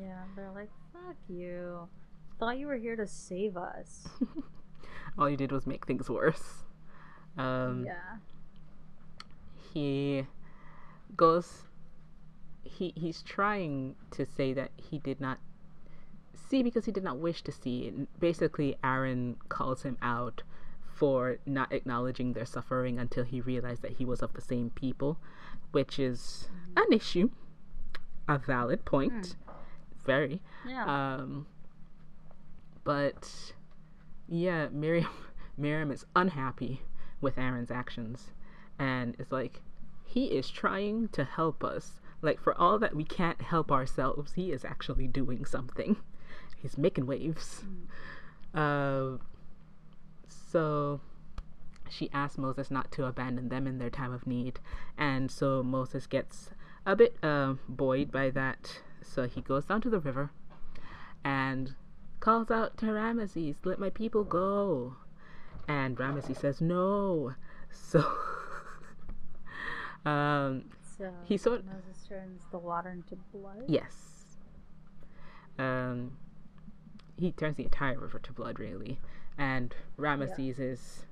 yeah, 0.00 0.22
they're 0.36 0.50
like, 0.54 0.70
fuck 0.92 1.16
you. 1.28 1.88
Thought 2.38 2.58
you 2.58 2.66
were 2.66 2.76
here 2.76 2.96
to 2.96 3.06
save 3.06 3.56
us. 3.56 4.08
All 5.18 5.28
you 5.28 5.36
did 5.36 5.52
was 5.52 5.66
make 5.66 5.86
things 5.86 6.08
worse. 6.08 6.64
Um, 7.36 7.84
yeah. 7.86 8.16
He 9.72 10.26
goes. 11.16 11.62
He 12.64 12.92
he's 12.96 13.22
trying 13.22 13.96
to 14.12 14.24
say 14.24 14.52
that 14.52 14.70
he 14.76 14.98
did 14.98 15.20
not 15.20 15.38
see 16.34 16.62
because 16.62 16.84
he 16.84 16.92
did 16.92 17.04
not 17.04 17.18
wish 17.18 17.42
to 17.42 17.52
see. 17.52 17.88
And 17.88 18.06
basically, 18.20 18.76
Aaron 18.84 19.36
calls 19.48 19.82
him 19.82 19.98
out 20.00 20.42
for 20.94 21.38
not 21.46 21.72
acknowledging 21.72 22.32
their 22.32 22.46
suffering 22.46 22.98
until 22.98 23.24
he 23.24 23.40
realized 23.40 23.82
that 23.82 23.92
he 23.92 24.04
was 24.04 24.22
of 24.22 24.34
the 24.34 24.40
same 24.40 24.70
people, 24.70 25.18
which 25.72 25.98
is 25.98 26.48
an 26.76 26.92
issue, 26.92 27.30
a 28.28 28.38
valid 28.38 28.84
point. 28.84 29.12
Mm 29.12 29.34
very. 30.04 30.40
Yeah. 30.66 30.84
Um, 30.84 31.46
but 32.84 33.52
yeah, 34.28 34.68
Miriam 34.68 35.08
Miriam 35.56 35.90
is 35.90 36.04
unhappy 36.16 36.82
with 37.20 37.38
Aaron's 37.38 37.70
actions, 37.70 38.32
and 38.78 39.16
it's 39.18 39.32
like 39.32 39.60
he 40.04 40.26
is 40.26 40.50
trying 40.50 41.08
to 41.08 41.24
help 41.24 41.64
us. 41.64 42.00
Like 42.20 42.40
for 42.40 42.58
all 42.58 42.78
that 42.78 42.94
we 42.94 43.04
can't 43.04 43.40
help 43.42 43.72
ourselves, 43.72 44.34
he 44.34 44.52
is 44.52 44.64
actually 44.64 45.08
doing 45.08 45.44
something. 45.44 45.96
He's 46.56 46.78
making 46.78 47.06
waves. 47.06 47.64
Mm. 48.54 49.16
Uh, 49.16 49.18
so 50.28 51.00
she 51.90 52.08
asks 52.12 52.38
Moses 52.38 52.70
not 52.70 52.92
to 52.92 53.06
abandon 53.06 53.48
them 53.48 53.66
in 53.66 53.78
their 53.78 53.90
time 53.90 54.12
of 54.12 54.26
need, 54.26 54.60
and 54.96 55.30
so 55.30 55.62
Moses 55.62 56.06
gets 56.06 56.50
a 56.86 56.94
bit 56.94 57.16
uh, 57.22 57.54
buoyed 57.68 58.10
by 58.12 58.30
that 58.30 58.80
so 59.02 59.26
he 59.26 59.40
goes 59.40 59.66
down 59.66 59.80
to 59.82 59.90
the 59.90 60.00
river 60.00 60.30
and 61.24 61.74
calls 62.20 62.50
out 62.50 62.76
to 62.78 62.86
Ramesses, 62.86 63.56
Let 63.64 63.78
my 63.78 63.90
people 63.90 64.24
go. 64.24 64.96
And 65.68 65.96
Ramesses 65.96 66.40
says, 66.40 66.60
No. 66.60 67.34
So, 67.74 68.04
um, 70.04 70.64
so 70.98 71.10
he 71.24 71.36
sort 71.36 71.64
Moses 71.64 72.04
turns 72.08 72.42
the 72.50 72.58
water 72.58 72.90
into 72.90 73.16
blood? 73.32 73.64
Yes. 73.68 74.36
Um, 75.58 76.12
he 77.16 77.32
turns 77.32 77.56
the 77.56 77.64
entire 77.64 77.98
river 77.98 78.18
to 78.18 78.32
blood, 78.32 78.58
really. 78.58 78.98
And 79.38 79.74
Ramesses 79.98 80.58
yeah. 80.58 80.64
is 80.64 81.06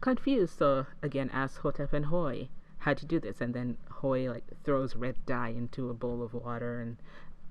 confused, 0.00 0.58
so 0.58 0.86
again 1.02 1.30
asks 1.32 1.58
Hotep 1.58 1.92
and 1.92 2.06
Huy, 2.06 2.48
how'd 2.78 3.02
you 3.02 3.08
do 3.08 3.20
this? 3.20 3.40
And 3.40 3.54
then 3.54 3.76
Huy 4.00 4.28
like 4.28 4.44
throws 4.64 4.96
red 4.96 5.16
dye 5.26 5.48
into 5.48 5.88
a 5.88 5.94
bowl 5.94 6.22
of 6.22 6.34
water, 6.34 6.80
and 6.80 6.96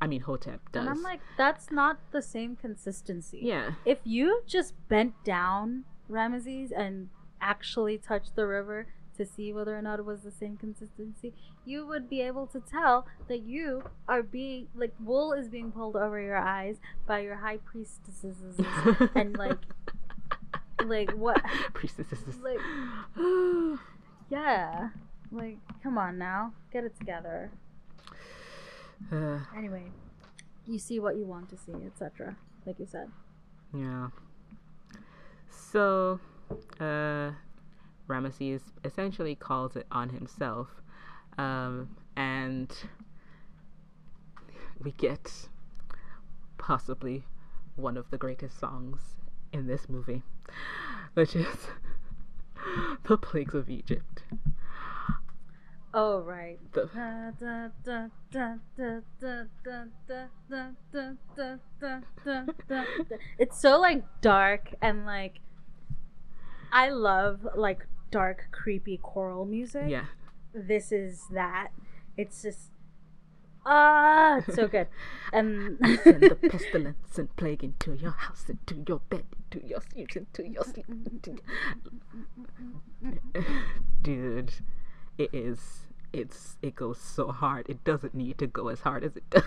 I 0.01 0.07
mean 0.07 0.21
Hotep 0.21 0.71
does. 0.71 0.81
And 0.81 0.89
I'm 0.89 1.03
like, 1.03 1.21
that's 1.37 1.71
not 1.71 1.99
the 2.11 2.21
same 2.21 2.55
consistency. 2.55 3.39
Yeah. 3.41 3.71
If 3.85 3.99
you 4.03 4.41
just 4.45 4.73
bent 4.87 5.13
down 5.23 5.85
Ramesses 6.09 6.71
and 6.75 7.09
actually 7.41 7.97
touched 7.97 8.35
the 8.35 8.45
river 8.45 8.87
to 9.19 9.25
see 9.25 9.53
whether 9.53 9.77
or 9.77 9.81
not 9.81 9.99
it 9.99 10.05
was 10.05 10.21
the 10.21 10.31
same 10.31 10.57
consistency, 10.57 11.33
you 11.65 11.85
would 11.85 12.09
be 12.09 12.21
able 12.21 12.47
to 12.47 12.59
tell 12.59 13.05
that 13.27 13.43
you 13.43 13.83
are 14.07 14.23
being 14.23 14.67
like 14.75 14.93
wool 14.99 15.33
is 15.33 15.47
being 15.47 15.71
pulled 15.71 15.95
over 15.95 16.19
your 16.19 16.37
eyes 16.37 16.77
by 17.05 17.19
your 17.19 17.35
high 17.35 17.57
priestesses 17.57 18.35
and 19.15 19.37
like 19.37 19.59
like 20.85 21.11
what 21.11 21.43
priestesses 21.73 22.37
like 22.41 22.59
yeah 24.29 24.89
like, 25.31 25.57
come 25.83 25.97
on 25.97 26.17
now, 26.17 26.53
get 26.71 26.83
it 26.83 26.97
together. 26.97 27.51
Uh, 29.11 29.39
anyway, 29.57 29.85
you 30.65 30.79
see 30.79 30.99
what 30.99 31.17
you 31.17 31.25
want 31.25 31.49
to 31.49 31.57
see, 31.57 31.73
etc. 31.85 32.35
Like 32.65 32.79
you 32.79 32.87
said. 32.87 33.09
Yeah. 33.73 34.09
So, 35.49 36.19
uh, 36.79 37.31
Ramesses 38.09 38.61
essentially 38.83 39.35
calls 39.35 39.75
it 39.75 39.85
on 39.91 40.09
himself. 40.09 40.67
Um, 41.37 41.95
and 42.17 42.75
we 44.83 44.91
get 44.91 45.47
possibly 46.57 47.23
one 47.75 47.95
of 47.95 48.09
the 48.11 48.17
greatest 48.17 48.59
songs 48.59 48.99
in 49.53 49.67
this 49.67 49.87
movie, 49.87 50.23
which 51.13 51.35
is 51.35 51.67
The 53.03 53.17
Plagues 53.17 53.55
of 53.55 53.69
Egypt. 53.69 54.23
Oh 55.91 56.19
right. 56.19 56.59
The... 56.73 56.87
it's 63.39 63.59
so 63.59 63.79
like 63.79 64.03
dark 64.21 64.73
and 64.83 65.05
like 65.07 65.39
I 66.71 66.89
love 66.89 67.47
like 67.55 67.87
dark, 68.11 68.47
creepy 68.51 68.97
choral 68.97 69.45
music. 69.45 69.85
Yeah. 69.87 70.05
This 70.53 70.91
is 70.91 71.25
that. 71.31 71.69
It's 72.17 72.41
just 72.41 72.71
ah, 73.65 74.37
it's 74.37 74.55
so 74.55 74.67
good. 74.67 74.87
And 75.31 75.77
Send 76.03 76.21
the 76.23 76.35
pestilence 76.49 77.17
and 77.17 77.35
plague 77.35 77.63
into 77.63 77.93
your 77.93 78.11
house, 78.11 78.45
into 78.49 78.83
your 78.87 78.99
bed, 79.09 79.25
into 79.51 79.67
your 79.67 79.81
sleep, 79.81 80.15
into 80.15 80.47
your 80.47 80.63
sleep. 80.63 80.85
Into 80.89 81.37
Dude, 84.01 84.53
it 85.17 85.29
is. 85.33 85.85
It's 86.11 86.57
it 86.63 86.73
goes 86.75 86.99
so 86.99 87.31
hard. 87.31 87.69
It 87.69 87.83
doesn't 87.83 88.15
need 88.15 88.39
to 88.39 88.47
go 88.47 88.69
as 88.69 88.79
hard 88.79 89.03
as 89.03 89.15
it 89.15 89.29
does, 89.29 89.43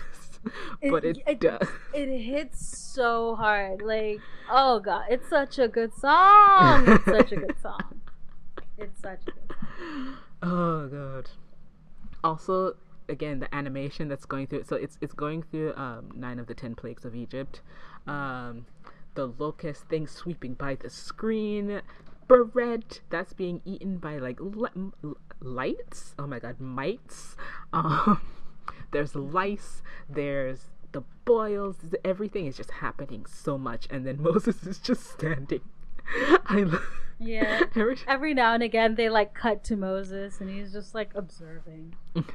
but 0.89 1.03
it, 1.03 1.17
it- 1.27 1.41
does. 1.41 1.67
it 1.93 2.07
hits 2.21 2.65
so 2.65 3.35
hard. 3.35 3.81
Like, 3.81 4.19
oh 4.49 4.79
god, 4.79 5.03
it's 5.09 5.27
such 5.29 5.59
a 5.59 5.67
good 5.67 5.93
song. 5.93 6.85
It's 6.87 7.03
such 7.05 7.31
a 7.33 7.35
good 7.35 7.55
song. 7.61 7.99
It's 8.77 8.99
such 9.01 9.21
a 9.27 9.31
good 9.31 9.55
song. 9.59 10.17
Oh 10.45 10.87
god. 10.87 11.29
Also, 12.23 12.75
again, 13.07 13.39
the 13.39 13.53
animation 13.55 14.09
that's 14.09 14.25
going 14.25 14.47
through. 14.47 14.59
it. 14.59 14.67
So 14.67 14.75
it's 14.75 14.97
it's 15.01 15.13
going 15.13 15.43
through 15.43 15.73
um, 15.75 16.11
nine 16.15 16.37
of 16.39 16.47
the 16.47 16.53
ten 16.53 16.75
plagues 16.75 17.05
of 17.05 17.15
Egypt. 17.15 17.61
Um, 18.07 18.65
the 19.15 19.27
locust 19.27 19.85
thing 19.87 20.07
sweeping 20.07 20.53
by 20.55 20.75
the 20.75 20.89
screen. 20.89 21.81
Bread 22.27 22.99
that's 23.09 23.33
being 23.33 23.61
eaten 23.63 23.97
by 23.99 24.17
like 24.17 24.37
li- 24.39 24.69
m- 24.75 24.93
l- 25.03 25.17
lights. 25.39 26.15
Oh 26.17 26.25
my 26.27 26.39
god, 26.39 26.59
mites. 26.59 27.35
Um, 27.73 28.21
there's 28.91 29.15
lice. 29.15 29.81
There's 30.09 30.71
the 30.91 31.03
boils. 31.25 31.77
Everything 32.05 32.45
is 32.47 32.55
just 32.57 32.71
happening 32.71 33.25
so 33.25 33.57
much, 33.57 33.87
and 33.89 34.05
then 34.05 34.21
Moses 34.21 34.63
is 34.63 34.77
just 34.79 35.09
standing. 35.09 35.61
I 36.45 36.65
Yeah. 37.23 37.61
Every- 37.75 37.97
Every 38.07 38.33
now 38.33 38.53
and 38.53 38.63
again, 38.63 38.95
they 38.95 39.09
like 39.09 39.33
cut 39.33 39.63
to 39.65 39.75
Moses, 39.75 40.41
and 40.41 40.49
he's 40.49 40.71
just 40.71 40.93
like 40.93 41.11
observing. 41.15 41.95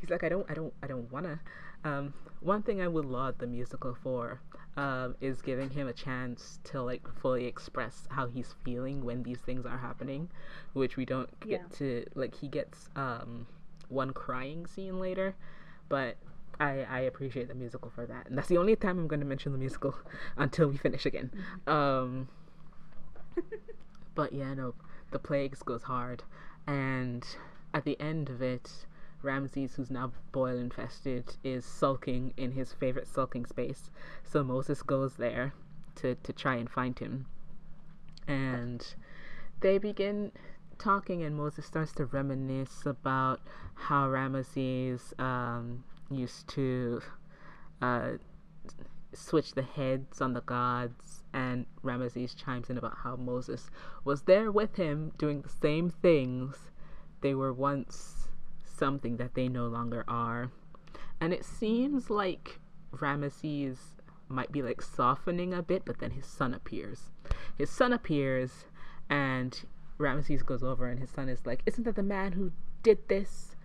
he's 0.00 0.10
like 0.10 0.24
i 0.24 0.28
don't 0.28 0.50
i 0.50 0.54
don't 0.54 0.72
i 0.82 0.88
don't 0.88 1.08
wanna 1.12 1.38
um 1.84 2.12
one 2.40 2.60
thing 2.60 2.80
i 2.82 2.88
would 2.88 3.04
laud 3.04 3.38
the 3.38 3.46
musical 3.46 3.96
for 4.02 4.40
um 4.76 5.14
is 5.20 5.40
giving 5.40 5.70
him 5.70 5.86
a 5.86 5.92
chance 5.92 6.58
to 6.64 6.82
like 6.82 7.02
fully 7.20 7.44
express 7.46 8.08
how 8.10 8.26
he's 8.26 8.56
feeling 8.64 9.04
when 9.04 9.22
these 9.22 9.38
things 9.38 9.64
are 9.64 9.78
happening 9.78 10.28
which 10.72 10.96
we 10.96 11.04
don't 11.04 11.30
get 11.38 11.50
Yeah. 11.50 11.76
to 11.78 12.04
like 12.16 12.34
he 12.34 12.48
gets 12.48 12.88
um 12.96 13.46
one 13.90 14.12
crying 14.12 14.66
scene 14.66 14.98
later 14.98 15.36
but 15.88 16.16
I, 16.58 16.84
I 16.90 17.00
appreciate 17.02 17.46
the 17.46 17.54
musical 17.54 17.88
for 17.94 18.04
that 18.04 18.26
and 18.26 18.36
that's 18.36 18.48
the 18.48 18.58
only 18.58 18.74
time 18.74 18.98
i'm 18.98 19.06
going 19.06 19.20
to 19.20 19.26
mention 19.26 19.52
the 19.52 19.58
musical 19.58 19.94
until 20.36 20.66
we 20.66 20.78
finish 20.78 21.06
again 21.06 21.30
um 21.68 22.26
but 24.14 24.32
yeah 24.32 24.54
no 24.54 24.74
the 25.10 25.18
plagues 25.18 25.62
goes 25.62 25.84
hard 25.84 26.22
and 26.66 27.24
at 27.74 27.84
the 27.84 27.98
end 28.00 28.28
of 28.28 28.42
it 28.42 28.86
Ramses, 29.22 29.76
who's 29.76 29.90
now 29.90 30.12
boil 30.32 30.56
infested, 30.56 31.36
is 31.44 31.64
sulking 31.64 32.34
in 32.36 32.52
his 32.52 32.72
favorite 32.72 33.06
sulking 33.06 33.46
space. 33.46 33.90
So 34.24 34.42
Moses 34.42 34.82
goes 34.82 35.14
there 35.14 35.54
to, 35.96 36.16
to 36.16 36.32
try 36.32 36.56
and 36.56 36.68
find 36.68 36.98
him. 36.98 37.26
And 38.26 38.84
they 39.60 39.78
begin 39.78 40.32
talking, 40.78 41.22
and 41.22 41.36
Moses 41.36 41.66
starts 41.66 41.92
to 41.94 42.06
reminisce 42.06 42.84
about 42.84 43.40
how 43.74 44.08
Ramesses 44.08 45.18
um, 45.20 45.84
used 46.10 46.48
to 46.48 47.00
uh, 47.80 48.12
switch 49.12 49.54
the 49.54 49.62
heads 49.62 50.20
on 50.20 50.32
the 50.32 50.42
gods. 50.42 51.21
And 51.32 51.66
Ramesses 51.82 52.36
chimes 52.36 52.68
in 52.68 52.76
about 52.76 52.98
how 52.98 53.16
Moses 53.16 53.70
was 54.04 54.22
there 54.22 54.50
with 54.52 54.76
him 54.76 55.12
doing 55.16 55.40
the 55.42 55.48
same 55.48 55.88
things 55.88 56.70
they 57.22 57.34
were 57.34 57.52
once 57.52 58.28
something 58.64 59.16
that 59.16 59.34
they 59.34 59.48
no 59.48 59.66
longer 59.66 60.04
are. 60.08 60.50
And 61.20 61.32
it 61.32 61.44
seems 61.44 62.10
like 62.10 62.58
Ramesses 62.94 63.78
might 64.28 64.50
be 64.50 64.62
like 64.62 64.82
softening 64.82 65.54
a 65.54 65.62
bit, 65.62 65.84
but 65.84 65.98
then 65.98 66.10
his 66.10 66.26
son 66.26 66.52
appears. 66.52 67.10
His 67.56 67.70
son 67.70 67.92
appears, 67.92 68.64
and 69.08 69.64
Ramesses 69.98 70.44
goes 70.44 70.62
over, 70.62 70.88
and 70.88 70.98
his 70.98 71.10
son 71.10 71.28
is 71.28 71.46
like, 71.46 71.62
Isn't 71.66 71.84
that 71.84 71.96
the 71.96 72.02
man 72.02 72.32
who 72.32 72.52
did 72.82 73.08
this? 73.08 73.56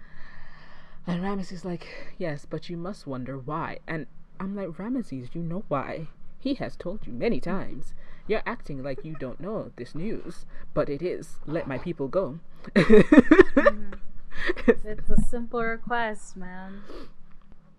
And 1.05 1.23
Ramesses 1.23 1.51
is 1.53 1.65
like, 1.65 2.13
Yes, 2.17 2.45
but 2.45 2.69
you 2.69 2.77
must 2.77 3.07
wonder 3.07 3.37
why. 3.37 3.79
And 3.87 4.07
I'm 4.39 4.55
like, 4.55 4.67
Ramesses, 4.69 5.33
you 5.33 5.41
know 5.41 5.63
why. 5.67 6.09
He 6.39 6.55
has 6.55 6.75
told 6.75 7.05
you 7.07 7.13
many 7.13 7.39
times. 7.39 7.93
You're 8.27 8.43
acting 8.45 8.83
like 8.83 9.05
you 9.05 9.15
don't 9.19 9.39
know 9.39 9.71
this 9.77 9.95
news, 9.95 10.45
but 10.73 10.89
it 10.89 11.01
is. 11.01 11.39
Let 11.45 11.67
my 11.67 11.77
people 11.77 12.07
go. 12.07 12.39
It's 14.67 15.09
a 15.09 15.21
simple 15.29 15.61
request, 15.63 16.37
man. 16.37 16.81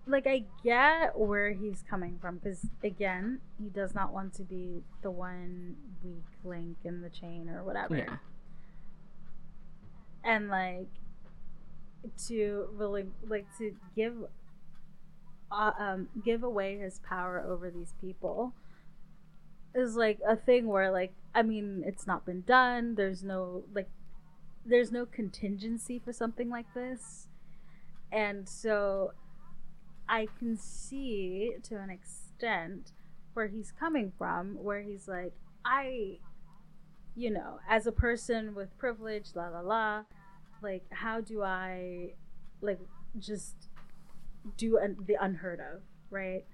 Like 0.07 0.27
I 0.27 0.45
get 0.65 1.19
where 1.19 1.53
he's 1.53 1.85
coming 1.89 2.19
from 2.21 2.39
because 2.39 2.67
again, 2.83 3.41
he 3.63 3.69
does 3.69 3.95
not 3.95 4.13
want 4.13 4.35
to 4.35 4.43
be 4.43 4.83
the 5.03 5.11
one 5.11 5.77
weak 6.03 6.25
link 6.45 6.79
in 6.85 7.03
the 7.03 7.11
chain 7.11 7.49
or 7.51 7.63
whatever. 7.63 7.97
yeah. 7.97 8.17
and 10.25 10.49
like 10.49 10.89
to 12.27 12.69
really 12.73 13.07
like 13.27 13.47
to 13.59 13.75
give 13.95 14.15
uh, 15.51 15.73
um 15.79 16.09
give 16.25 16.43
away 16.43 16.79
his 16.79 17.01
power 17.01 17.45
over 17.47 17.71
these 17.71 17.95
people 18.01 18.53
is 19.75 19.97
like 19.97 20.19
a 20.27 20.37
thing 20.37 20.67
where 20.67 20.91
like 20.91 21.13
i 21.35 21.43
mean 21.43 21.83
it's 21.87 22.07
not 22.07 22.25
been 22.27 22.43
done. 22.43 22.95
There's 22.95 23.23
no 23.23 23.65
like 23.75 23.89
there's 24.65 24.93
no 24.93 25.07
contingency 25.07 25.99
for 25.99 26.13
something 26.13 26.51
like 26.51 26.73
this. 26.75 27.29
And 28.11 28.49
so 28.49 29.13
i 30.09 30.27
can 30.39 30.57
see 30.57 31.53
to 31.63 31.77
an 31.77 31.91
extent 31.91 32.93
where 33.35 33.47
he's 33.49 33.71
coming 33.79 34.11
from 34.17 34.57
where 34.63 34.81
he's 34.81 35.07
like 35.07 35.35
i 35.67 36.19
you 37.19 37.31
know, 37.31 37.59
as 37.69 37.87
a 37.87 37.93
person 37.93 38.55
with 38.55 38.79
privilege, 38.79 39.31
la 39.35 39.49
la 39.49 39.61
la, 39.61 40.05
like 40.63 40.85
how 40.91 41.21
do 41.21 41.43
I, 41.43 42.13
like, 42.61 42.79
just 43.19 43.68
do 44.57 44.79
un- 44.79 44.97
the 45.07 45.17
unheard 45.21 45.61
of, 45.61 45.83
right? 46.11 46.45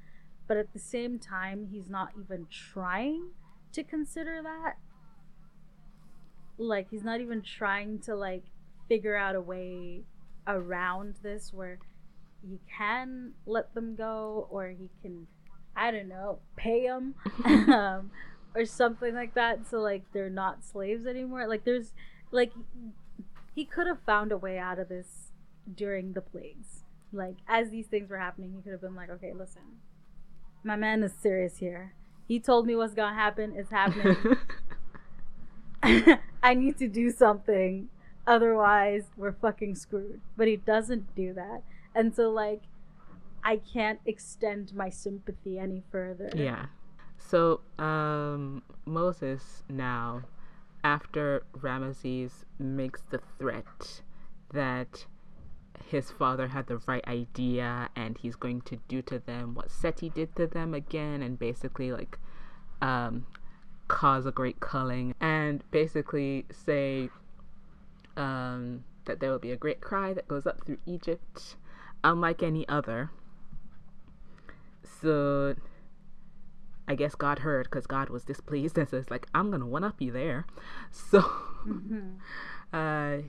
But 0.47 0.57
at 0.57 0.73
the 0.73 0.79
same 0.79 1.19
time, 1.19 1.69
he's 1.71 1.89
not 1.89 2.11
even 2.19 2.47
trying 2.51 3.31
to 3.73 3.83
consider 3.83 4.41
that. 4.43 4.75
Like, 6.59 6.91
he's 6.91 7.03
not 7.03 7.21
even 7.21 7.43
trying 7.43 7.99
to 8.01 8.15
like 8.15 8.45
figure 8.89 9.17
out 9.17 9.35
a 9.35 9.41
way 9.41 10.03
around 10.47 11.17
this 11.23 11.53
where 11.53 11.79
he 12.43 12.61
can 12.77 13.33
let 13.47 13.75
them 13.75 13.97
go 13.97 14.47
or 14.51 14.69
he 14.69 14.91
can, 15.03 15.27
I 15.75 15.91
don't 15.91 16.09
know, 16.09 16.41
pay 16.57 16.87
them. 16.87 17.15
um, 17.45 18.11
or 18.55 18.65
something 18.65 19.15
like 19.15 19.35
that 19.35 19.67
so 19.67 19.79
like 19.79 20.05
they're 20.13 20.31
not 20.31 20.65
slaves 20.65 21.07
anymore 21.07 21.47
like 21.47 21.65
there's 21.65 21.93
like 22.31 22.53
he 23.55 23.65
could 23.65 23.87
have 23.87 24.01
found 24.01 24.33
a 24.33 24.37
way 24.37 24.59
out 24.59 24.79
of 24.79 24.89
this 24.89 25.33
during 25.75 26.13
the 26.13 26.21
plagues 26.21 26.84
like 27.15 27.37
as 27.49 27.71
these 27.71 27.87
things 27.87 28.11
were 28.11 28.19
happening 28.19 28.53
he 28.55 28.63
could 28.63 28.73
have 28.73 28.81
been 28.81 28.95
like 28.95 29.11
okay 29.11 29.33
listen 29.33 29.63
my 30.65 30.77
man 30.77 31.03
is 31.03 31.13
serious 31.13 31.59
here. 31.59 31.93
He 32.27 32.41
told 32.41 32.67
me 32.67 32.75
what's 32.75 32.95
gonna 32.95 33.15
happen. 33.15 33.53
It's 33.55 33.71
happening. 33.71 34.17
I 36.43 36.55
need 36.55 36.79
to 36.79 36.89
do 36.89 37.11
something. 37.11 37.91
Otherwise 38.27 39.05
we're 39.17 39.33
fucking 39.33 39.75
screwed. 39.75 40.23
But 40.37 40.49
he 40.49 40.57
doesn't 40.57 41.15
do 41.15 41.35
that. 41.35 41.63
And 41.95 42.15
so 42.15 42.31
like 42.31 42.63
i 43.47 43.57
can't 43.57 44.01
extend 44.07 44.73
my 44.75 44.89
sympathy 44.89 45.59
any 45.59 45.83
further. 45.93 46.31
Yeah. 46.35 46.67
So, 47.19 47.61
um, 47.79 48.63
Moses 48.87 49.63
now, 49.69 50.23
after 50.83 51.45
Ramesses 51.59 52.45
makes 52.59 53.03
the 53.11 53.21
threat 53.39 54.03
that 54.53 55.07
his 55.87 56.11
father 56.11 56.49
had 56.49 56.67
the 56.67 56.79
right 56.87 57.07
idea 57.07 57.89
and 57.95 58.19
he's 58.19 58.37
going 58.37 58.61
to 58.63 58.79
do 58.89 59.03
to 59.03 59.19
them 59.19 59.55
what 59.55 59.71
Seti 59.71 60.09
did 60.09 60.35
to 60.37 60.47
them 60.47 60.75
again 60.75 61.23
and 61.23 61.39
basically, 61.39 61.93
like, 61.93 62.19
um, 62.81 63.27
cause 63.89 64.27
a 64.27 64.33
great 64.33 64.61
culling 64.61 65.15
and 65.21 65.63
basically 65.71 66.47
say, 66.51 67.11
um, 68.17 68.85
that 69.05 69.21
there 69.21 69.31
will 69.31 69.39
be 69.39 69.53
a 69.53 69.57
great 69.57 69.81
cry 69.81 70.13
that 70.15 70.27
goes 70.29 70.47
up 70.47 70.65
through 70.65 70.79
Egypt, 70.87 71.57
unlike 72.03 72.43
any 72.43 72.67
other. 72.69 73.11
So, 75.01 75.55
I 76.87 76.95
guess 76.95 77.15
God 77.15 77.41
heard 77.41 77.65
because 77.65 77.87
God 77.87 78.09
was 78.11 78.25
displeased, 78.25 78.77
and 78.79 78.89
so 78.89 78.97
it's 78.99 79.11
like 79.11 79.27
I'm 79.35 79.51
gonna 79.51 79.67
one 79.67 79.85
up 79.85 80.01
you 80.01 80.13
there. 80.13 80.47
So, 80.91 81.21
Mhm. 81.67 82.17
uh, 82.73 83.29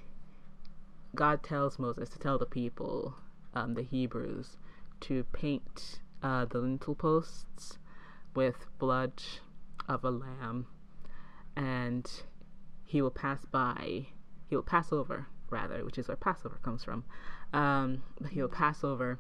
God 1.16 1.44
tells 1.44 1.80
Moses 1.80 2.10
to 2.10 2.20
tell 2.20 2.38
the 2.38 2.46
people, 2.46 3.16
um, 3.54 3.74
the 3.74 3.82
Hebrews, 3.82 4.58
to 5.02 5.24
paint 5.26 6.00
uh, 6.22 6.46
the 6.46 6.60
lintel 6.60 6.96
posts 6.96 7.78
with 8.34 8.68
blood 8.80 9.24
of 9.88 10.04
a 10.04 10.12
lamb, 10.12 10.68
and 11.56 12.10
he 12.84 13.02
will 13.02 13.12
pass 13.12 13.46
by, 13.46 14.08
he 14.48 14.56
will 14.56 14.64
pass 14.64 14.92
over, 14.92 15.28
rather, 15.50 15.84
which 15.86 15.98
is 15.98 16.08
where 16.08 16.18
Passover 16.18 16.60
comes 16.62 16.84
from. 16.84 17.04
Um, 17.54 18.04
he 18.30 18.42
will 18.42 18.50
pass 18.50 18.84
over 18.84 19.20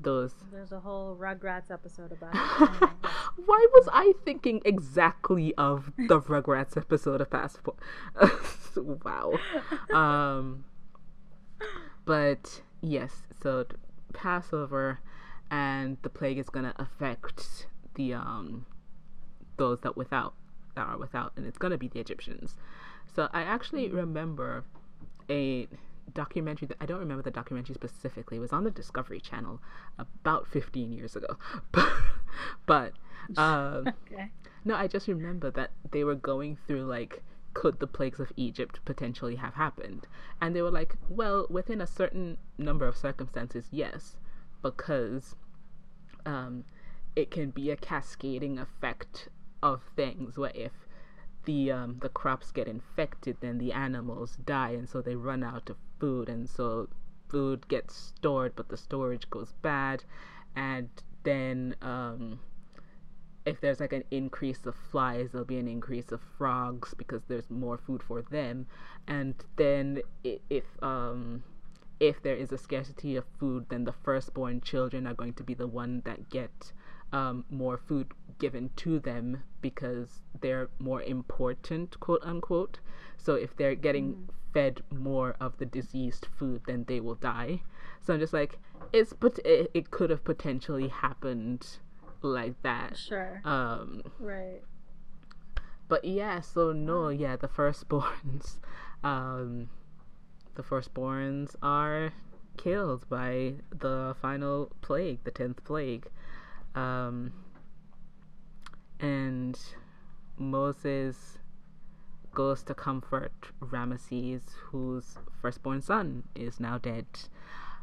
those. 0.00 0.34
There's 0.52 0.72
a 0.72 0.80
whole 0.80 1.16
Rugrats 1.16 1.70
episode 1.70 2.12
about 2.12 2.34
it. 2.34 2.90
Why 3.46 3.66
was 3.72 3.88
I 3.92 4.12
thinking 4.24 4.60
exactly 4.64 5.54
of 5.56 5.92
the 5.96 6.20
Rugrats 6.20 6.76
episode 6.76 7.20
of 7.20 7.30
Passport? 7.30 7.76
wow. 8.76 9.32
Um, 9.94 10.64
but 12.04 12.62
yes, 12.80 13.22
so 13.40 13.66
Passover 14.12 15.00
and 15.50 15.96
the 16.02 16.08
plague 16.08 16.38
is 16.38 16.48
gonna 16.48 16.74
affect 16.76 17.66
the 17.94 18.14
um 18.14 18.66
those 19.56 19.80
that 19.80 19.96
without 19.96 20.34
that 20.74 20.86
are 20.86 20.98
without, 20.98 21.32
and 21.36 21.46
it's 21.46 21.58
gonna 21.58 21.78
be 21.78 21.88
the 21.88 22.00
Egyptians. 22.00 22.56
So 23.14 23.28
I 23.32 23.42
actually 23.42 23.88
remember 23.88 24.64
a 25.30 25.68
documentary 26.12 26.68
that 26.68 26.76
I 26.80 26.86
don't 26.86 26.98
remember 26.98 27.22
the 27.22 27.30
documentary 27.30 27.74
specifically. 27.74 28.36
It 28.36 28.40
was 28.40 28.52
on 28.52 28.64
the 28.64 28.70
Discovery 28.70 29.20
Channel 29.20 29.60
about 29.98 30.46
15 30.48 30.92
years 30.92 31.16
ago. 31.16 31.36
but 32.66 32.92
um, 33.36 33.88
okay. 34.12 34.30
no, 34.64 34.74
I 34.74 34.86
just 34.86 35.08
remember 35.08 35.50
that 35.52 35.70
they 35.90 36.04
were 36.04 36.14
going 36.14 36.58
through 36.66 36.84
like 36.84 37.22
could 37.54 37.80
the 37.80 37.86
plagues 37.86 38.20
of 38.20 38.32
Egypt 38.36 38.80
potentially 38.84 39.36
have 39.36 39.54
happened? 39.54 40.06
And 40.40 40.54
they 40.54 40.62
were 40.62 40.70
like, 40.70 40.96
well, 41.08 41.46
within 41.48 41.80
a 41.80 41.86
certain 41.86 42.36
number 42.58 42.86
of 42.86 42.96
circumstances, 42.96 43.68
yes, 43.70 44.16
because 44.62 45.36
um, 46.26 46.64
it 47.16 47.30
can 47.30 47.50
be 47.50 47.70
a 47.70 47.76
cascading 47.76 48.58
effect 48.58 49.28
of 49.62 49.82
things 49.96 50.36
where 50.36 50.52
if 50.54 50.72
the 51.44 51.70
um, 51.70 51.98
the 52.00 52.08
crops 52.08 52.50
get 52.50 52.66
infected, 52.66 53.36
then 53.40 53.58
the 53.58 53.72
animals 53.72 54.36
die, 54.44 54.70
and 54.70 54.88
so 54.88 55.00
they 55.00 55.14
run 55.14 55.42
out 55.42 55.70
of 55.70 55.76
food, 55.98 56.28
and 56.28 56.48
so 56.48 56.88
food 57.28 57.68
gets 57.68 57.94
stored, 57.94 58.54
but 58.56 58.68
the 58.68 58.76
storage 58.76 59.28
goes 59.30 59.52
bad, 59.62 60.04
and 60.56 60.88
then 61.22 61.74
um, 61.82 62.40
if 63.46 63.60
there's 63.60 63.80
like 63.80 63.92
an 63.92 64.04
increase 64.10 64.64
of 64.64 64.74
flies, 64.74 65.30
there'll 65.32 65.44
be 65.44 65.58
an 65.58 65.68
increase 65.68 66.12
of 66.12 66.20
frogs 66.38 66.94
because 66.94 67.22
there's 67.28 67.50
more 67.50 67.76
food 67.76 68.02
for 68.02 68.22
them, 68.22 68.66
and 69.06 69.34
then 69.56 70.00
if 70.22 70.64
um, 70.82 71.42
if 72.00 72.22
there 72.22 72.36
is 72.36 72.52
a 72.52 72.58
scarcity 72.58 73.16
of 73.16 73.24
food, 73.38 73.66
then 73.68 73.84
the 73.84 73.92
firstborn 73.92 74.60
children 74.60 75.06
are 75.06 75.14
going 75.14 75.34
to 75.34 75.42
be 75.42 75.54
the 75.54 75.66
one 75.66 76.02
that 76.04 76.30
get 76.30 76.72
um, 77.12 77.44
more 77.50 77.76
food 77.76 78.12
given 78.38 78.70
to 78.76 78.98
them 78.98 79.42
because 79.60 80.22
they're 80.40 80.68
more 80.78 81.02
important, 81.02 81.98
quote 82.00 82.22
unquote. 82.24 82.78
So 83.16 83.34
if 83.34 83.56
they're 83.56 83.76
getting 83.76 84.14
mm. 84.14 84.28
fed 84.52 84.82
more 84.90 85.36
of 85.40 85.56
the 85.58 85.66
diseased 85.66 86.26
food, 86.36 86.62
then 86.66 86.84
they 86.88 87.00
will 87.00 87.14
die. 87.14 87.62
So 88.00 88.14
I'm 88.14 88.20
just 88.20 88.32
like, 88.32 88.58
it's 88.92 89.12
but 89.12 89.38
it, 89.44 89.70
it 89.74 89.90
could 89.90 90.10
have 90.10 90.24
potentially 90.24 90.88
happened 90.88 91.78
like 92.24 92.60
that. 92.62 92.96
Sure. 92.96 93.40
Um. 93.44 94.02
Right. 94.18 94.62
But 95.86 96.04
yeah, 96.04 96.40
so 96.40 96.72
no, 96.72 97.08
yeah, 97.10 97.36
the 97.36 97.48
firstborns, 97.48 98.56
um, 99.04 99.68
the 100.54 100.62
firstborns 100.62 101.54
are 101.62 102.12
killed 102.56 103.08
by 103.08 103.54
the 103.70 104.16
final 104.20 104.72
plague, 104.80 105.24
the 105.24 105.30
tenth 105.30 105.62
plague. 105.64 106.06
Um, 106.74 107.32
and 108.98 109.58
Moses 110.38 111.38
goes 112.32 112.62
to 112.64 112.74
comfort 112.74 113.32
Ramesses, 113.60 114.42
whose 114.70 115.18
firstborn 115.40 115.82
son 115.82 116.24
is 116.34 116.58
now 116.58 116.78
dead. 116.78 117.06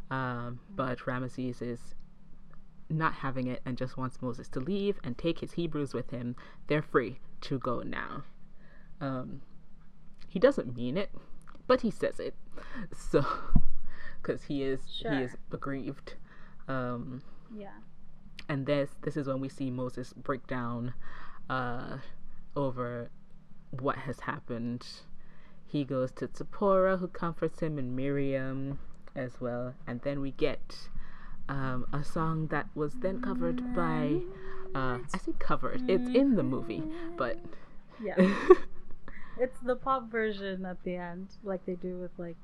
Um, 0.09 0.59
but 0.75 0.99
Ramesses 0.99 1.61
is 1.61 1.95
not 2.97 3.13
having 3.15 3.47
it 3.47 3.61
and 3.65 3.77
just 3.77 3.97
wants 3.97 4.21
Moses 4.21 4.47
to 4.49 4.59
leave 4.59 4.99
and 5.03 5.17
take 5.17 5.39
his 5.39 5.53
Hebrews 5.53 5.93
with 5.93 6.11
him. 6.11 6.35
They're 6.67 6.81
free 6.81 7.19
to 7.41 7.59
go 7.59 7.81
now. 7.81 8.23
Um, 8.99 9.41
he 10.27 10.39
doesn't 10.39 10.75
mean 10.75 10.97
it, 10.97 11.11
but 11.67 11.81
he 11.81 11.91
says 11.91 12.19
it. 12.19 12.35
So, 12.95 13.25
because 14.21 14.43
he 14.43 14.63
is 14.63 14.81
sure. 14.91 15.11
he 15.11 15.23
is 15.23 15.35
aggrieved. 15.51 16.15
Um, 16.67 17.23
yeah 17.53 17.71
and 18.51 18.65
this 18.65 18.89
this 19.01 19.15
is 19.15 19.27
when 19.27 19.39
we 19.39 19.47
see 19.47 19.71
Moses 19.71 20.13
break 20.13 20.45
down 20.45 20.93
uh, 21.49 21.97
over 22.55 23.09
what 23.69 23.95
has 23.97 24.19
happened. 24.19 24.85
He 25.65 25.85
goes 25.85 26.11
to 26.13 26.29
Zipporah, 26.35 26.97
who 26.97 27.07
comforts 27.07 27.61
him, 27.61 27.77
and 27.77 27.95
Miriam 27.95 28.79
as 29.15 29.39
well, 29.39 29.73
and 29.87 30.01
then 30.01 30.19
we 30.19 30.31
get 30.31 30.89
um, 31.49 31.85
a 31.93 32.03
song 32.03 32.47
that 32.47 32.67
was 32.75 32.93
then 32.95 33.21
covered 33.21 33.75
by. 33.75 34.21
Uh, 34.73 34.99
I 35.13 35.17
say 35.17 35.33
covered. 35.39 35.89
It's 35.89 36.07
in 36.15 36.35
the 36.35 36.43
movie, 36.43 36.83
but 37.17 37.37
yeah, 38.01 38.15
it's 39.39 39.59
the 39.59 39.75
pop 39.75 40.09
version 40.09 40.65
at 40.65 40.81
the 40.83 40.95
end, 40.95 41.27
like 41.43 41.65
they 41.65 41.75
do 41.75 41.97
with 41.97 42.11
like 42.17 42.37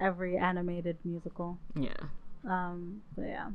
every 0.00 0.36
animated 0.36 0.98
musical. 1.04 1.58
Yeah. 1.74 1.92
Um. 2.48 3.02
But 3.16 3.28
yeah. 3.28 3.50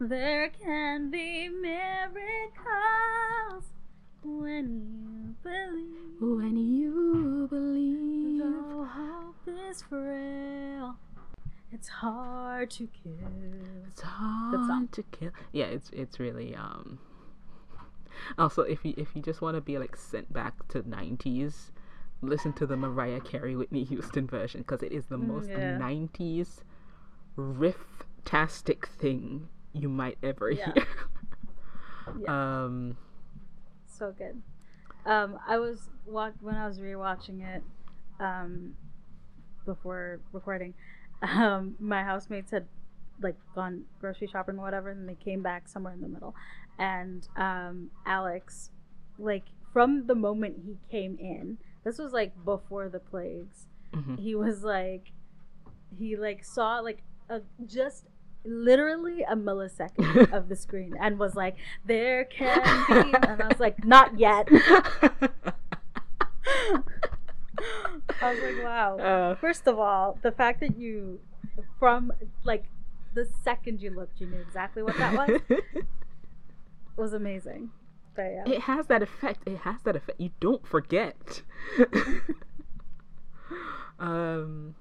There 0.00 0.50
can 0.50 1.10
be 1.10 1.48
miracles 1.48 2.14
when 4.24 4.66
you 4.74 5.34
believe. 5.42 6.20
When 6.20 6.56
you 6.56 7.46
believe. 7.48 8.38
Though 8.40 8.88
hope 8.90 9.48
is 9.70 9.82
frail, 9.82 10.96
it's 11.74 11.88
hard 11.88 12.70
to 12.70 12.88
kill. 13.02 13.18
It's 13.88 14.02
hard 14.02 14.92
to 14.92 15.02
kill. 15.02 15.30
Yeah, 15.52 15.66
it's 15.66 15.90
it's 15.90 16.20
really 16.20 16.54
um. 16.54 17.00
Also, 18.38 18.62
if 18.62 18.84
you 18.84 18.94
if 18.96 19.14
you 19.14 19.22
just 19.22 19.40
want 19.40 19.56
to 19.56 19.60
be 19.60 19.76
like 19.78 19.96
sent 19.96 20.32
back 20.32 20.68
to 20.68 20.82
'90s, 20.82 21.72
listen 22.22 22.52
to 22.54 22.66
the 22.66 22.76
Mariah 22.76 23.20
Carey 23.20 23.56
Whitney 23.56 23.82
Houston 23.84 24.26
version 24.26 24.60
because 24.60 24.82
it 24.82 24.92
is 24.92 25.06
the 25.06 25.18
mm, 25.18 25.26
most 25.26 25.50
yeah. 25.50 25.76
'90s 25.78 26.60
riff-tastic 27.36 28.86
thing 28.86 29.48
you 29.72 29.88
might 29.88 30.16
ever 30.22 30.50
yeah. 30.52 30.72
hear. 30.72 30.86
yeah. 32.20 32.64
Um, 32.64 32.96
so 33.86 34.14
good. 34.16 34.40
Um, 35.04 35.38
I 35.46 35.58
was 35.58 35.90
wa- 36.06 36.30
when 36.40 36.54
I 36.54 36.68
was 36.68 36.78
rewatching 36.78 37.42
it 37.44 37.64
um, 38.20 38.74
before 39.64 40.20
recording. 40.32 40.74
Um, 41.22 41.76
my 41.78 42.02
housemates 42.02 42.50
had 42.50 42.66
like 43.22 43.36
gone 43.54 43.84
grocery 44.00 44.26
shopping 44.26 44.58
or 44.58 44.62
whatever, 44.62 44.90
and 44.90 45.08
they 45.08 45.14
came 45.14 45.42
back 45.42 45.68
somewhere 45.68 45.92
in 45.92 46.00
the 46.00 46.08
middle. 46.08 46.34
And 46.78 47.26
um, 47.36 47.90
Alex, 48.06 48.70
like 49.18 49.44
from 49.72 50.06
the 50.06 50.14
moment 50.14 50.56
he 50.64 50.76
came 50.90 51.16
in, 51.18 51.58
this 51.84 51.98
was 51.98 52.12
like 52.12 52.32
before 52.44 52.88
the 52.88 53.00
plagues. 53.00 53.66
Mm-hmm. 53.94 54.16
He 54.16 54.34
was 54.34 54.62
like, 54.62 55.12
he 55.96 56.16
like 56.16 56.44
saw 56.44 56.80
like 56.80 57.02
a 57.28 57.40
just 57.66 58.04
literally 58.44 59.22
a 59.22 59.36
millisecond 59.36 60.32
of 60.36 60.48
the 60.48 60.56
screen 60.56 60.94
and 61.00 61.18
was 61.18 61.34
like, 61.34 61.56
"There 61.84 62.24
can 62.24 62.62
be," 62.88 63.14
and 63.22 63.42
I 63.42 63.48
was 63.48 63.60
like, 63.60 63.84
"Not 63.84 64.18
yet." 64.18 64.48
I 68.20 68.34
was 68.34 68.42
like, 68.42 68.64
"Wow." 68.64 68.98
Uh, 69.04 69.34
First 69.36 69.66
of 69.66 69.78
all, 69.78 70.18
the 70.22 70.32
fact 70.32 70.60
that 70.60 70.76
you, 70.76 71.20
from 71.78 72.12
like 72.44 72.64
the 73.14 73.28
second 73.42 73.80
you 73.80 73.90
looked, 73.90 74.20
you 74.20 74.26
knew 74.26 74.38
exactly 74.38 74.82
what 74.82 74.96
that 74.98 75.14
was, 75.14 75.40
was 76.96 77.12
amazing. 77.12 77.70
But, 78.16 78.22
yeah. 78.22 78.44
It 78.46 78.60
has 78.62 78.86
that 78.86 79.02
effect. 79.02 79.40
It 79.46 79.58
has 79.58 79.82
that 79.82 79.96
effect. 79.96 80.20
You 80.20 80.30
don't 80.40 80.66
forget. 80.66 81.42
um 83.98 84.74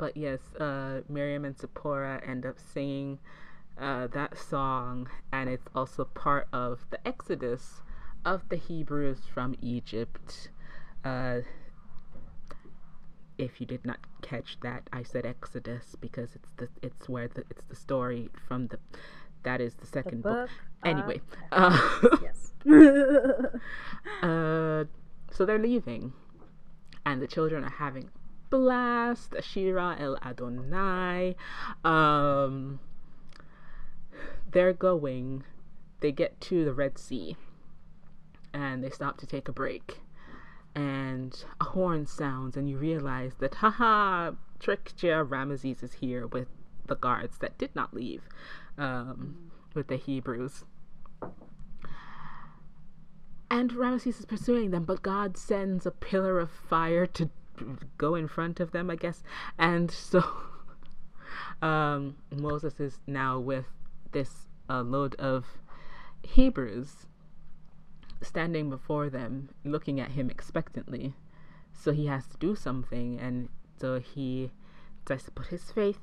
but 0.00 0.16
yes, 0.16 0.40
uh, 0.58 1.02
Miriam 1.10 1.44
and 1.44 1.56
Zipporah 1.58 2.22
end 2.26 2.46
up 2.46 2.56
singing 2.58 3.18
uh, 3.78 4.06
that 4.08 4.38
song, 4.38 5.08
and 5.30 5.50
it's 5.50 5.68
also 5.74 6.04
part 6.06 6.48
of 6.54 6.86
the 6.88 7.06
exodus 7.06 7.82
of 8.24 8.48
the 8.48 8.56
Hebrews 8.56 9.20
from 9.32 9.54
Egypt. 9.60 10.48
Uh, 11.04 11.40
if 13.40 13.60
you 13.60 13.66
did 13.66 13.84
not 13.84 13.98
catch 14.22 14.58
that, 14.62 14.88
I 14.92 15.02
said 15.02 15.24
Exodus 15.24 15.96
because 16.00 16.34
it's 16.34 16.50
the 16.58 16.68
it's 16.82 17.08
where 17.08 17.28
the 17.28 17.44
it's 17.50 17.64
the 17.68 17.74
story 17.74 18.28
from 18.46 18.68
the 18.68 18.78
that 19.42 19.60
is 19.60 19.74
the 19.74 19.86
second 19.86 20.22
the 20.22 20.28
book. 20.28 20.48
book. 20.48 20.50
Anyway, 20.84 21.20
uh, 21.52 22.00
yes. 22.22 22.52
uh, 24.22 24.84
so 25.32 25.46
they're 25.46 25.58
leaving, 25.58 26.12
and 27.06 27.22
the 27.22 27.26
children 27.26 27.64
are 27.64 27.76
having 27.78 28.10
blast, 28.50 29.34
Shira 29.40 29.96
El 29.98 30.18
Adonai. 30.22 31.36
Um, 31.84 32.80
they're 34.50 34.72
going, 34.74 35.44
they 36.00 36.12
get 36.12 36.40
to 36.42 36.64
the 36.64 36.74
Red 36.74 36.98
Sea 36.98 37.36
and 38.52 38.82
they 38.82 38.90
stop 38.90 39.16
to 39.18 39.26
take 39.26 39.48
a 39.48 39.52
break. 39.52 40.00
And 40.74 41.44
a 41.60 41.64
horn 41.64 42.06
sounds, 42.06 42.56
and 42.56 42.68
you 42.68 42.76
realize 42.76 43.34
that, 43.40 43.56
haha, 43.56 44.32
tricked 44.60 45.02
ya, 45.02 45.24
Ramesses 45.24 45.82
is 45.82 45.94
here 45.94 46.26
with 46.26 46.48
the 46.86 46.94
guards 46.96 47.38
that 47.38 47.58
did 47.58 47.74
not 47.74 47.94
leave 47.94 48.22
um, 48.78 49.50
with 49.74 49.88
the 49.88 49.96
Hebrews. 49.96 50.64
And 53.50 53.72
Ramesses 53.72 54.20
is 54.20 54.26
pursuing 54.26 54.70
them, 54.70 54.84
but 54.84 55.02
God 55.02 55.36
sends 55.36 55.86
a 55.86 55.90
pillar 55.90 56.38
of 56.38 56.50
fire 56.50 57.06
to 57.06 57.28
go 57.98 58.14
in 58.14 58.28
front 58.28 58.60
of 58.60 58.70
them, 58.70 58.90
I 58.90 58.96
guess. 58.96 59.22
And 59.58 59.90
so 59.90 60.24
um, 61.62 62.16
Moses 62.30 62.78
is 62.78 63.00
now 63.06 63.38
with 63.38 63.66
this 64.12 64.46
uh, 64.68 64.82
load 64.82 65.14
of 65.16 65.46
Hebrews 66.22 67.06
standing 68.22 68.70
before 68.70 69.10
them, 69.10 69.50
looking 69.64 70.00
at 70.00 70.12
him 70.12 70.30
expectantly. 70.30 71.14
So 71.72 71.92
he 71.92 72.06
has 72.06 72.26
to 72.28 72.36
do 72.36 72.54
something, 72.54 73.18
and 73.18 73.48
so 73.78 74.00
he 74.00 74.50
tries 75.06 75.24
to 75.24 75.30
put 75.30 75.46
his 75.46 75.70
faith 75.70 76.00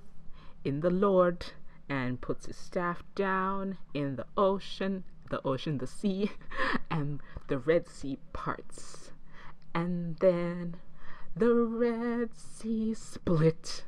in 0.64 0.80
the 0.80 0.90
Lord 0.90 1.46
and 1.90 2.20
puts 2.20 2.48
his 2.48 2.58
staff 2.58 3.04
down 3.16 3.78
in 3.94 4.16
the 4.16 4.26
ocean 4.36 5.04
the 5.30 5.46
ocean, 5.46 5.78
the 5.78 5.88
sea, 5.88 6.32
and 6.92 7.22
the 7.48 7.58
Red 7.58 7.88
Sea 7.88 8.18
parts. 8.34 9.12
And 9.74 10.18
then 10.20 10.78
the 11.36 11.54
Red 11.54 12.30
Sea 12.36 12.94
split 12.94 13.84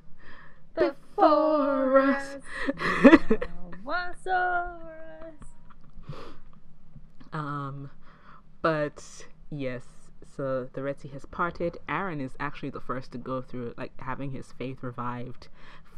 before 0.76 2.00
us. 2.00 2.38
us. 4.28 5.34
Um, 7.34 7.90
but 8.62 9.26
yes, 9.50 9.84
so 10.36 10.70
the 10.74 10.84
Red 10.84 11.00
Sea 11.00 11.10
has 11.10 11.26
parted. 11.26 11.78
Aaron 11.88 12.22
is 12.22 12.32
actually 12.40 12.70
the 12.70 12.82
first 12.82 13.12
to 13.14 13.18
go 13.18 13.42
through, 13.42 13.74
like 13.78 13.92
having 14.00 14.32
his 14.32 14.52
faith 14.54 14.82
revived 14.82 15.48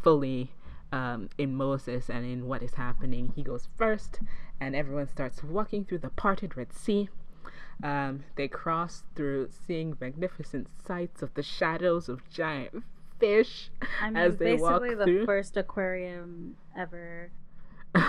fully 0.04 0.52
um, 0.92 1.30
in 1.38 1.56
Moses 1.56 2.10
and 2.10 2.26
in 2.26 2.48
what 2.48 2.62
is 2.64 2.74
happening. 2.76 3.34
He 3.36 3.44
goes 3.44 3.68
first, 3.78 4.20
and 4.60 4.76
everyone 4.76 5.08
starts 5.08 5.44
walking 5.44 5.86
through 5.86 6.00
the 6.00 6.10
parted 6.10 6.58
Red 6.58 6.74
Sea. 6.74 7.10
Um, 7.84 8.26
they 8.36 8.48
cross 8.48 9.04
through 9.16 9.50
seeing 9.66 9.98
magnificent 10.00 10.68
sights 10.86 11.22
of 11.24 11.34
the 11.34 11.42
shadows 11.44 12.10
of 12.10 12.28
giant 12.30 12.84
fish 13.20 13.70
I 14.02 14.08
mean, 14.10 14.18
as 14.18 14.38
they 14.38 14.56
walk 14.56 14.82
basically 14.82 14.96
the 14.96 15.06
through. 15.06 15.26
first 15.26 15.58
aquarium 15.58 16.58
ever. 16.78 17.32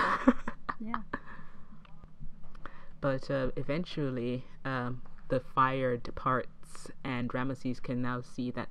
Yeah. 0.85 1.03
But 3.03 3.31
uh, 3.31 3.51
eventually, 3.57 4.45
um, 4.65 5.03
the 5.29 5.41
fire 5.41 5.99
departs, 5.99 6.89
and 7.05 7.29
Ramesses 7.31 7.83
can 7.83 8.01
now 8.01 8.23
see 8.23 8.51
that 8.53 8.69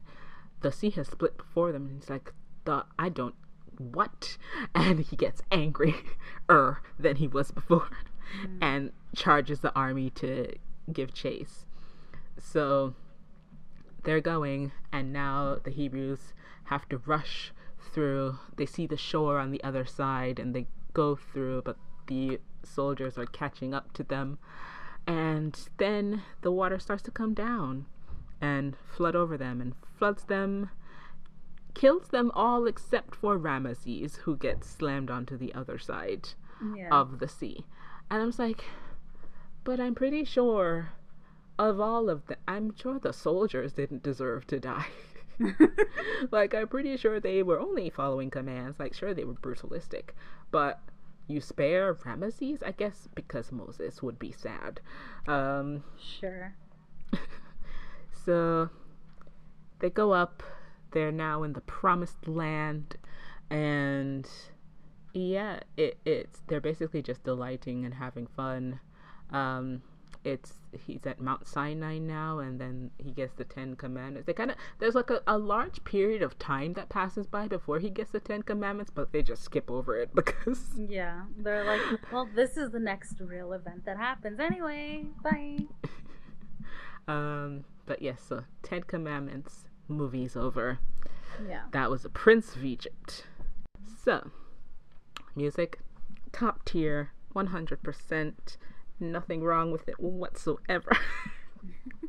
the 0.62 0.72
sea 0.72 0.90
has 0.92 1.10
split 1.10 1.38
before 1.38 1.72
them. 1.72 1.88
And 1.88 2.00
he's 2.00 2.10
like, 2.10 2.34
"The 2.66 2.86
I 2.98 3.10
don't 3.10 3.36
what?" 3.78 4.38
And 4.74 5.02
he 5.02 5.16
gets 5.16 5.44
angry, 5.52 5.96
er, 6.50 6.82
than 6.98 7.18
he 7.18 7.28
was 7.28 7.52
before, 7.52 7.90
and 8.62 8.94
charges 9.16 9.60
the 9.60 9.76
army 9.76 10.10
to 10.12 10.54
give 10.92 11.14
chase. 11.14 11.66
So 12.40 12.96
they're 14.04 14.22
going, 14.22 14.72
and 14.94 15.12
now 15.12 15.58
the 15.62 15.72
Hebrews 15.72 16.34
have 16.66 16.88
to 16.90 16.98
rush 17.00 17.52
through. 17.94 18.40
They 18.56 18.66
see 18.66 18.88
the 18.88 18.98
shore 18.98 19.40
on 19.40 19.52
the 19.52 19.64
other 19.64 19.86
side, 19.86 20.40
and 20.40 20.56
they 20.56 20.68
go 20.94 21.18
through, 21.18 21.64
but 21.64 21.78
the 22.12 22.40
soldiers 22.64 23.18
are 23.18 23.26
catching 23.26 23.74
up 23.74 23.94
to 23.94 24.04
them. 24.04 24.38
And 25.08 25.58
then 25.78 26.22
the 26.42 26.52
water 26.52 26.78
starts 26.78 27.04
to 27.04 27.12
come 27.12 27.34
down 27.34 27.86
and 28.42 28.76
flood 28.76 29.16
over 29.16 29.38
them 29.38 29.62
and 29.62 29.74
floods 29.98 30.24
them, 30.26 30.70
kills 31.74 32.10
them 32.10 32.32
all 32.34 32.68
except 32.68 33.16
for 33.16 33.38
Ramesses, 33.40 34.18
who 34.18 34.36
gets 34.36 34.70
slammed 34.70 35.10
onto 35.10 35.38
the 35.38 35.54
other 35.54 35.78
side 35.80 36.30
Yeah. 36.76 36.90
of 36.92 37.20
the 37.20 37.28
sea. 37.28 37.66
And 38.10 38.22
I 38.22 38.26
was 38.26 38.38
like, 38.40 38.66
but 39.64 39.80
I'm 39.80 39.96
pretty 39.96 40.26
sure 40.26 40.90
of 41.58 41.80
all 41.80 42.10
of 42.10 42.26
them, 42.28 42.40
I'm 42.48 42.76
sure 42.76 43.00
the 43.00 43.14
soldiers 43.14 43.74
didn't 43.74 44.04
deserve 44.04 44.46
to 44.48 44.60
die. 44.60 44.88
like, 46.32 46.54
I'm 46.54 46.68
pretty 46.68 46.98
sure 46.98 47.20
they 47.20 47.42
were 47.42 47.60
only 47.60 47.90
following 47.90 48.30
commands. 48.30 48.80
Like, 48.80 48.94
sure, 48.94 49.14
they 49.14 49.24
were 49.24 49.34
brutalistic, 49.34 50.14
but 50.52 50.80
you 51.28 51.42
spare 51.42 51.94
Ramesses, 51.94 52.62
I 52.66 52.72
guess, 52.72 53.08
because 53.16 53.52
Moses 53.52 54.02
would 54.04 54.20
be 54.20 54.32
sad. 54.32 54.82
Um, 55.28 55.84
Sure. 56.00 56.56
so 58.26 58.70
they 59.80 59.90
go 59.90 60.12
up. 60.12 60.44
They're 60.92 61.12
now 61.12 61.44
in 61.44 61.54
the 61.54 61.62
promised 61.62 62.28
land, 62.28 62.98
and 63.50 64.28
yeah, 65.14 65.62
it, 65.78 65.98
it's 66.06 66.42
they're 66.48 66.60
basically 66.60 67.02
just 67.02 67.24
delighting 67.24 67.86
and 67.86 67.94
having 67.94 68.28
fun. 68.28 68.80
Um, 69.32 69.84
it's 70.24 70.54
he's 70.86 71.06
at 71.06 71.20
Mount 71.20 71.48
Sinai 71.48 71.98
now, 71.98 72.40
and 72.40 72.60
then 72.60 72.92
he 72.98 73.12
gets 73.12 73.34
the 73.34 73.44
Ten 73.44 73.76
Commandments. 73.76 74.28
They 74.28 74.34
kind 74.34 74.52
of 74.52 74.58
there's 74.80 74.96
like 74.96 75.10
a, 75.10 75.22
a 75.28 75.38
large 75.38 75.84
period 75.84 76.22
of 76.22 76.38
time 76.40 76.74
that 76.74 76.90
passes 76.90 77.28
by 77.28 77.48
before 77.48 77.80
he 77.80 77.90
gets 77.90 78.12
the 78.12 78.20
Ten 78.20 78.44
Commandments, 78.44 78.92
but 78.94 79.12
they 79.12 79.22
just 79.22 79.44
skip 79.44 79.70
over 79.70 80.00
it 80.00 80.10
because 80.16 80.62
Yeah. 80.78 81.24
They're 81.38 81.66
like, 81.66 81.82
well, 82.12 82.30
this 82.36 82.58
is 82.58 82.72
the 82.72 82.80
next 82.80 83.20
real 83.20 83.54
event 83.54 83.86
that 83.86 83.98
happens 83.98 84.40
anyway. 84.40 85.06
Bye. 85.24 85.60
um. 87.12 87.66
But 87.86 88.02
yes, 88.02 88.22
so 88.28 88.44
Ten 88.64 88.84
Commandments 88.84 89.66
movie's 89.88 90.36
over. 90.36 90.80
Yeah. 91.48 91.64
That 91.72 91.90
was 91.90 92.06
a 92.06 92.10
Prince 92.10 92.56
of 92.56 92.64
Egypt. 92.64 93.26
So, 94.04 94.30
music, 95.36 95.80
top 96.32 96.64
tier, 96.66 97.12
100%. 97.36 98.58
Nothing 99.02 99.44
wrong 99.44 99.72
with 99.72 99.90
it 99.90 100.00
whatsoever. 100.00 100.92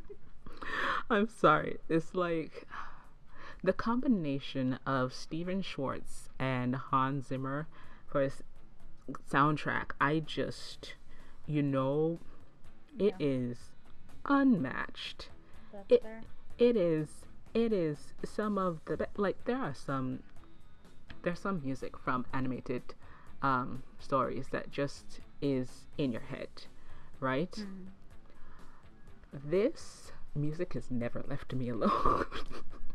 I'm 1.11 1.27
sorry. 1.29 1.79
It's 1.89 2.15
like 2.15 2.67
the 3.65 3.73
combination 3.73 4.79
of 4.87 5.13
Stephen 5.15 5.63
Schwartz 5.63 6.29
and 6.39 6.77
Hans 6.77 7.29
Zimmer 7.29 7.67
for 8.07 8.21
his 8.23 8.43
soundtrack. 9.31 9.93
I 10.01 10.21
just, 10.21 10.95
you 11.47 11.63
know, 11.63 12.19
it 12.99 13.15
is 13.19 13.57
unmatched 14.27 15.31
That's 15.73 15.87
It- 15.91 16.03
fair. 16.03 16.23
it 16.59 16.77
is 16.77 17.09
it 17.55 17.73
is 17.73 18.15
some 18.25 18.57
of 18.57 18.81
the 18.85 18.97
be- 18.97 19.05
like 19.17 19.45
there 19.47 19.57
are 19.59 19.75
some 19.75 20.23
there's 21.23 21.41
some 21.41 21.61
music 21.63 21.99
from 21.99 22.25
animated 22.33 22.95
um 23.43 23.83
stories 23.99 24.49
that 24.53 24.71
just 24.71 25.21
is 25.41 25.87
in 25.99 26.13
your 26.13 26.21
head 26.23 26.49
right 27.23 27.53
Mm. 27.53 27.87
this 29.33 30.13
music 30.35 30.75
has 30.75 30.91
never 30.91 31.23
left 31.29 31.55
me 31.55 31.69
alone 31.69 32.25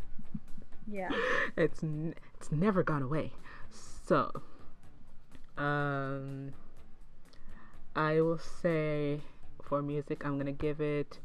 Yeah. 0.87 1.09
it's 1.55 1.83
n- 1.83 2.15
it's 2.35 2.51
never 2.51 2.81
gone 2.83 3.01
away 3.01 3.31
so 3.71 4.31
um 5.57 6.53
i 7.95 8.21
will 8.21 8.37
say 8.39 9.21
for 9.61 9.81
music 9.81 10.25
i'm 10.25 10.37
gonna 10.37 10.51
give 10.51 10.79
it 10.81 11.19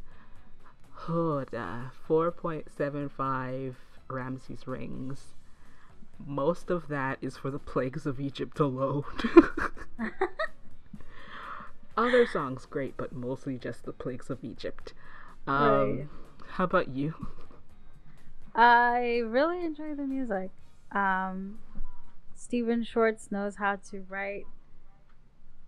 Hold, 1.07 1.53
uh, 1.55 1.91
4.75 2.09 3.75
Ramses 4.09 4.69
rings. 4.69 5.35
Most 6.25 6.71
of 6.71 6.87
that 6.89 7.19
is 7.21 7.37
for 7.37 7.51
the 7.51 7.59
plagues 7.59 8.07
of 8.07 8.21
Egypt 8.21 8.61
alone. 8.61 9.03
Other 11.97 12.27
songs 12.27 12.67
great, 12.67 12.97
but 12.97 13.13
mostly 13.13 13.59
just 13.59 13.85
the 13.85 13.93
plagues 13.93 14.31
of 14.31 14.43
Egypt. 14.43 14.95
Um, 15.47 15.97
Right. 15.99 16.09
How 16.53 16.65
about 16.65 16.89
you? 16.89 17.15
I 18.55 19.23
really 19.25 19.65
enjoy 19.65 19.95
the 19.95 20.05
music. 20.07 20.51
Um, 20.93 21.59
Stephen 22.35 22.85
Schwartz 22.85 23.31
knows 23.31 23.57
how 23.57 23.77
to 23.91 24.05
write 24.09 24.47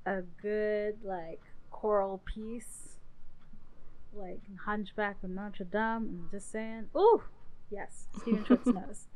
a 0.06 0.20
good 0.42 0.96
like 1.02 1.40
choral 1.70 2.20
piece, 2.24 2.96
like 4.14 4.40
Hunchback 4.66 5.16
of 5.22 5.30
Notre 5.30 5.64
Dame. 5.64 5.80
I'm 6.24 6.28
just 6.30 6.50
saying, 6.50 6.86
ooh, 6.96 7.22
yes, 7.70 8.08
Stephen 8.20 8.44
Schwartz 8.44 8.66
knows. 8.66 9.06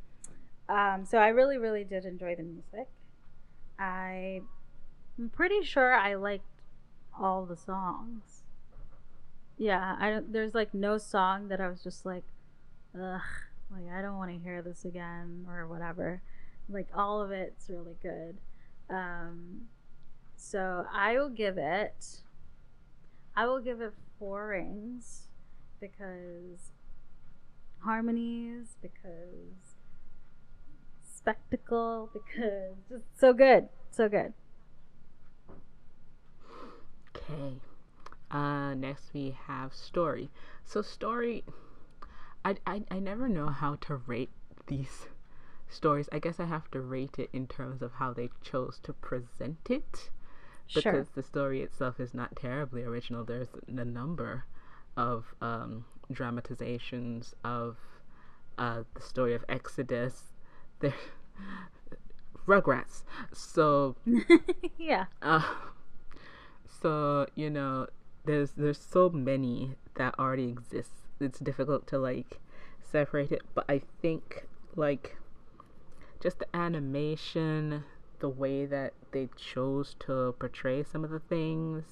Um, 0.68 1.04
so 1.06 1.18
I 1.18 1.28
really, 1.28 1.58
really 1.58 1.84
did 1.84 2.04
enjoy 2.04 2.34
the 2.36 2.42
music. 2.42 2.88
I, 3.78 4.40
I'm 5.18 5.28
pretty 5.30 5.62
sure 5.62 5.94
I 5.94 6.14
liked 6.14 6.44
all 7.20 7.44
the 7.44 7.56
songs. 7.56 8.42
Yeah, 9.56 9.96
I. 9.98 10.20
There's 10.26 10.54
like 10.54 10.72
no 10.72 10.98
song 10.98 11.48
that 11.48 11.60
I 11.60 11.68
was 11.68 11.82
just 11.82 12.06
like, 12.06 12.24
ugh. 12.94 13.20
Like 13.70 13.92
I 13.92 14.00
don't 14.00 14.16
want 14.16 14.30
to 14.30 14.38
hear 14.38 14.62
this 14.62 14.84
again 14.84 15.46
or 15.48 15.66
whatever. 15.66 16.22
Like 16.68 16.88
all 16.94 17.20
of 17.20 17.30
it's 17.30 17.68
really 17.68 17.96
good. 18.02 18.38
Um, 18.88 19.62
so 20.36 20.86
I 20.92 21.14
will 21.18 21.28
give 21.28 21.58
it. 21.58 22.22
I 23.36 23.46
will 23.46 23.60
give 23.60 23.80
it 23.80 23.92
four 24.18 24.48
rings 24.48 25.28
because 25.80 26.72
harmonies, 27.84 28.76
because 28.80 29.76
spectacle, 31.14 32.10
because 32.12 32.76
just 32.88 33.04
so 33.18 33.32
good, 33.32 33.68
so 33.90 34.08
good. 34.08 34.32
Okay. 37.30 37.54
Uh, 38.30 38.74
next 38.74 39.12
we 39.14 39.36
have 39.46 39.74
story. 39.74 40.30
So 40.64 40.82
story, 40.82 41.44
I, 42.44 42.56
I 42.66 42.82
I 42.90 42.98
never 42.98 43.28
know 43.28 43.48
how 43.48 43.76
to 43.82 43.96
rate 43.96 44.30
these 44.66 45.08
stories. 45.68 46.08
I 46.12 46.18
guess 46.18 46.40
I 46.40 46.44
have 46.46 46.70
to 46.72 46.80
rate 46.80 47.18
it 47.18 47.30
in 47.32 47.46
terms 47.46 47.82
of 47.82 47.92
how 47.94 48.12
they 48.12 48.30
chose 48.42 48.78
to 48.84 48.92
present 48.92 49.70
it, 49.70 50.10
because 50.74 51.08
Sure. 51.08 51.08
the 51.14 51.22
story 51.22 51.62
itself 51.62 52.00
is 52.00 52.14
not 52.14 52.36
terribly 52.36 52.82
original. 52.84 53.24
There's 53.24 53.48
a 53.68 53.84
number 53.84 54.44
of 54.96 55.34
um, 55.40 55.84
dramatizations 56.12 57.34
of 57.44 57.76
uh, 58.58 58.82
the 58.94 59.00
story 59.02 59.34
of 59.34 59.44
Exodus. 59.48 60.34
There, 60.80 60.94
Rugrats. 62.46 63.02
So 63.32 63.96
yeah. 64.78 65.06
uh, 65.22 65.42
so 66.80 67.26
you 67.34 67.50
know, 67.50 67.86
there's 68.24 68.52
there's 68.52 68.78
so 68.78 69.08
many 69.10 69.72
that 69.96 70.18
already 70.18 70.48
exist. 70.48 70.92
It's 71.20 71.38
difficult 71.38 71.86
to 71.88 71.98
like 71.98 72.40
separate 72.82 73.32
it, 73.32 73.42
but 73.54 73.64
I 73.68 73.82
think 74.00 74.46
like 74.76 75.16
just 76.20 76.38
the 76.40 76.46
animation, 76.54 77.84
the 78.20 78.28
way 78.28 78.66
that 78.66 78.94
they 79.12 79.28
chose 79.36 79.94
to 80.00 80.34
portray 80.38 80.82
some 80.82 81.04
of 81.04 81.10
the 81.10 81.20
things, 81.20 81.84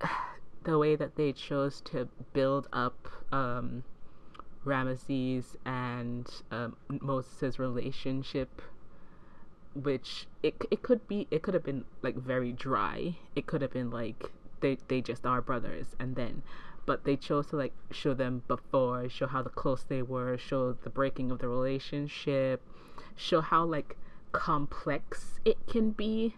the 0.64 0.78
way 0.78 0.96
that 0.96 1.16
they 1.16 1.32
chose 1.32 1.80
to 1.82 2.08
build 2.32 2.68
up 2.72 3.08
um, 3.32 3.84
Ramesses 4.64 5.56
and 5.64 6.28
um, 6.50 6.76
Moses' 6.88 7.58
relationship 7.58 8.62
which 9.74 10.26
it 10.42 10.54
it 10.70 10.82
could 10.82 11.06
be 11.08 11.26
it 11.30 11.42
could 11.42 11.54
have 11.54 11.64
been 11.64 11.84
like 12.02 12.16
very 12.16 12.52
dry. 12.52 13.16
It 13.34 13.46
could 13.46 13.62
have 13.62 13.72
been 13.72 13.90
like 13.90 14.32
they 14.60 14.78
they 14.88 15.00
just 15.00 15.26
are 15.26 15.40
brothers 15.40 15.96
and 15.98 16.16
then 16.16 16.42
but 16.84 17.04
they 17.04 17.16
chose 17.16 17.46
to 17.48 17.56
like 17.56 17.72
show 17.90 18.12
them 18.12 18.42
before, 18.48 19.08
show 19.08 19.26
how 19.28 19.40
the 19.42 19.50
close 19.50 19.84
they 19.84 20.02
were, 20.02 20.36
show 20.36 20.72
the 20.72 20.90
breaking 20.90 21.30
of 21.30 21.38
the 21.38 21.48
relationship, 21.48 22.60
show 23.16 23.40
how 23.40 23.64
like 23.64 23.96
complex 24.32 25.38
it 25.44 25.58
can 25.66 25.90
be 25.90 26.36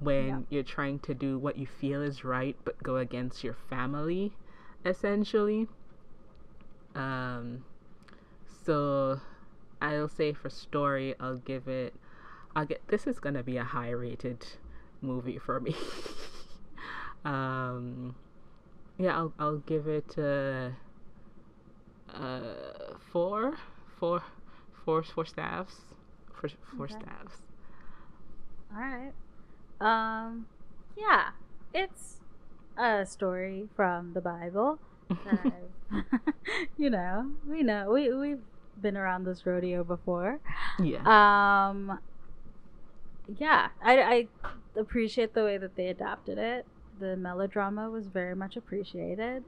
when 0.00 0.26
Yeah. 0.26 0.38
you're 0.50 0.62
trying 0.62 0.98
to 1.00 1.14
do 1.14 1.38
what 1.38 1.56
you 1.58 1.66
feel 1.66 2.02
is 2.02 2.24
right 2.24 2.56
but 2.64 2.82
go 2.82 2.96
against 2.96 3.44
your 3.44 3.54
family 3.54 4.32
essentially. 4.84 5.68
Um 6.94 7.64
so 8.64 9.20
I'll 9.80 10.08
say 10.08 10.32
for 10.32 10.48
story 10.50 11.14
I'll 11.20 11.36
give 11.38 11.68
it 11.68 11.94
I'll 12.54 12.66
get 12.66 12.82
this 12.88 13.06
is 13.06 13.18
gonna 13.18 13.42
be 13.42 13.56
a 13.56 13.64
high 13.64 13.90
rated 13.90 14.46
movie 15.00 15.38
for 15.38 15.60
me. 15.60 15.74
um, 17.24 18.14
yeah, 18.98 19.16
I'll 19.16 19.32
I'll 19.38 19.58
give 19.58 19.86
it 19.88 20.16
uh, 20.18 20.70
uh 22.12 22.94
four, 23.12 23.54
four, 23.98 24.22
four, 24.84 25.02
four 25.02 25.24
staffs, 25.26 25.76
four, 26.32 26.50
four 26.76 26.88
Okay. 26.88 26.88
staffs. 26.88 27.42
All 28.72 28.78
right. 28.78 29.12
Um, 29.80 30.46
yeah, 30.96 31.30
it's 31.74 32.20
a 32.76 33.06
story 33.06 33.68
from 33.76 34.12
the 34.14 34.20
Bible. 34.22 34.80
You 36.76 36.90
know, 36.90 37.30
we 37.46 37.62
know 37.62 37.90
we 37.90 38.12
we've 38.12 38.42
been 38.80 38.96
around 38.96 39.24
this 39.24 39.46
rodeo 39.46 39.84
before. 39.84 40.40
yeah, 40.78 41.06
Um, 41.06 41.98
yeah, 43.38 43.68
I 43.82 44.02
I 44.02 44.28
appreciate 44.76 45.34
the 45.34 45.44
way 45.44 45.58
that 45.58 45.76
they 45.76 45.88
adapted 45.88 46.38
it. 46.38 46.66
The 46.98 47.16
melodrama 47.16 47.90
was 47.90 48.06
very 48.06 48.34
much 48.34 48.56
appreciated. 48.56 49.44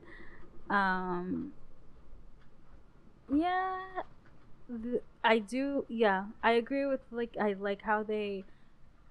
Um, 0.70 1.52
yeah, 3.32 3.78
th- 4.68 5.02
I 5.22 5.38
do. 5.38 5.84
Yeah, 5.88 6.26
I 6.42 6.52
agree 6.52 6.86
with 6.86 7.00
like 7.10 7.36
I 7.40 7.54
like 7.58 7.82
how 7.82 8.02
they 8.02 8.44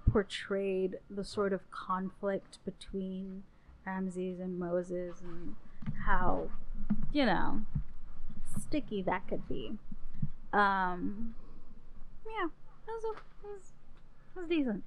portrayed 0.10 0.98
the 1.10 1.24
sort 1.24 1.54
of 1.54 1.70
conflict 1.72 2.60
between 2.66 3.44
Ramses 3.86 4.40
and 4.40 4.60
Moses 4.60 5.22
and 5.22 5.56
how 6.06 6.50
you 7.12 7.26
know 7.26 7.62
sticky 8.60 9.02
that 9.04 9.28
could 9.28 9.48
be. 9.48 9.74
Um, 10.52 11.34
yeah, 12.26 12.48
was, 12.88 13.04
a, 13.04 13.10
it 13.10 13.52
was, 13.56 13.73
was 14.36 14.48
decent. 14.48 14.84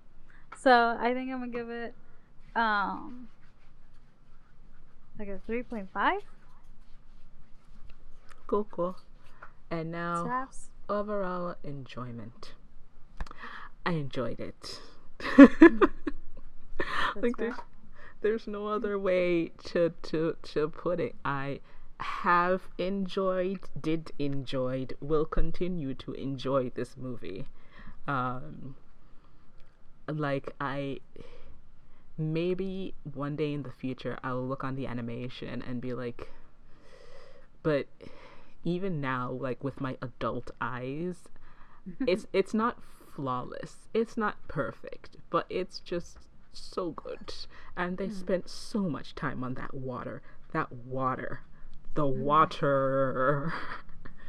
So 0.59 0.97
I 0.99 1.13
think 1.15 1.31
I'm 1.31 1.41
gonna 1.41 1.49
give 1.49 1.71
it 1.71 1.95
um 2.55 3.29
like 5.19 5.29
a 5.29 5.39
three 5.47 5.63
point 5.63 5.89
five 5.93 6.23
cool, 8.47 8.67
cool. 8.71 8.97
And 9.71 9.91
now 9.91 10.25
snaps. 10.25 10.71
overall 10.89 11.57
enjoyment. 11.65 12.55
I 13.85 13.93
enjoyed 13.93 14.41
it. 14.41 14.81
like 17.17 17.37
there's, 17.39 17.55
there's 18.21 18.47
no 18.47 18.69
other 18.69 18.99
way 18.99 19.53
to 19.65 19.93
to 20.03 20.37
to 20.43 20.69
put 20.69 21.01
it. 21.01 21.15
I 21.25 21.61
have 21.99 22.69
enjoyed, 22.79 23.61
did 23.81 24.13
enjoyed, 24.19 24.97
will 25.01 25.25
continue 25.25 25.95
to 25.95 26.13
enjoy 26.13 26.71
this 26.75 26.97
movie. 26.97 27.47
Um, 28.07 28.77
like 30.09 30.55
I 30.61 31.01
maybe 32.19 32.95
one 33.15 33.37
day 33.37 33.53
in 33.53 33.63
the 33.63 33.73
future 33.73 34.19
I'll 34.25 34.47
look 34.47 34.65
on 34.65 34.77
the 34.77 34.87
animation 34.87 35.63
and 35.63 35.81
be 35.81 35.93
like, 35.93 36.31
but 37.63 37.87
even 38.65 39.01
now, 39.01 39.31
like 39.31 39.63
with 39.63 39.81
my 39.81 39.97
adult 40.03 40.51
eyes, 40.61 41.29
it's 42.07 42.27
it's 42.33 42.55
not 42.55 42.79
flawless. 43.15 43.89
It's 43.95 44.17
not 44.17 44.37
perfect, 44.49 45.17
but 45.31 45.47
it's 45.49 45.81
just 45.81 46.19
so 46.53 46.91
good. 46.93 47.35
And 47.77 47.99
they 47.99 48.09
mm. 48.09 48.19
spent 48.19 48.49
so 48.49 48.89
much 48.89 49.15
time 49.15 49.45
on 49.45 49.55
that 49.55 49.75
water. 49.75 50.23
That 50.53 50.73
water. 50.73 51.41
The 51.95 52.03
mm. 52.03 52.17
water. 52.19 53.53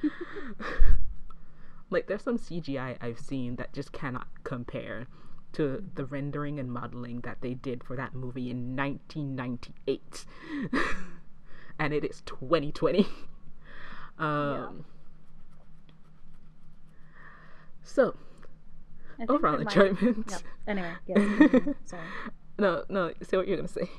like 1.89 2.07
there's 2.07 2.23
some 2.23 2.37
CGI 2.37 2.97
I've 3.01 3.19
seen 3.19 3.55
that 3.55 3.73
just 3.73 3.91
cannot 3.91 4.27
compare 4.43 5.07
to 5.53 5.83
the 5.95 6.05
rendering 6.05 6.59
and 6.59 6.71
modeling 6.71 7.21
that 7.21 7.37
they 7.41 7.53
did 7.53 7.83
for 7.83 7.95
that 7.95 8.13
movie 8.13 8.49
in 8.51 8.75
1998. 8.75 10.25
and 11.79 11.93
it 11.93 12.03
is 12.03 12.21
2020. 12.25 13.07
Um 14.19 14.83
So, 17.83 18.15
I 19.13 19.17
think 19.17 19.29
overall 19.31 19.59
might- 19.59 19.75
enjoyment. 19.77 20.43
Anyway, 20.67 20.93
yes. 21.07 21.75
Sorry. 21.85 22.01
No, 22.59 22.83
no, 22.89 23.13
say 23.21 23.37
what 23.37 23.47
you're 23.47 23.57
gonna 23.57 23.67
say. 23.67 23.89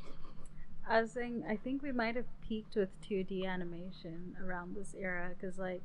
I 0.88 1.00
was 1.02 1.12
saying, 1.12 1.44
I 1.48 1.54
think 1.56 1.82
we 1.82 1.92
might 1.92 2.16
have 2.16 2.26
peaked 2.46 2.74
with 2.74 2.88
2D 3.08 3.46
animation 3.46 4.34
around 4.44 4.74
this 4.74 4.94
era 4.98 5.30
because, 5.38 5.56
like, 5.58 5.82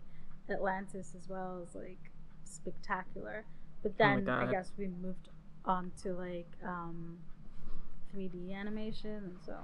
Atlantis 0.49 1.13
as 1.15 1.29
well 1.29 1.61
is 1.67 1.75
like 1.75 1.99
spectacular. 2.43 3.45
But 3.83 3.91
Oh 3.91 3.95
then 3.99 4.29
I 4.29 4.49
guess 4.49 4.71
we 4.77 4.87
moved 4.87 5.29
on 5.65 5.91
to 6.03 6.13
like 6.13 6.49
um, 6.65 7.17
3D 8.13 8.53
animation, 8.53 9.23
and 9.25 9.37
so 9.45 9.55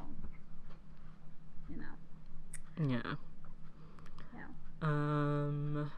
you 1.69 1.77
know, 1.77 1.95
Yeah. 2.79 3.15
yeah. 4.33 4.47
Um. 4.81 5.91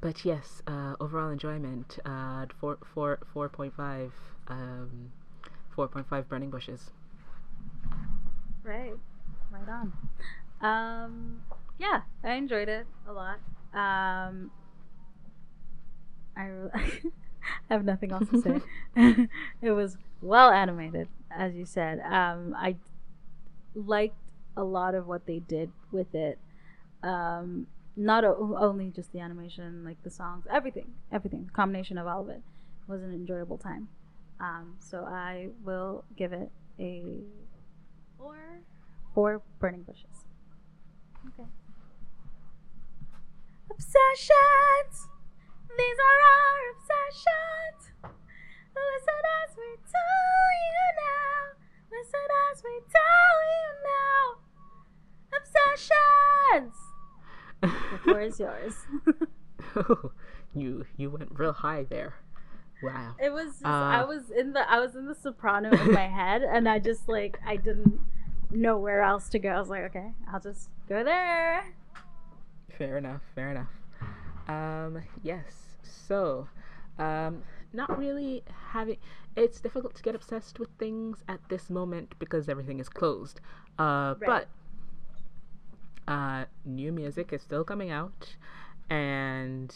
But 0.00 0.24
yes, 0.24 0.62
uh, 0.66 0.94
overall 1.00 1.30
enjoyment. 1.30 1.98
Uh, 2.04 2.46
four, 2.60 2.78
four, 2.84 3.18
four 3.32 3.48
point 3.48 3.74
five. 3.74 4.12
Um, 4.48 5.12
four 5.70 5.88
point 5.88 6.06
five 6.08 6.28
burning 6.28 6.50
bushes. 6.50 6.90
Right, 8.62 8.94
right 9.50 9.68
on. 9.68 9.92
Um, 10.60 11.42
yeah, 11.78 12.02
I 12.22 12.34
enjoyed 12.34 12.68
it 12.68 12.86
a 13.06 13.12
lot. 13.12 13.38
Um, 13.74 14.50
I, 16.36 16.46
re- 16.46 16.70
I 17.70 17.74
have 17.74 17.84
nothing 17.84 18.12
else 18.12 18.28
to 18.28 18.40
say. 18.40 18.60
it 19.62 19.70
was 19.72 19.96
well 20.22 20.50
animated, 20.50 21.08
as 21.30 21.54
you 21.54 21.64
said. 21.64 22.00
Um, 22.00 22.54
I 22.56 22.76
liked 23.74 24.16
a 24.56 24.64
lot 24.64 24.94
of 24.94 25.06
what 25.06 25.26
they 25.26 25.40
did 25.40 25.70
with 25.92 26.14
it. 26.14 26.38
Um, 27.02 27.66
not 27.96 28.24
o- 28.24 28.56
only 28.58 28.90
just 28.90 29.12
the 29.12 29.20
animation, 29.20 29.84
like 29.84 30.02
the 30.02 30.10
songs, 30.10 30.46
everything, 30.50 30.92
everything, 31.12 31.44
the 31.46 31.52
combination 31.52 31.98
of 31.98 32.06
all 32.06 32.22
of 32.22 32.28
it 32.28 32.42
was 32.86 33.02
an 33.02 33.12
enjoyable 33.12 33.58
time. 33.58 33.88
Um, 34.40 34.76
so 34.80 35.04
I 35.04 35.48
will 35.64 36.04
give 36.16 36.32
it 36.32 36.50
a 36.78 37.22
four, 38.18 38.36
four 39.14 39.42
burning 39.60 39.82
bushes. 39.82 40.26
Okay. 41.28 41.48
Obsessions. 43.70 45.08
These 45.76 45.98
are 46.08 46.20
our 46.34 46.60
obsessions. 46.74 47.80
Listen 48.74 49.22
as 49.42 49.56
we 49.56 49.70
tell 49.90 50.48
you 50.64 50.82
now. 51.04 51.38
Listen 51.90 52.28
as 52.50 52.62
we 52.62 52.74
tell 52.98 53.36
you 53.54 53.66
now. 53.92 54.22
Obsessions. 55.38 56.76
The 57.60 57.98
floor 58.02 58.20
is 58.20 58.38
yours. 58.40 58.74
you 60.54 60.84
you 60.96 61.10
went 61.10 61.30
real 61.38 61.52
high 61.52 61.84
there. 61.84 62.14
Wow. 62.82 63.14
It 63.22 63.32
was 63.32 63.52
just, 63.52 63.64
Uh, 63.64 63.68
I 63.68 64.04
was 64.04 64.30
in 64.30 64.52
the 64.52 64.70
I 64.70 64.78
was 64.80 64.94
in 64.94 65.06
the 65.06 65.14
soprano 65.14 65.70
in 65.70 65.92
my 65.92 66.06
head 66.08 66.42
and 66.42 66.68
I 66.68 66.78
just 66.78 67.08
like 67.08 67.38
I 67.46 67.56
didn't 67.56 67.98
know 68.50 68.76
where 68.78 69.02
else 69.02 69.28
to 69.30 69.38
go. 69.38 69.48
I 69.50 69.58
was 69.58 69.70
like, 69.70 69.84
okay, 69.84 70.12
I'll 70.32 70.40
just 70.40 70.68
go 70.88 71.02
there. 71.02 71.64
Fair 72.76 72.98
enough. 72.98 73.22
Fair 73.34 73.50
enough. 73.50 73.68
Um, 74.48 75.02
yes. 75.22 75.63
So, 75.84 76.48
um, 76.98 77.42
not 77.72 77.96
really 77.98 78.42
having. 78.72 78.96
It's 79.36 79.60
difficult 79.60 79.94
to 79.96 80.02
get 80.02 80.14
obsessed 80.14 80.58
with 80.58 80.68
things 80.78 81.24
at 81.28 81.40
this 81.48 81.68
moment 81.70 82.14
because 82.18 82.48
everything 82.48 82.78
is 82.78 82.88
closed. 82.88 83.40
Uh, 83.78 84.14
Right. 84.20 84.46
but 86.06 86.12
uh, 86.12 86.44
new 86.64 86.92
music 86.92 87.32
is 87.32 87.42
still 87.42 87.64
coming 87.64 87.90
out, 87.90 88.36
and 88.88 89.74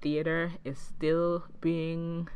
theater 0.00 0.52
is 0.64 0.78
still 0.78 1.44
being 1.60 2.28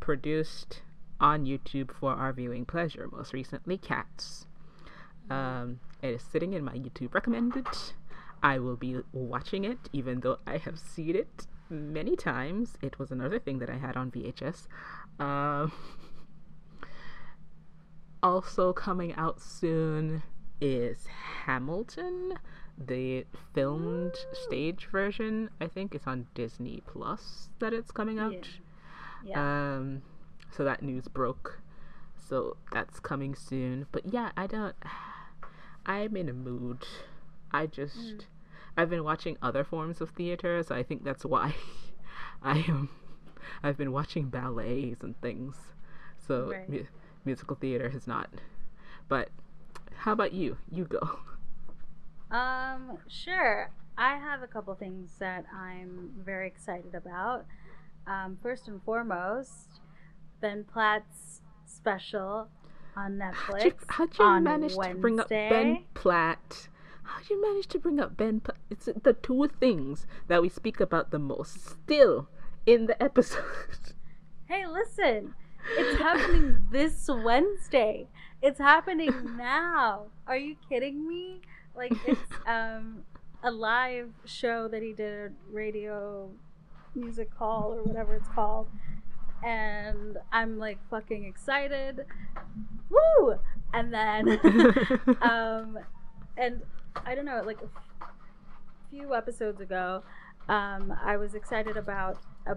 produced 0.00 0.82
on 1.20 1.44
YouTube 1.44 1.92
for 1.92 2.12
our 2.14 2.32
viewing 2.32 2.64
pleasure. 2.64 3.08
Most 3.12 3.32
recently, 3.32 3.76
Cats. 3.78 4.46
Um, 5.28 5.78
it 6.02 6.08
is 6.14 6.22
sitting 6.22 6.54
in 6.54 6.64
my 6.64 6.72
YouTube 6.74 7.14
recommended. 7.14 7.66
I 8.42 8.58
will 8.58 8.76
be 8.76 8.96
watching 9.12 9.64
it, 9.64 9.78
even 9.92 10.20
though 10.20 10.38
I 10.46 10.56
have 10.56 10.78
seen 10.78 11.14
it 11.14 11.46
many 11.70 12.16
times. 12.16 12.76
It 12.82 12.98
was 12.98 13.10
another 13.10 13.38
thing 13.38 13.58
that 13.60 13.70
I 13.70 13.76
had 13.76 13.96
on 13.96 14.10
VHS. 14.10 14.66
Um, 15.18 15.72
also 18.22 18.72
coming 18.72 19.14
out 19.14 19.40
soon 19.40 20.22
is 20.60 21.06
Hamilton, 21.44 22.34
the 22.76 23.24
filmed 23.54 24.14
stage 24.32 24.88
version. 24.90 25.50
I 25.60 25.66
think 25.66 25.94
it's 25.94 26.06
on 26.06 26.26
Disney 26.34 26.82
Plus 26.86 27.48
that 27.58 27.72
it's 27.72 27.90
coming 27.90 28.18
out. 28.18 28.48
Yeah. 29.24 29.76
Um, 29.76 30.02
so 30.50 30.64
that 30.64 30.82
news 30.82 31.08
broke. 31.08 31.60
So 32.28 32.56
that's 32.72 33.00
coming 33.00 33.34
soon. 33.34 33.86
But 33.92 34.12
yeah, 34.12 34.30
I 34.36 34.46
don't. 34.46 34.76
I'm 35.86 36.16
in 36.16 36.28
a 36.28 36.32
mood. 36.32 36.84
I 37.52 37.66
just. 37.66 37.96
Mm. 37.96 38.20
I've 38.76 38.90
been 38.90 39.04
watching 39.04 39.36
other 39.42 39.64
forms 39.64 40.00
of 40.00 40.10
theater, 40.10 40.62
so 40.62 40.74
I 40.74 40.82
think 40.82 41.04
that's 41.04 41.24
why 41.24 41.54
I 42.42 42.58
am. 42.68 42.88
I've 43.62 43.76
been 43.76 43.92
watching 43.92 44.28
ballets 44.28 45.02
and 45.02 45.20
things. 45.20 45.56
So 46.18 46.50
Right. 46.52 46.68
mu- 46.68 46.84
musical 47.24 47.56
theater 47.56 47.90
has 47.90 48.06
not. 48.06 48.28
But 49.08 49.30
how 49.96 50.12
about 50.12 50.32
you? 50.32 50.56
You 50.70 50.84
go. 50.84 51.18
Um, 52.30 52.98
sure. 53.08 53.70
I 53.98 54.16
have 54.16 54.42
a 54.42 54.46
couple 54.46 54.74
things 54.74 55.10
that 55.18 55.44
I'm 55.54 56.12
very 56.24 56.46
excited 56.46 56.94
about. 56.94 57.44
Um, 58.06 58.38
first 58.42 58.68
and 58.68 58.82
foremost, 58.82 59.80
Ben 60.40 60.64
Platt's 60.64 61.42
special 61.66 62.48
on 62.96 63.20
How'd 63.20 63.64
you, 63.64 63.72
how'd 63.88 64.18
you 64.18 64.24
on 64.24 64.42
manage 64.44 64.74
Wednesday. 64.74 64.94
to 64.94 64.98
bring 65.00 65.20
up 65.20 65.28
Ben 65.28 65.84
Platt? 65.94 66.68
How'd 67.10 67.28
you 67.28 67.42
manage 67.42 67.66
to 67.68 67.78
bring 67.80 67.98
up 67.98 68.16
Ben 68.16 68.38
Platt? 68.40 68.56
It's 68.70 68.88
the 69.02 69.12
two 69.12 69.48
things 69.58 70.06
that 70.28 70.42
we 70.42 70.48
speak 70.48 70.78
about 70.78 71.10
the 71.10 71.18
most 71.18 71.66
still 71.66 72.28
in 72.66 72.86
the 72.86 73.00
episode. 73.02 73.44
Hey, 74.46 74.66
listen, 74.66 75.34
it's 75.78 76.00
happening 76.00 76.56
this 76.72 77.08
Wednesday. 77.08 78.08
It's 78.42 78.58
happening 78.58 79.36
now. 79.36 80.06
Are 80.26 80.36
you 80.36 80.56
kidding 80.68 81.06
me? 81.06 81.40
Like 81.76 81.92
it's 82.04 82.20
um 82.48 83.04
a 83.44 83.50
live 83.52 84.10
show 84.24 84.66
that 84.66 84.82
he 84.82 84.92
did, 84.92 85.34
radio 85.52 86.30
music 86.96 87.30
hall 87.38 87.72
or 87.76 87.84
whatever 87.84 88.16
it's 88.16 88.26
called. 88.26 88.66
And 89.44 90.18
I'm 90.32 90.58
like 90.58 90.78
fucking 90.90 91.24
excited. 91.24 92.04
Woo! 92.88 93.36
And 93.72 93.94
then 93.94 94.30
um 95.22 95.78
and 96.36 96.60
I 97.04 97.14
don't 97.14 97.24
know, 97.24 97.42
like 97.44 97.58
a 97.62 98.06
few 98.90 99.14
episodes 99.14 99.60
ago, 99.60 100.02
um, 100.48 100.94
I 101.02 101.16
was 101.16 101.34
excited 101.34 101.76
about 101.76 102.18
a 102.46 102.56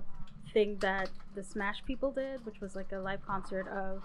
thing 0.54 0.78
that 0.82 1.10
the 1.36 1.44
Smash 1.44 1.84
people 1.86 2.12
did, 2.12 2.46
which 2.46 2.60
was 2.62 2.76
like 2.76 2.92
a 2.92 2.98
live 2.98 3.26
concert 3.26 3.68
of 3.68 4.02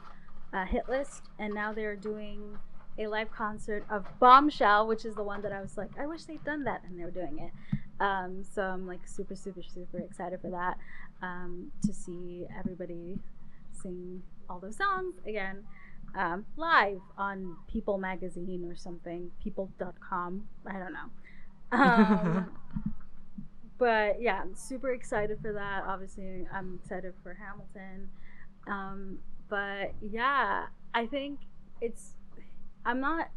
uh, 0.52 0.64
Hit 0.64 0.88
List, 0.88 1.24
and 1.38 1.54
now 1.54 1.72
they're 1.72 1.96
doing 1.96 2.58
a 2.98 3.06
live 3.06 3.30
concert 3.30 3.84
of 3.90 4.06
Bombshell, 4.18 4.86
which 4.86 5.04
is 5.04 5.14
the 5.14 5.22
one 5.22 5.42
that 5.42 5.52
I 5.52 5.60
was 5.60 5.76
like, 5.76 5.90
I 5.98 6.06
wish 6.06 6.24
they'd 6.24 6.42
done 6.44 6.64
that, 6.64 6.82
and 6.84 6.98
they 6.98 7.04
were 7.04 7.10
doing 7.10 7.38
it. 7.38 7.52
Um, 8.00 8.44
so 8.44 8.62
I'm 8.62 8.86
like 8.86 9.06
super, 9.06 9.34
super, 9.34 9.62
super 9.62 9.98
excited 9.98 10.40
for 10.40 10.50
that 10.50 10.76
um, 11.22 11.70
to 11.84 11.92
see 11.92 12.46
everybody 12.58 13.18
sing 13.72 14.22
all 14.48 14.58
those 14.58 14.76
songs 14.76 15.14
again 15.26 15.64
um, 16.16 16.46
live 16.56 17.00
on 17.16 17.56
People 17.70 17.98
Magazine 17.98 18.64
or 18.70 18.76
something, 18.76 19.30
people.com. 19.42 20.44
I 20.66 20.72
don't 20.78 20.92
know. 20.92 21.10
Um, 21.72 22.50
but 23.78 24.20
yeah, 24.20 24.40
I'm 24.40 24.54
super 24.54 24.92
excited 24.92 25.38
for 25.40 25.52
that. 25.52 25.84
Obviously, 25.86 26.46
I'm 26.52 26.80
excited 26.82 27.14
for 27.22 27.34
Hamilton. 27.34 28.08
Um, 28.66 29.18
but 29.48 29.94
yeah, 30.00 30.66
I 30.94 31.06
think 31.06 31.40
it's. 31.80 32.14
I'm 32.84 33.00
not 33.00 33.30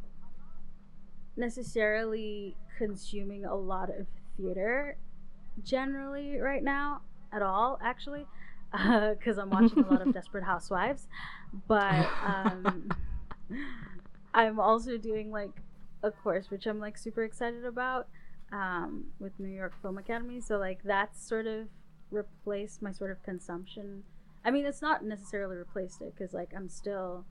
necessarily 1.35 2.55
consuming 2.77 3.45
a 3.45 3.55
lot 3.55 3.89
of 3.89 4.07
theater 4.37 4.97
generally 5.63 6.37
right 6.37 6.63
now 6.63 7.01
at 7.31 7.41
all, 7.41 7.79
actually, 7.81 8.25
because 9.17 9.37
I'm 9.37 9.49
watching 9.49 9.83
a 9.83 9.91
lot 9.91 10.01
of 10.01 10.13
Desperate 10.13 10.43
Housewives. 10.43 11.07
But 11.67 12.07
um, 12.25 12.89
I'm 14.33 14.59
also 14.59 14.97
doing 14.97 15.31
like 15.31 15.51
a 16.03 16.11
course 16.11 16.49
which 16.49 16.65
I'm 16.65 16.79
like 16.79 16.97
super 16.97 17.23
excited 17.23 17.63
about 17.63 18.07
um, 18.51 19.05
with 19.19 19.33
New 19.39 19.49
York 19.49 19.73
Film 19.81 19.97
Academy. 19.97 20.39
So 20.41 20.57
like 20.57 20.79
that's 20.83 21.27
sort 21.27 21.47
of 21.47 21.67
replaced 22.11 22.81
my 22.81 22.91
sort 22.91 23.11
of 23.11 23.21
consumption. 23.23 24.03
I 24.43 24.51
mean, 24.51 24.65
it's 24.65 24.81
not 24.81 25.03
necessarily 25.03 25.57
replaced 25.57 26.01
it 26.01 26.13
because 26.15 26.33
like 26.33 26.51
I'm 26.55 26.69
still 26.69 27.25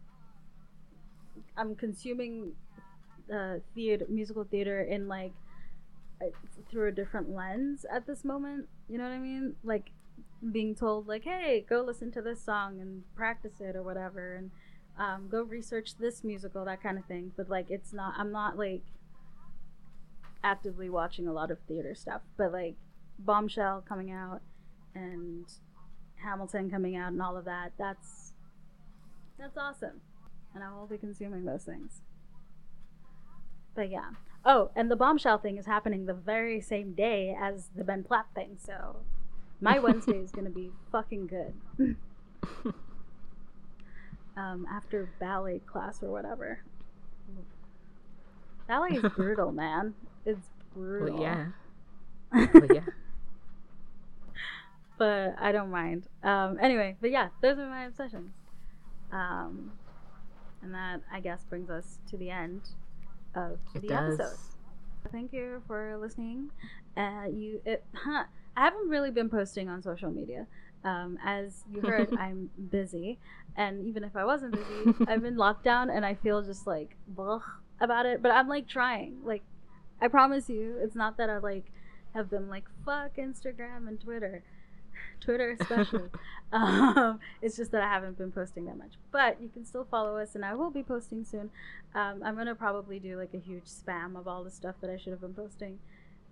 I'm 1.57 1.75
consuming 1.75 2.53
uh, 3.33 3.57
theater, 3.75 4.07
musical 4.09 4.45
theater 4.45 4.81
in 4.83 5.09
like 5.09 5.33
uh, 6.23 6.27
through 6.71 6.89
a 6.89 6.93
different 6.93 7.31
lens 7.31 7.85
at 7.93 8.07
this 8.07 8.25
moment. 8.25 8.69
You 8.89 8.99
know 8.99 9.05
what 9.05 9.13
I 9.13 9.19
mean? 9.19 9.55
Like 9.65 9.91
being 10.53 10.75
told 10.75 11.07
like, 11.07 11.25
hey, 11.25 11.65
go 11.69 11.83
listen 11.83 12.11
to 12.13 12.23
this 12.23 12.43
song 12.43 12.81
and 12.81 13.03
practice 13.15 13.61
it 13.61 13.77
or 13.77 13.83
whatever, 13.83 14.35
and 14.35 14.51
um, 14.99 15.29
go 15.31 15.43
research 15.43 15.97
this 15.99 16.25
musical, 16.25 16.65
that 16.65 16.83
kind 16.83 16.99
of 16.99 17.05
thing. 17.05 17.33
But 17.37 17.49
like, 17.51 17.71
it's 17.71 17.93
not. 17.93 18.15
I'm 18.17 18.33
not 18.33 18.57
like 18.57 18.83
actively 20.43 20.89
watching 20.89 21.27
a 21.27 21.33
lot 21.33 21.51
of 21.51 21.59
theater 21.69 21.95
stuff, 21.95 22.23
but 22.37 22.53
like 22.53 22.77
Bombshell 23.19 23.85
coming 23.87 24.11
out 24.11 24.41
and 24.95 25.45
Hamilton 26.17 26.71
coming 26.71 26.97
out 26.97 27.13
and 27.13 27.21
all 27.21 27.37
of 27.37 27.45
that. 27.45 27.73
That's 27.79 28.33
that's 29.39 29.57
awesome, 29.57 30.01
and 30.55 30.65
I 30.65 30.73
will 30.73 30.87
be 30.87 30.99
consuming 30.99 31.45
those 31.45 31.65
things. 31.65 32.03
But 33.75 33.91
yeah. 33.91 34.11
Oh, 34.43 34.71
and 34.75 34.91
the 34.91 34.97
bombshell 34.97 35.37
thing 35.37 35.59
is 35.59 35.67
happening 35.67 36.07
the 36.07 36.15
very 36.15 36.63
same 36.63 36.95
day 36.95 37.37
as 37.39 37.69
the 37.77 37.85
Ben 37.85 38.03
Platt 38.03 38.27
thing, 38.35 38.57
so 38.59 39.03
my 39.61 39.79
Wednesday 39.83 40.19
is 40.19 40.31
gonna 40.31 40.51
be 40.51 40.71
fucking 40.91 41.27
good. 41.27 41.97
um, 44.37 44.67
after 44.71 45.09
ballet 45.19 45.61
class 45.67 46.03
or 46.03 46.11
whatever. 46.11 46.61
Ballet 48.69 48.91
is 48.97 49.03
brutal, 49.15 49.53
man. 49.65 49.95
It's 50.25 50.49
brutal. 50.75 51.19
well, 51.19 51.23
yeah. 51.23 51.47
Well, 52.33 52.67
yeah. 52.73 52.81
but 54.97 55.35
I 55.41 55.51
don't 55.51 55.71
mind. 55.71 56.07
Um, 56.23 56.59
anyway, 56.61 56.97
but 57.01 57.11
yeah, 57.11 57.29
those 57.43 57.59
are 57.59 57.67
my 57.69 57.87
obsessions. 57.87 58.33
Um, 59.13 59.73
and 60.63 60.73
that 60.75 61.01
I 61.13 61.21
guess 61.21 61.45
brings 61.45 61.71
us 61.71 61.99
to 62.11 62.17
the 62.17 62.31
end 62.31 62.61
of 63.35 63.59
It 63.75 63.83
the 63.83 63.89
does. 63.89 64.21
episode. 64.21 64.37
Thank 65.11 65.33
you 65.33 65.63
for 65.67 65.97
listening. 65.99 66.51
Uh, 66.97 67.25
you, 67.33 67.61
it, 67.65 67.83
huh, 67.95 68.25
I 68.57 68.65
haven't 68.65 68.89
really 68.89 69.11
been 69.11 69.29
posting 69.29 69.69
on 69.69 69.83
social 69.83 70.11
media. 70.11 70.47
Um, 70.85 71.19
as 71.25 71.65
you 71.73 71.81
heard, 71.83 72.15
I'm 72.19 72.51
busy, 72.71 73.19
and 73.57 73.87
even 73.87 74.05
if 74.05 74.17
I 74.17 74.25
wasn't 74.25 74.53
busy, 74.53 74.95
I'm 75.09 75.25
in 75.25 75.37
lockdown, 75.37 75.95
and 75.95 76.05
I 76.05 76.15
feel 76.15 76.43
just 76.43 76.67
like 76.67 76.97
ugh, 77.19 77.43
about 77.81 78.07
it. 78.07 78.23
But 78.23 78.33
I'm 78.33 78.49
like 78.49 78.69
trying. 78.69 79.19
Like, 79.25 79.43
I 80.01 80.09
promise 80.09 80.49
you, 80.49 80.79
it's 80.81 80.95
not 80.95 81.17
that 81.19 81.29
I 81.29 81.39
like 81.39 81.67
have 82.15 82.31
been 82.31 82.49
like 82.49 82.65
fuck 82.85 83.17
Instagram 83.17 83.89
and 83.89 84.01
Twitter. 84.01 84.43
Twitter 85.21 85.57
especially. 85.61 86.09
um, 86.53 87.21
it's 87.43 87.57
just 87.57 87.73
that 87.73 87.83
I 87.83 87.89
haven't 87.89 88.17
been 88.17 88.33
posting 88.33 88.65
that 88.65 88.79
much. 88.79 88.93
But 89.13 89.41
you 89.41 89.49
can 89.49 89.65
still 89.65 89.87
follow 89.91 90.17
us, 90.17 90.35
and 90.35 90.45
I 90.45 90.55
will 90.55 90.71
be 90.71 90.83
posting 90.83 91.25
soon. 91.25 91.51
Um, 91.95 92.23
I'm 92.25 92.37
gonna 92.37 92.55
probably 92.55 92.99
do 92.99 93.19
like 93.19 93.35
a 93.35 93.39
huge 93.39 93.65
spam 93.65 94.19
of 94.19 94.27
all 94.27 94.45
the 94.45 94.51
stuff 94.51 94.77
that 94.81 94.91
I 94.91 94.97
should 94.97 95.13
have 95.13 95.21
been 95.21 95.35
posting 95.35 95.79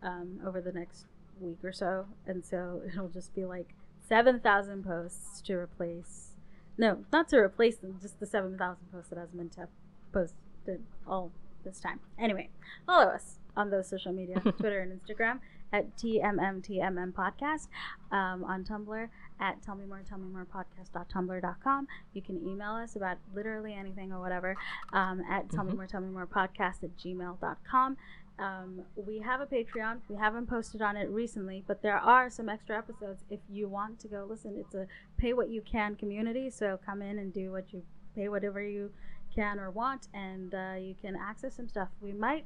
um, 0.03 0.40
over 0.47 0.61
the 0.61 0.73
next 0.73 1.05
week 1.40 1.59
or 1.62 1.73
so, 1.73 2.06
and 2.27 2.44
so 2.44 2.82
it'll 2.89 3.09
just 3.09 3.35
be 3.35 3.44
like 3.44 3.74
seven 4.06 4.40
thousand 4.40 4.85
posts 4.85 5.40
to 5.43 5.55
replace. 5.55 6.35
No, 6.77 7.05
not 7.12 7.28
to 7.31 7.39
replace 7.39 7.77
them, 7.77 7.98
just 8.01 8.20
the 8.20 8.27
seven 8.27 8.56
thousand 8.56 8.90
posts 8.93 9.10
that 9.10 9.19
I 9.19 9.23
was 9.23 9.35
meant 9.35 9.52
to 9.52 9.69
posted 10.12 10.82
all 11.06 11.32
this 11.65 11.81
time. 11.81 12.01
Anyway, 12.19 12.51
follow 12.86 13.06
us 13.06 13.39
on 13.56 13.70
those 13.70 13.89
social 13.89 14.12
media, 14.12 14.40
Twitter 14.59 14.81
and 14.81 15.01
Instagram 15.01 15.40
at 15.73 15.97
TMMTMM 15.98 17.12
Podcast, 17.12 17.69
um, 18.10 18.44
on 18.44 18.65
Tumblr 18.65 19.09
at 19.40 19.62
Tell 19.62 19.74
Me 19.74 19.85
More, 19.85 20.02
Tell 20.09 20.19
Me 20.19 20.28
More 20.32 20.47
Podcast.tumblr.com. 20.47 21.86
You 22.15 22.23
can 22.23 22.43
email 22.47 22.73
us 22.73 22.97
about 22.97 23.19
literally 23.35 23.74
anything 23.74 24.12
or 24.12 24.20
whatever 24.20 24.56
um, 24.93 25.23
at 25.31 25.51
Tell 25.51 25.65
Me 25.65 25.74
More, 25.74 25.86
Tell 25.86 26.01
Me 26.01 26.10
More 26.10 26.27
Podcast 26.27 26.82
at 26.82 26.97
gmail.com. 26.97 27.97
Um, 28.39 28.82
we 28.94 29.19
have 29.19 29.40
a 29.40 29.47
Patreon. 29.47 29.98
We 30.09 30.16
haven't 30.16 30.47
posted 30.47 30.81
on 30.81 30.97
it 30.97 31.09
recently, 31.10 31.65
but 31.66 31.82
there 31.82 31.97
are 31.98 32.31
some 32.31 32.48
extra 32.48 32.78
episodes 32.78 33.24
if 33.31 33.40
you 33.51 33.69
want 33.69 33.98
to 34.01 34.09
go 34.09 34.24
listen. 34.28 34.55
It's 34.56 34.74
a 34.74 34.86
pay 35.16 35.32
what 35.32 35.51
you 35.51 35.60
can 35.62 35.97
community, 35.97 36.48
so 36.51 36.78
come 36.85 37.02
in 37.02 37.19
and 37.19 37.32
do 37.32 37.51
what 37.51 37.73
you 37.73 37.82
pay 38.15 38.28
whatever 38.28 38.62
you 38.62 38.90
can 39.35 39.59
or 39.59 39.70
want, 39.70 40.09
and 40.15 40.55
uh, 40.55 40.74
you 40.78 40.94
can 41.01 41.16
access 41.16 41.56
some 41.56 41.69
stuff. 41.69 41.89
We 42.01 42.12
might 42.12 42.44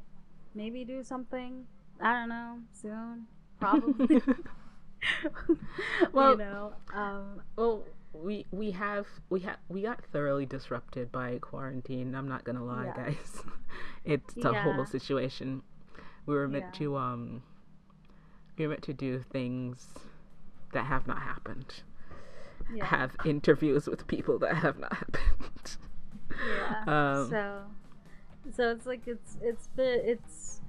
maybe 0.54 0.84
do 0.84 1.02
something. 1.02 1.66
I 2.00 2.12
don't 2.14 2.28
know 2.30 2.58
soon, 2.72 3.26
probably. 3.60 4.22
Well- 6.12 6.32
you 6.32 6.38
know, 6.38 6.72
um, 6.94 7.42
Well, 7.56 7.84
we 8.14 8.44
we 8.50 8.70
have 8.72 9.06
we 9.30 9.40
have 9.40 9.56
we 9.68 9.82
got 9.82 10.04
thoroughly 10.12 10.44
disrupted 10.46 11.10
by 11.10 11.38
quarantine. 11.40 12.14
I'm 12.14 12.28
not 12.28 12.44
gonna 12.44 12.64
lie, 12.64 12.84
Yeah. 12.86 13.04
guys. 13.06 13.42
it's 14.04 14.36
a 14.36 14.50
Yeah. 14.52 14.62
whole 14.62 14.84
situation. 14.86 15.62
We 16.26 16.34
were 16.34 16.48
meant 16.48 16.66
Yeah. 16.66 16.78
to 16.78 16.96
um 16.96 17.42
we 18.58 18.64
were 18.66 18.70
meant 18.70 18.82
to 18.84 18.92
do 18.94 19.18
things 19.20 19.88
that 20.72 20.84
have 20.86 21.06
not 21.06 21.18
happened. 21.20 21.82
yeah, 22.74 22.84
Have 22.86 23.16
interviews 23.24 23.86
with 23.86 24.06
people 24.06 24.38
that 24.40 24.56
have 24.56 24.78
not 24.78 24.92
happened. 24.94 25.76
yeah. 26.30 26.84
um, 27.20 27.28
so, 27.30 27.62
so 28.54 28.70
it's 28.70 28.86
like 28.86 29.06
it's 29.06 29.36
it's 29.42 29.68
it's 29.76 30.60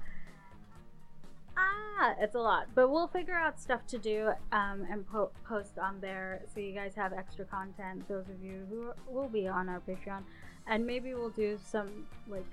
ah 1.55 2.15
it's 2.19 2.35
a 2.35 2.39
lot, 2.39 2.67
but 2.73 2.89
we'll 2.89 3.07
figure 3.07 3.35
out 3.35 3.59
stuff 3.59 3.85
to 3.87 3.97
do 3.97 4.31
um 4.51 4.85
and 4.89 5.07
po- 5.07 5.31
post 5.47 5.77
on 5.77 5.99
there 6.01 6.41
so 6.53 6.59
you 6.59 6.73
guys 6.73 6.93
have 6.95 7.13
extra 7.13 7.45
content. 7.45 8.07
Those 8.07 8.27
of 8.29 8.41
you 8.43 8.65
who 8.69 8.87
are- 8.89 8.95
will 9.07 9.29
be 9.29 9.47
on 9.47 9.69
our 9.69 9.79
Patreon, 9.81 10.23
and 10.67 10.85
maybe 10.85 11.13
we'll 11.13 11.29
do 11.29 11.57
some 11.63 12.07
like 12.27 12.45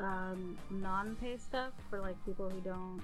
um 0.00 0.56
non-pay 0.70 1.36
stuff 1.36 1.72
for 1.88 2.00
like 2.00 2.16
people 2.24 2.48
who 2.48 2.60
don't 2.60 3.00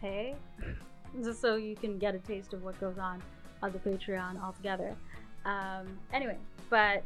pay, 0.00 0.34
just 1.22 1.40
so 1.40 1.56
you 1.56 1.76
can 1.76 1.98
get 1.98 2.14
a 2.14 2.18
taste 2.18 2.54
of 2.54 2.62
what 2.62 2.78
goes 2.80 2.98
on 2.98 3.22
on 3.62 3.72
the 3.72 3.78
Patreon 3.78 4.42
altogether. 4.42 4.96
Um, 5.44 5.98
anyway, 6.12 6.36
but 6.70 7.04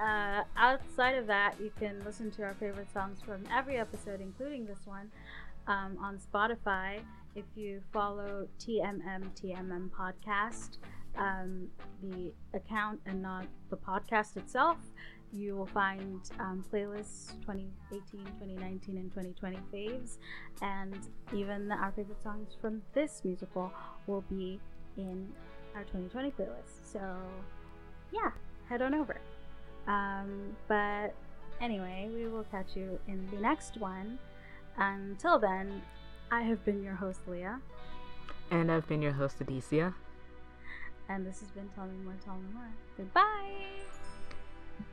uh, 0.00 0.42
outside 0.56 1.16
of 1.16 1.26
that, 1.26 1.54
you 1.60 1.70
can 1.78 2.02
listen 2.04 2.30
to 2.32 2.42
our 2.42 2.54
favorite 2.54 2.92
songs 2.92 3.18
from 3.24 3.42
every 3.52 3.76
episode, 3.76 4.20
including 4.20 4.66
this 4.66 4.80
one, 4.84 5.10
um, 5.66 5.96
on 6.00 6.18
Spotify. 6.18 7.00
If 7.34 7.44
you 7.54 7.82
follow 7.92 8.48
TMM 8.60 9.24
TMM 9.40 9.90
Podcast, 9.90 10.78
um, 11.16 11.68
the 12.02 12.32
account 12.54 13.00
and 13.06 13.22
not 13.22 13.46
the 13.70 13.76
podcast 13.76 14.36
itself, 14.36 14.78
you 15.32 15.56
will 15.56 15.66
find 15.66 16.20
um, 16.38 16.64
playlists 16.72 17.32
2018, 17.42 18.20
2019, 18.20 18.96
and 18.96 19.10
2020 19.14 19.58
faves, 19.72 20.18
and 20.62 20.96
even 21.34 21.70
our 21.72 21.92
favorite 21.92 22.22
songs 22.22 22.56
from 22.60 22.82
this 22.94 23.22
musical 23.24 23.72
will 24.06 24.22
be 24.30 24.60
in 24.96 25.28
our 25.74 25.82
2020 25.82 26.30
playlist. 26.30 26.90
So, 26.90 27.00
yeah, 28.12 28.30
head 28.68 28.82
on 28.82 28.94
over. 28.94 29.20
Um, 29.86 30.56
but 30.68 31.14
anyway, 31.60 32.08
we 32.14 32.26
will 32.28 32.44
catch 32.44 32.74
you 32.74 32.98
in 33.08 33.26
the 33.30 33.36
next 33.38 33.76
one. 33.76 34.18
Until 34.78 35.38
then, 35.38 35.82
I 36.30 36.42
have 36.42 36.64
been 36.64 36.82
your 36.82 36.94
host, 36.94 37.20
Leah, 37.28 37.60
and 38.50 38.70
I've 38.70 38.86
been 38.88 39.00
your 39.02 39.12
host, 39.12 39.38
Adicia. 39.40 39.94
and 41.08 41.26
this 41.26 41.40
has 41.40 41.50
been 41.50 41.68
Tell 41.74 41.86
Me 41.86 41.96
More, 42.04 42.14
Tell 42.24 42.34
Me 42.36 42.48
More. 42.52 42.68
Goodbye! 42.96 43.95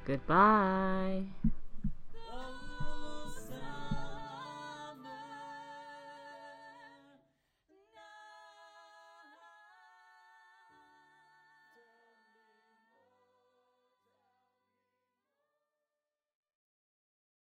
Goodbye. 0.05 1.23